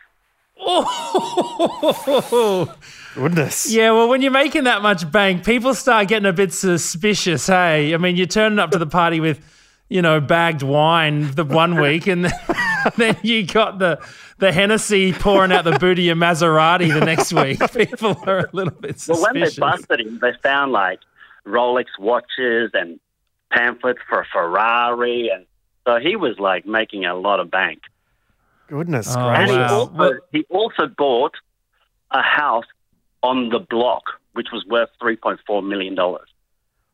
Oh, 0.64 2.74
Goodness. 3.16 3.72
yeah. 3.72 3.92
Well, 3.92 4.08
when 4.08 4.22
you're 4.22 4.32
making 4.32 4.66
that 4.66 4.82
much 4.82 5.12
bank, 5.12 5.44
people 5.44 5.74
start 5.74 6.08
getting 6.08 6.30
a 6.30 6.34
bit 6.34 6.54
suspicious. 6.54 7.48
Hey, 7.48 7.94
I 7.94 7.98
mean, 7.98 8.16
you're 8.16 8.28
turning 8.28 8.60
up 8.60 8.72
to 8.72 8.78
the 8.78 8.86
party 8.86 9.20
with, 9.20 9.40
you 9.92 10.02
know, 10.02 10.22
bagged 10.22 10.64
wine 10.64 11.30
the 11.32 11.44
one 11.44 11.80
week, 11.80 12.08
and 12.08 12.24
then, 12.26 12.32
then 12.98 13.18
you 13.24 13.46
got 13.46 13.78
the 13.78 14.00
the 14.38 14.52
Hennessy 14.52 15.12
pouring 15.14 15.52
out 15.52 15.66
the 15.66 15.78
boot 15.78 16.00
of 16.00 16.06
your 16.06 16.16
Maserati 16.16 16.92
the 16.98 17.06
next 17.06 17.34
week. 17.34 17.60
People 17.74 18.16
are 18.26 18.40
a 18.40 18.50
little 18.54 18.74
bit 18.74 19.00
suspicious. 19.00 19.22
Well, 19.22 19.34
when 19.34 19.74
they 19.76 19.78
busted 19.78 20.00
him, 20.00 20.20
they 20.22 20.32
found 20.42 20.72
like 20.72 21.00
Rolex 21.46 21.88
watches 22.00 22.72
and 22.74 23.00
pamphlets 23.52 24.00
for 24.08 24.22
a 24.22 24.26
Ferrari, 24.32 25.30
and 25.34 25.46
so 25.86 26.00
he 26.00 26.16
was 26.16 26.40
like 26.40 26.66
making 26.66 27.04
a 27.06 27.14
lot 27.16 27.40
of 27.42 27.52
bank. 27.52 27.82
Goodness 28.68 29.14
Oh, 29.16 29.20
And 29.30 29.48
gracious. 29.50 29.56
he, 29.56 29.62
also, 29.76 29.92
Well- 29.94 30.20
he 30.32 30.46
also 30.50 30.88
bought 30.88 31.34
a 32.12 32.22
house 32.22 32.66
on 33.24 33.50
the 33.50 33.60
block, 33.60 34.04
which 34.34 34.48
was 34.54 34.66
worth 34.66 34.90
three 35.02 35.18
point 35.18 35.40
four 35.46 35.62
million 35.62 35.96
dollars. 35.96 36.30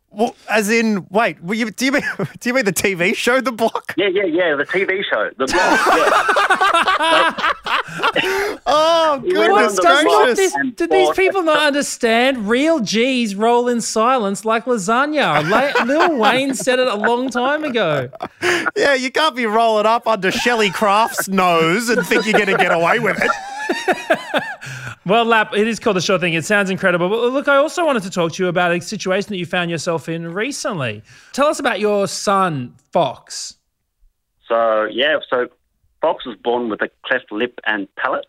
Well, 0.09 0.35
as 0.49 0.69
in, 0.69 1.05
wait, 1.09 1.43
were 1.43 1.53
you, 1.53 1.69
do 1.69 1.85
you 1.85 1.91
mean 1.91 2.03
do 2.39 2.49
you 2.49 2.53
mean 2.53 2.65
the 2.65 2.73
TV 2.73 3.13
show 3.15 3.39
The 3.41 3.51
Block? 3.51 3.93
Yeah, 3.97 4.07
yeah, 4.07 4.23
yeah. 4.25 4.55
The 4.55 4.65
TV 4.65 5.03
show, 5.03 5.29
The 5.37 5.45
Block. 5.45 5.53
Yeah. 7.07 7.53
Oh, 8.69 9.21
He 9.23 9.31
goodness 9.31 9.47
on 9.69 9.75
the 9.75 9.81
Does 9.81 10.03
not 10.03 10.03
block 10.05 10.35
this, 10.35 10.53
and 10.55 10.75
do 10.75 10.87
these 10.87 11.09
people 11.11 11.41
not 11.43 11.59
understand? 11.67 12.49
Real 12.49 12.79
G's 12.79 13.33
roll 13.35 13.67
in 13.67 13.79
silence 13.81 14.43
like 14.43 14.65
lasagna. 14.65 15.47
La- 15.49 15.83
Lil 15.85 16.17
Wayne 16.17 16.53
said 16.53 16.79
it 16.79 16.87
a 16.87 16.95
long 16.95 17.29
time 17.29 17.63
ago. 17.63 18.09
Yeah, 18.75 18.93
you 18.93 19.09
can't 19.11 19.35
be 19.35 19.45
rolling 19.45 19.85
up 19.85 20.05
under 20.07 20.31
Shelley 20.31 20.69
Craft's 20.69 21.29
nose 21.29 21.89
and 21.89 22.05
think 22.05 22.25
you're 22.25 22.33
going 22.33 22.47
to 22.47 22.57
get 22.57 22.71
away 22.73 22.99
with 22.99 23.17
it. 23.21 23.31
Well, 25.07 25.23
Lap, 25.23 25.53
it 25.55 25.69
is 25.69 25.79
called 25.79 25.95
the 25.95 26.01
Sure 26.01 26.19
Thing. 26.19 26.33
It 26.33 26.43
sounds 26.43 26.69
incredible. 26.69 27.07
But 27.07 27.31
look, 27.31 27.47
I 27.47 27.55
also 27.55 27.85
wanted 27.85 28.03
to 28.03 28.09
talk 28.09 28.33
to 28.33 28.43
you 28.43 28.49
about 28.49 28.73
a 28.73 28.81
situation 28.81 29.29
that 29.29 29.37
you 29.37 29.45
found 29.45 29.71
yourself 29.71 30.09
in 30.09 30.33
recently. 30.33 31.01
Tell 31.31 31.47
us 31.47 31.61
about 31.61 31.79
your 31.79 32.09
son, 32.09 32.75
Fox. 32.91 33.55
So 34.49 34.83
yeah, 34.91 35.19
so 35.29 35.47
Fox 36.01 36.25
was 36.25 36.35
born 36.43 36.67
with 36.67 36.81
a 36.81 36.89
cleft 37.05 37.31
lip 37.31 37.57
and 37.65 37.87
palate. 37.95 38.25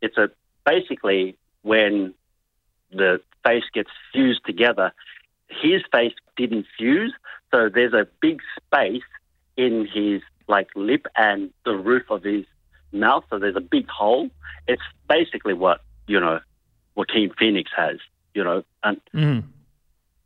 It's 0.00 0.16
a 0.16 0.30
basically 0.64 1.36
when 1.62 2.14
the 2.92 3.20
face 3.44 3.64
gets 3.72 3.90
fused 4.12 4.46
together, 4.46 4.92
his 5.48 5.82
face 5.90 6.14
didn't 6.36 6.66
fuse, 6.78 7.12
so 7.52 7.68
there's 7.68 7.94
a 7.94 8.06
big 8.20 8.40
space 8.56 9.02
in 9.56 9.88
his 9.92 10.22
like 10.46 10.68
lip 10.76 11.08
and 11.16 11.50
the 11.64 11.74
roof 11.74 12.04
of 12.10 12.22
his 12.22 12.44
mouth. 12.94 13.24
So 13.30 13.38
there's 13.38 13.56
a 13.56 13.60
big 13.60 13.88
hole. 13.88 14.30
It's 14.66 14.82
basically 15.08 15.54
what 15.54 15.80
you 16.06 16.20
know, 16.20 16.40
Joaquin 16.94 17.30
Phoenix 17.38 17.70
has. 17.76 17.98
You 18.34 18.44
know, 18.44 18.64
and 18.82 19.00
Mm. 19.14 19.44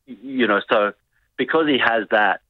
you 0.07 0.47
know, 0.47 0.61
so 0.71 0.93
because 1.37 1.67
he 1.67 1.79
has 1.79 2.09
that, 2.11 2.41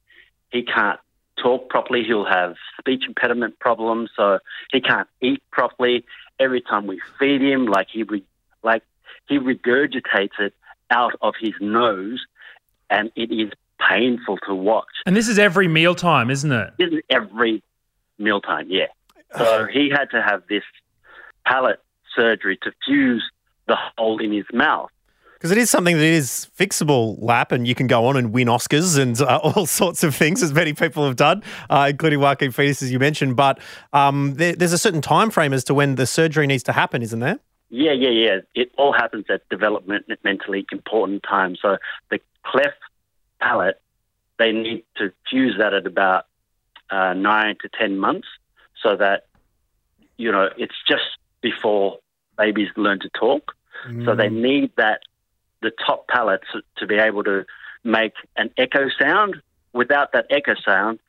he 0.51 0.63
can't 0.63 0.99
talk 1.41 1.69
properly. 1.69 2.03
He'll 2.03 2.25
have 2.25 2.55
speech 2.79 3.03
impediment 3.07 3.59
problems, 3.59 4.09
so 4.15 4.39
he 4.71 4.79
can't 4.81 5.07
eat 5.21 5.41
properly. 5.51 6.05
Every 6.39 6.61
time 6.61 6.87
we 6.87 7.01
feed 7.19 7.41
him, 7.41 7.65
like 7.65 7.87
he 7.91 8.03
re- 8.03 8.23
like 8.63 8.83
he 9.27 9.37
regurgitates 9.37 10.39
it 10.39 10.53
out 10.89 11.13
of 11.21 11.33
his 11.39 11.53
nose, 11.59 12.25
and 12.89 13.11
it 13.15 13.31
is 13.31 13.51
painful 13.89 14.37
to 14.47 14.55
watch. 14.55 14.87
And 15.05 15.15
this 15.15 15.27
is 15.27 15.37
every 15.37 15.67
mealtime, 15.67 16.29
isn't 16.29 16.51
it? 16.51 16.73
This 16.77 16.91
is 16.93 17.01
every 17.09 17.61
mealtime, 18.17 18.67
yeah. 18.69 18.87
So 19.37 19.65
he 19.71 19.89
had 19.89 20.05
to 20.11 20.21
have 20.21 20.43
this 20.49 20.63
palate 21.45 21.81
surgery 22.15 22.57
to 22.63 22.71
fuse 22.85 23.23
the 23.67 23.75
hole 23.97 24.19
in 24.19 24.31
his 24.31 24.45
mouth. 24.53 24.89
Because 25.39 25.51
it 25.51 25.57
is 25.57 25.69
something 25.69 25.95
that 25.95 26.03
is 26.03 26.49
fixable, 26.57 27.15
lap, 27.21 27.53
and 27.53 27.65
you 27.65 27.73
can 27.73 27.87
go 27.87 28.07
on 28.07 28.17
and 28.17 28.33
win 28.33 28.49
Oscars 28.49 28.99
and 28.99 29.21
uh, 29.21 29.37
all 29.43 29.65
sorts 29.65 30.03
of 30.03 30.13
things, 30.13 30.43
as 30.43 30.53
many 30.53 30.73
people 30.73 31.05
have 31.05 31.15
done, 31.15 31.43
uh, 31.69 31.87
including 31.89 32.19
Joaquin 32.19 32.51
Phoenix, 32.51 32.81
as 32.81 32.91
you 32.91 32.99
mentioned. 32.99 33.37
But 33.37 33.59
um, 33.93 34.33
there, 34.33 34.53
there's 34.53 34.73
a 34.73 34.77
certain 34.77 35.01
time 35.01 35.29
frame 35.29 35.53
as 35.53 35.63
to 35.65 35.73
when 35.73 35.95
the 35.95 36.05
surgery 36.05 36.45
needs 36.45 36.63
to 36.63 36.73
happen, 36.73 37.01
isn't 37.01 37.19
there? 37.19 37.39
Yeah, 37.69 37.93
yeah, 37.93 38.09
yeah. 38.09 38.37
It 38.53 38.71
all 38.77 38.91
happens 38.91 39.25
at 39.29 39.47
developmentally 39.49 40.65
important 40.73 41.23
time. 41.23 41.55
So 41.61 41.77
the 42.09 42.19
cleft 42.43 42.75
palate, 43.39 43.79
they 44.39 44.51
need 44.51 44.83
to 44.97 45.13
fuse 45.29 45.55
that 45.57 45.73
at 45.73 45.85
about 45.85 46.25
uh, 46.89 47.13
nine 47.13 47.55
to 47.61 47.69
ten 47.69 47.97
months, 47.97 48.27
so 48.81 48.95
that 48.95 49.25
you 50.17 50.31
know 50.31 50.49
it's 50.57 50.75
just 50.87 51.17
before 51.41 51.99
babies 52.37 52.69
learn 52.75 52.99
to 52.99 53.09
talk. 53.09 53.53
So 54.05 54.15
they 54.15 54.29
need 54.29 54.71
that 54.75 55.01
the 55.61 55.71
top 55.85 56.07
palate 56.07 56.41
to, 56.51 56.61
to 56.77 56.87
be 56.87 56.95
able 56.95 57.23
to 57.23 57.45
make 57.83 58.13
an 58.35 58.49
echo 58.57 58.89
sound. 58.99 59.35
Without 59.73 60.11
that 60.13 60.25
echo 60.29 60.55
sound, 60.65 60.99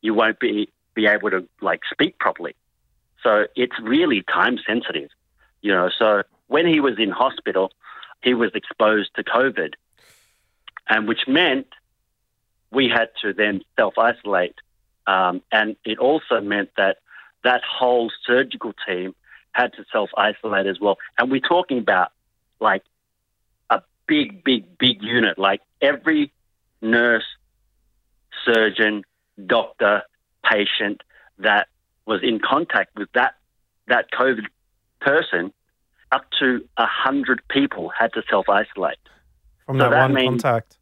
you 0.00 0.14
won't 0.14 0.38
be 0.38 0.68
be 0.94 1.06
able 1.06 1.30
to 1.30 1.46
like 1.60 1.80
speak 1.90 2.18
properly. 2.18 2.54
So 3.22 3.46
it's 3.54 3.78
really 3.82 4.22
time 4.22 4.58
sensitive, 4.66 5.10
you 5.62 5.72
know. 5.72 5.90
So 5.98 6.22
when 6.46 6.66
he 6.66 6.80
was 6.80 6.98
in 6.98 7.10
hospital, 7.10 7.72
he 8.22 8.34
was 8.34 8.50
exposed 8.54 9.10
to 9.16 9.24
COVID, 9.24 9.74
and 10.88 11.08
which 11.08 11.26
meant 11.26 11.68
we 12.70 12.88
had 12.88 13.08
to 13.22 13.32
then 13.32 13.62
self 13.76 13.98
isolate, 13.98 14.56
um, 15.06 15.42
and 15.50 15.76
it 15.84 15.98
also 15.98 16.40
meant 16.40 16.70
that 16.76 16.98
that 17.44 17.62
whole 17.64 18.10
surgical 18.26 18.72
team 18.86 19.14
had 19.52 19.72
to 19.74 19.84
self 19.92 20.10
isolate 20.16 20.66
as 20.66 20.78
well. 20.80 20.98
And 21.18 21.30
we're 21.30 21.40
talking 21.40 21.78
about 21.78 22.12
like 22.60 22.82
a 23.70 23.82
big, 24.06 24.44
big, 24.44 24.78
big 24.78 25.02
unit. 25.02 25.38
Like 25.38 25.60
every 25.80 26.32
nurse, 26.82 27.24
surgeon, 28.44 29.02
doctor, 29.46 30.02
patient 30.44 31.02
that 31.38 31.68
was 32.06 32.20
in 32.22 32.40
contact 32.40 32.96
with 32.96 33.08
that 33.14 33.34
that 33.88 34.10
COVID 34.12 34.44
person, 35.00 35.52
up 36.12 36.24
to 36.38 36.64
a 36.76 36.86
hundred 36.86 37.40
people 37.48 37.90
had 37.98 38.12
to 38.12 38.22
self 38.30 38.48
isolate 38.48 38.98
From 39.66 39.78
So 39.78 39.84
that, 39.84 39.90
that 39.90 40.00
one 40.02 40.14
means- 40.14 40.42
contact. 40.42 40.76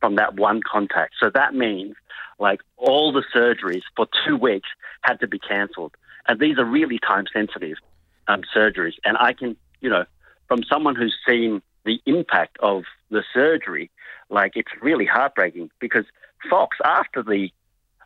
from 0.00 0.16
that 0.16 0.34
one 0.34 0.60
contact. 0.62 1.14
So 1.20 1.30
that 1.34 1.54
means 1.54 1.94
like 2.40 2.60
all 2.76 3.12
the 3.12 3.22
surgeries 3.34 3.82
for 3.94 4.08
two 4.26 4.36
weeks 4.36 4.68
had 5.02 5.20
to 5.20 5.28
be 5.28 5.38
cancelled. 5.38 5.94
And 6.26 6.40
these 6.40 6.58
are 6.58 6.64
really 6.64 6.98
time 6.98 7.26
sensitive 7.32 7.76
um, 8.26 8.42
surgeries. 8.54 8.94
And 9.04 9.16
I 9.18 9.32
can, 9.32 9.56
you 9.80 9.90
know, 9.90 10.04
from 10.48 10.62
someone 10.64 10.96
who's 10.96 11.14
seen 11.28 11.62
the 11.84 12.00
impact 12.06 12.56
of 12.60 12.84
the 13.10 13.22
surgery, 13.32 13.90
like 14.30 14.52
it's 14.56 14.70
really 14.80 15.06
heartbreaking 15.06 15.70
because 15.80 16.04
Fox, 16.48 16.78
after 16.84 17.22
the 17.22 17.50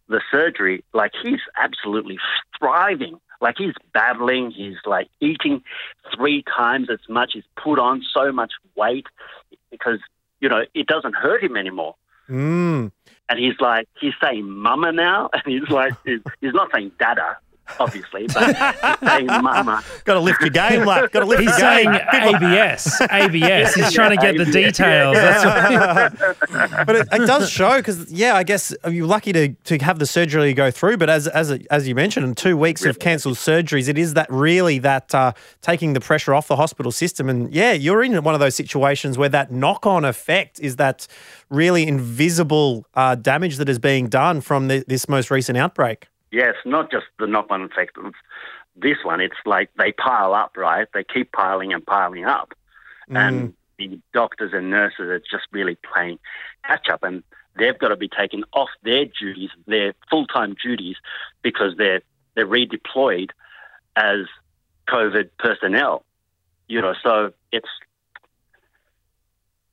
the 0.06 0.20
surgery, 0.30 0.84
like 0.92 1.12
he's 1.22 1.40
absolutely 1.56 2.18
thriving. 2.58 3.18
Like 3.40 3.54
he's 3.56 3.72
battling, 3.94 4.50
he's 4.50 4.76
like 4.84 5.08
eating 5.20 5.62
three 6.14 6.42
times 6.42 6.88
as 6.90 6.98
much, 7.08 7.32
he's 7.34 7.44
put 7.62 7.78
on 7.78 8.02
so 8.12 8.30
much 8.30 8.52
weight 8.76 9.06
because 9.70 10.00
you 10.40 10.48
know, 10.48 10.64
it 10.74 10.86
doesn't 10.86 11.14
hurt 11.14 11.42
him 11.42 11.56
anymore. 11.56 11.94
Mm. 12.28 12.92
And 13.28 13.38
he's 13.38 13.58
like, 13.60 13.88
he's 14.00 14.12
saying 14.22 14.48
mama 14.48 14.92
now. 14.92 15.30
And 15.34 15.42
he's 15.46 15.68
like, 15.70 15.94
he's, 16.04 16.20
he's 16.40 16.52
not 16.52 16.70
saying 16.74 16.92
dada, 16.98 17.38
obviously, 17.80 18.26
but 18.28 18.98
saying 19.00 19.26
mama. 19.26 19.82
Got 20.04 20.14
to 20.14 20.20
lift 20.20 20.40
your 20.40 20.50
game, 20.50 20.84
lad. 20.84 21.10
Got 21.12 21.20
to 21.20 21.26
lift 21.26 21.42
He's 21.42 21.50
your 21.50 21.58
saying 21.58 21.90
game. 21.90 22.34
ABS, 22.34 23.00
ABS. 23.10 23.74
He's 23.74 23.92
trying 23.92 24.10
to 24.10 24.16
get 24.16 24.36
the 24.36 24.42
ABS. 24.42 24.52
details. 24.52 25.16
That's 25.16 26.84
but 26.86 26.96
it, 26.96 27.08
it 27.12 27.26
does 27.26 27.50
show 27.50 27.76
because 27.76 28.10
yeah, 28.12 28.34
I 28.34 28.42
guess 28.42 28.74
you're 28.88 29.06
lucky 29.06 29.32
to, 29.32 29.48
to 29.48 29.78
have 29.78 29.98
the 29.98 30.06
surgery 30.06 30.52
go 30.54 30.70
through. 30.70 30.96
But 30.96 31.10
as 31.10 31.28
as 31.28 31.50
as 31.70 31.88
you 31.88 31.94
mentioned, 31.94 32.26
in 32.26 32.34
two 32.34 32.56
weeks 32.56 32.84
of 32.84 32.98
cancelled 32.98 33.36
surgeries, 33.36 33.88
it 33.88 33.98
is 33.98 34.14
that 34.14 34.30
really 34.30 34.78
that 34.80 35.14
uh, 35.14 35.32
taking 35.62 35.92
the 35.92 36.00
pressure 36.00 36.34
off 36.34 36.48
the 36.48 36.56
hospital 36.56 36.92
system. 36.92 37.28
And 37.28 37.52
yeah, 37.52 37.72
you're 37.72 38.02
in 38.02 38.22
one 38.22 38.34
of 38.34 38.40
those 38.40 38.54
situations 38.54 39.18
where 39.18 39.28
that 39.30 39.50
knock 39.50 39.86
on 39.86 40.04
effect 40.04 40.60
is 40.60 40.76
that 40.76 41.06
really 41.50 41.86
invisible 41.86 42.86
uh, 42.94 43.14
damage 43.14 43.56
that 43.56 43.68
is 43.68 43.78
being 43.78 44.08
done 44.08 44.40
from 44.40 44.68
the, 44.68 44.84
this 44.86 45.08
most 45.08 45.30
recent 45.30 45.58
outbreak. 45.58 46.08
Yes, 46.34 46.56
not 46.64 46.90
just 46.90 47.06
the 47.20 47.28
knock-on 47.28 47.62
effect 47.62 47.96
of 47.96 48.12
this 48.74 48.96
one. 49.04 49.20
It's 49.20 49.36
like 49.46 49.70
they 49.78 49.92
pile 49.92 50.34
up, 50.34 50.56
right? 50.56 50.88
They 50.92 51.04
keep 51.04 51.30
piling 51.30 51.72
and 51.72 51.86
piling 51.86 52.24
up, 52.24 52.54
mm. 53.08 53.16
and 53.16 53.54
the 53.78 54.00
doctors 54.12 54.52
and 54.52 54.68
nurses 54.68 55.06
are 55.06 55.20
just 55.20 55.46
really 55.52 55.76
playing 55.76 56.18
catch 56.66 56.88
up, 56.88 57.04
and 57.04 57.22
they've 57.56 57.78
got 57.78 57.90
to 57.90 57.96
be 57.96 58.08
taken 58.08 58.42
off 58.52 58.70
their 58.82 59.04
duties, 59.04 59.50
their 59.68 59.94
full-time 60.10 60.56
duties, 60.60 60.96
because 61.42 61.76
they're 61.78 62.02
they're 62.34 62.48
redeployed 62.48 63.30
as 63.94 64.26
COVID 64.88 65.30
personnel. 65.38 66.04
You 66.66 66.80
know, 66.80 66.94
so 67.00 67.32
it's 67.52 67.68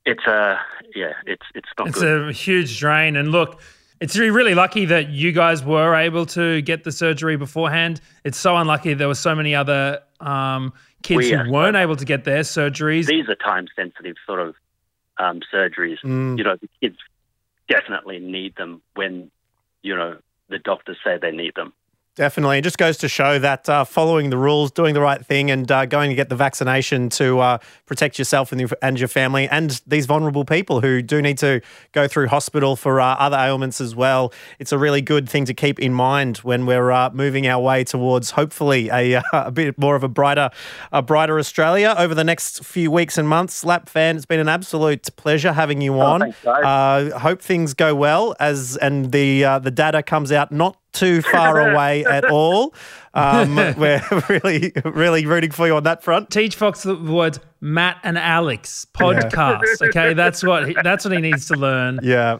it's 0.06 0.26
a 0.28 0.60
yeah, 0.94 1.14
it's 1.26 1.46
it's 1.56 1.68
not 1.76 1.88
it's 1.88 1.98
good. 1.98 2.28
a 2.28 2.32
huge 2.32 2.78
drain. 2.78 3.16
And 3.16 3.32
look, 3.32 3.60
it's 4.02 4.18
really, 4.18 4.54
lucky 4.54 4.84
that 4.86 5.10
you 5.10 5.30
guys 5.30 5.64
were 5.64 5.94
able 5.94 6.26
to 6.26 6.60
get 6.62 6.82
the 6.82 6.90
surgery 6.90 7.36
beforehand. 7.36 8.00
It's 8.24 8.36
so 8.36 8.56
unlucky 8.56 8.94
there 8.94 9.06
were 9.06 9.14
so 9.14 9.34
many 9.34 9.54
other 9.54 10.00
um, 10.18 10.72
kids 11.04 11.18
We, 11.18 11.30
who 11.30 11.52
weren't 11.52 11.76
able 11.76 11.94
to 11.94 12.04
get 12.04 12.24
their 12.24 12.40
surgeries. 12.40 13.06
these 13.06 13.28
are 13.28 13.36
time 13.36 13.68
sensitive 13.76 14.16
sort 14.26 14.40
of 14.40 14.56
um, 15.18 15.40
surgeries. 15.54 15.98
Mm. 16.04 16.36
You 16.36 16.42
know, 16.42 16.56
the 16.56 16.68
kids 16.80 16.96
definitely 17.68 18.18
need 18.18 18.56
them 18.56 18.82
when, 18.94 19.30
you 19.82 19.94
know, 19.94 20.18
the 20.48 20.58
doctors 20.58 20.98
say 21.04 21.18
they 21.22 21.30
need 21.30 21.54
them. 21.54 21.72
Definitely. 22.14 22.58
It 22.58 22.62
just 22.62 22.76
goes 22.76 22.98
to 22.98 23.08
show 23.08 23.38
that 23.38 23.66
uh, 23.70 23.84
following 23.84 24.28
the 24.28 24.36
rules, 24.36 24.70
doing 24.70 24.92
the 24.92 25.00
right 25.00 25.24
thing, 25.24 25.50
and 25.50 25.70
uh, 25.72 25.86
going 25.86 26.10
to 26.10 26.14
get 26.14 26.28
the 26.28 26.36
vaccination 26.36 27.08
to 27.10 27.40
uh, 27.40 27.58
protect 27.86 28.18
yourself 28.18 28.52
and 28.52 28.60
your, 28.60 28.68
and 28.82 28.98
your 28.98 29.08
family 29.08 29.48
and 29.48 29.80
these 29.86 30.04
vulnerable 30.04 30.44
people 30.44 30.82
who 30.82 31.00
do 31.00 31.22
need 31.22 31.38
to 31.38 31.62
go 31.92 32.06
through 32.06 32.28
hospital 32.28 32.76
for 32.76 33.00
uh, 33.00 33.14
other 33.14 33.38
ailments 33.38 33.80
as 33.80 33.96
well. 33.96 34.30
It's 34.58 34.72
a 34.72 34.78
really 34.78 35.00
good 35.00 35.26
thing 35.26 35.46
to 35.46 35.54
keep 35.54 35.78
in 35.80 35.94
mind 35.94 36.38
when 36.38 36.66
we're 36.66 36.90
uh, 36.90 37.08
moving 37.14 37.46
our 37.46 37.62
way 37.62 37.82
towards 37.82 38.32
hopefully 38.32 38.90
a, 38.90 39.14
uh, 39.14 39.22
a 39.32 39.50
bit 39.50 39.78
more 39.78 39.96
of 39.96 40.04
a 40.04 40.08
brighter, 40.08 40.50
a 40.92 41.00
brighter 41.00 41.38
Australia 41.38 41.94
over 41.96 42.14
the 42.14 42.24
next 42.24 42.62
few 42.62 42.90
weeks 42.90 43.16
and 43.16 43.26
months. 43.26 43.64
Lap 43.64 43.88
Phan, 43.88 44.16
it's 44.16 44.26
been 44.26 44.40
an 44.40 44.50
absolute 44.50 45.08
pleasure 45.16 45.54
having 45.54 45.80
you 45.80 45.98
on. 45.98 46.20
thanks, 46.20 46.36
guys. 46.42 46.62
Uh, 46.62 47.18
hope 47.20 47.40
things 47.40 47.72
go 47.72 47.94
well 47.94 48.36
as 48.38 48.76
and 48.76 49.12
the 49.12 49.42
uh, 49.42 49.58
the 49.58 49.70
data 49.70 50.02
comes 50.02 50.30
out 50.30 50.52
not 50.52 50.76
too 50.92 51.22
far 51.22 51.70
away 51.72 52.04
at 52.04 52.24
all. 52.30 52.74
Um, 53.14 53.56
we're 53.76 54.02
really, 54.28 54.72
really 54.84 55.26
rooting 55.26 55.50
for 55.50 55.66
you 55.66 55.76
on 55.76 55.82
that 55.84 56.02
front. 56.02 56.30
Teach 56.30 56.56
Fox 56.56 56.82
the 56.82 56.96
words 56.96 57.40
Matt 57.60 57.98
and 58.02 58.18
Alex 58.18 58.86
podcast. 58.94 59.86
Okay, 59.88 60.14
that's 60.14 60.42
what 60.42 60.68
he, 60.68 60.76
that's 60.82 61.04
what 61.04 61.12
he 61.12 61.20
needs 61.20 61.48
to 61.48 61.54
learn. 61.54 62.00
Yeah. 62.12 62.38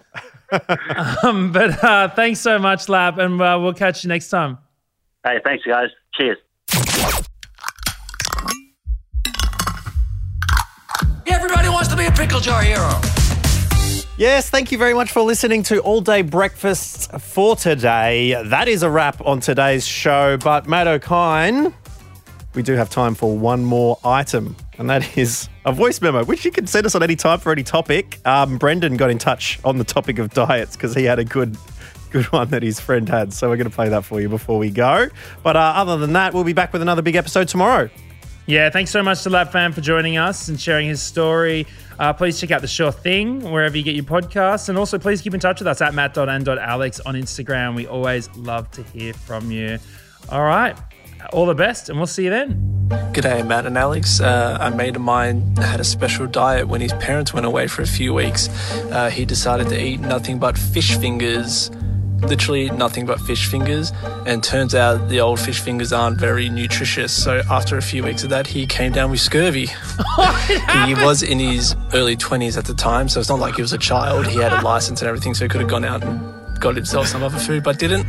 Um, 1.22 1.50
but 1.50 1.82
uh, 1.82 2.11
thanks 2.11 2.38
so 2.40 2.59
much, 2.59 2.90
Lap, 2.90 3.16
and 3.16 3.40
uh, 3.40 3.59
we'll 3.59 3.72
catch 3.72 4.05
you 4.05 4.09
next 4.09 4.28
time. 4.28 4.59
Hey, 5.24 5.40
thanks, 5.42 5.64
guys. 5.64 5.88
Cheers. 6.12 6.36
Everybody 11.26 11.68
wants 11.70 11.88
to 11.88 11.96
be 11.96 12.05
a 12.05 12.12
pickle 12.12 12.40
jar 12.40 12.62
hero. 12.62 13.00
Yes, 14.22 14.48
thank 14.48 14.70
you 14.70 14.78
very 14.78 14.94
much 14.94 15.10
for 15.10 15.22
listening 15.22 15.64
to 15.64 15.80
All 15.80 16.00
Day 16.00 16.22
Breakfast 16.22 17.10
for 17.18 17.56
today. 17.56 18.40
That 18.44 18.68
is 18.68 18.84
a 18.84 18.88
wrap 18.88 19.20
on 19.26 19.40
today's 19.40 19.84
show. 19.84 20.36
But 20.36 20.68
Matt 20.68 20.86
Okine, 20.86 21.74
we 22.54 22.62
do 22.62 22.74
have 22.74 22.88
time 22.88 23.16
for 23.16 23.36
one 23.36 23.64
more 23.64 23.98
item, 24.04 24.54
and 24.78 24.88
that 24.88 25.18
is 25.18 25.48
a 25.64 25.72
voice 25.72 26.00
memo, 26.00 26.24
which 26.24 26.44
you 26.44 26.52
can 26.52 26.68
send 26.68 26.86
us 26.86 26.94
on 26.94 27.02
any 27.02 27.16
time 27.16 27.40
for 27.40 27.50
any 27.50 27.64
topic. 27.64 28.20
Um, 28.24 28.58
Brendan 28.58 28.96
got 28.96 29.10
in 29.10 29.18
touch 29.18 29.58
on 29.64 29.78
the 29.78 29.84
topic 29.84 30.20
of 30.20 30.32
diets 30.32 30.76
because 30.76 30.94
he 30.94 31.02
had 31.02 31.18
a 31.18 31.24
good. 31.24 31.56
Good 32.12 32.26
one 32.26 32.50
that 32.50 32.62
his 32.62 32.78
friend 32.78 33.08
had. 33.08 33.32
So, 33.32 33.48
we're 33.48 33.56
going 33.56 33.70
to 33.70 33.74
play 33.74 33.88
that 33.88 34.04
for 34.04 34.20
you 34.20 34.28
before 34.28 34.58
we 34.58 34.68
go. 34.68 35.08
But 35.42 35.56
uh, 35.56 35.60
other 35.60 35.96
than 35.96 36.12
that, 36.12 36.34
we'll 36.34 36.44
be 36.44 36.52
back 36.52 36.74
with 36.74 36.82
another 36.82 37.00
big 37.00 37.16
episode 37.16 37.48
tomorrow. 37.48 37.88
Yeah, 38.47 38.70
thanks 38.70 38.90
so 38.90 39.03
much 39.03 39.22
to 39.22 39.30
Lap 39.30 39.53
Phan 39.53 39.72
for 39.72 39.80
joining 39.80 40.18
us 40.18 40.49
and 40.49 40.61
sharing 40.61 40.88
his 40.88 41.01
story. 41.01 41.66
Uh, 41.99 42.12
please 42.12 42.40
check 42.40 42.51
out 42.51 42.61
The 42.61 42.66
Sure 42.66 42.90
Thing 42.90 43.49
wherever 43.51 43.76
you 43.76 43.84
get 43.84 43.95
your 43.95 44.05
podcasts. 44.05 44.68
And 44.68 44.76
also, 44.76 44.99
please 44.99 45.22
keep 45.22 45.32
in 45.32 45.40
touch 45.40 45.61
with 45.61 45.68
us 45.68 45.80
at 45.80 45.95
matt.and.alex 45.95 47.01
on 47.01 47.14
Instagram. 47.14 47.76
We 47.76 47.86
always 47.86 48.28
love 48.36 48.68
to 48.72 48.82
hear 48.82 49.14
from 49.14 49.53
you. 49.53 49.78
All 50.28 50.43
right. 50.43 50.76
All 51.32 51.47
the 51.47 51.55
best, 51.55 51.88
and 51.88 51.99
we'll 51.99 52.09
see 52.09 52.24
you 52.24 52.30
then. 52.30 52.88
G'day, 53.12 53.47
Matt 53.47 53.64
and 53.64 53.78
Alex. 53.78 54.20
Uh, 54.20 54.59
a 54.61 54.70
mate 54.72 54.97
of 54.97 55.03
mine 55.03 55.55
had 55.57 55.78
a 55.78 55.84
special 55.84 56.26
diet 56.26 56.66
when 56.66 56.80
his 56.80 56.93
parents 56.95 57.32
went 57.32 57.47
away 57.47 57.68
for 57.68 57.82
a 57.82 57.86
few 57.86 58.12
weeks. 58.12 58.49
Uh, 58.90 59.09
he 59.09 59.24
decided 59.24 59.68
to 59.68 59.80
eat 59.80 60.01
nothing 60.01 60.40
but 60.40 60.59
fish 60.59 60.97
fingers, 60.99 61.70
literally 62.22 62.70
nothing 62.70 63.06
but 63.06 63.20
fish 63.20 63.48
fingers. 63.48 63.92
And 64.26 64.42
turns 64.42 64.74
out 64.74 65.08
the 65.08 65.20
old 65.20 65.40
fish 65.40 65.60
fingers 65.60 65.92
aren't 65.92 66.18
very 66.18 66.48
nutritious. 66.48 67.12
So 67.12 67.42
after 67.50 67.76
a 67.76 67.82
few 67.82 68.02
weeks 68.02 68.24
of 68.24 68.30
that, 68.30 68.46
he 68.46 68.66
came 68.66 68.92
down 68.92 69.10
with 69.10 69.20
scurvy. 69.20 69.66
he 70.86 70.94
was 70.94 71.22
in 71.22 71.38
his 71.38 71.76
early 71.92 72.16
20s 72.16 72.56
at 72.56 72.64
the 72.64 72.74
time, 72.74 73.08
so 73.08 73.20
it's 73.20 73.28
not 73.28 73.38
like 73.38 73.56
he 73.56 73.62
was 73.62 73.72
a 73.72 73.78
child. 73.78 74.26
He 74.26 74.38
had 74.38 74.52
a 74.52 74.60
license 74.62 75.00
and 75.02 75.08
everything, 75.08 75.34
so 75.34 75.44
he 75.44 75.48
could 75.48 75.60
have 75.60 75.70
gone 75.70 75.84
out 75.84 76.02
and 76.02 76.60
got 76.60 76.76
himself 76.76 77.08
some 77.08 77.22
other 77.22 77.38
food, 77.38 77.62
but 77.62 77.78
didn't. 77.78 78.06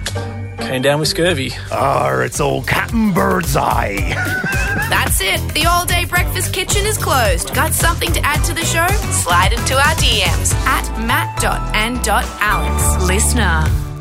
Came 0.57 0.82
down 0.82 0.99
with 0.99 1.09
scurvy. 1.09 1.51
Ah, 1.72 2.22
it's 2.22 2.39
all 2.39 2.64
Captain 2.64 3.07
and 3.07 3.14
bird's 3.16 3.55
eye. 3.55 3.97
That's 4.89 5.20
it. 5.22 5.53
The 5.53 5.66
all 5.66 5.86
day 5.86 6.05
breakfast 6.05 6.53
kitchen 6.53 6.86
is 6.86 6.97
closed. 6.97 7.53
Got 7.53 7.74
something 7.74 8.11
to 8.14 8.22
add 8.22 8.43
to 8.45 8.53
the 8.53 8.64
show? 8.66 8.88
Slide 9.11 9.53
into 9.53 9.76
our 9.76 9.95
DMs 9.95 10.53
at 10.66 10.88
matt.and.alex. 11.05 13.03
Listener. 13.07 13.93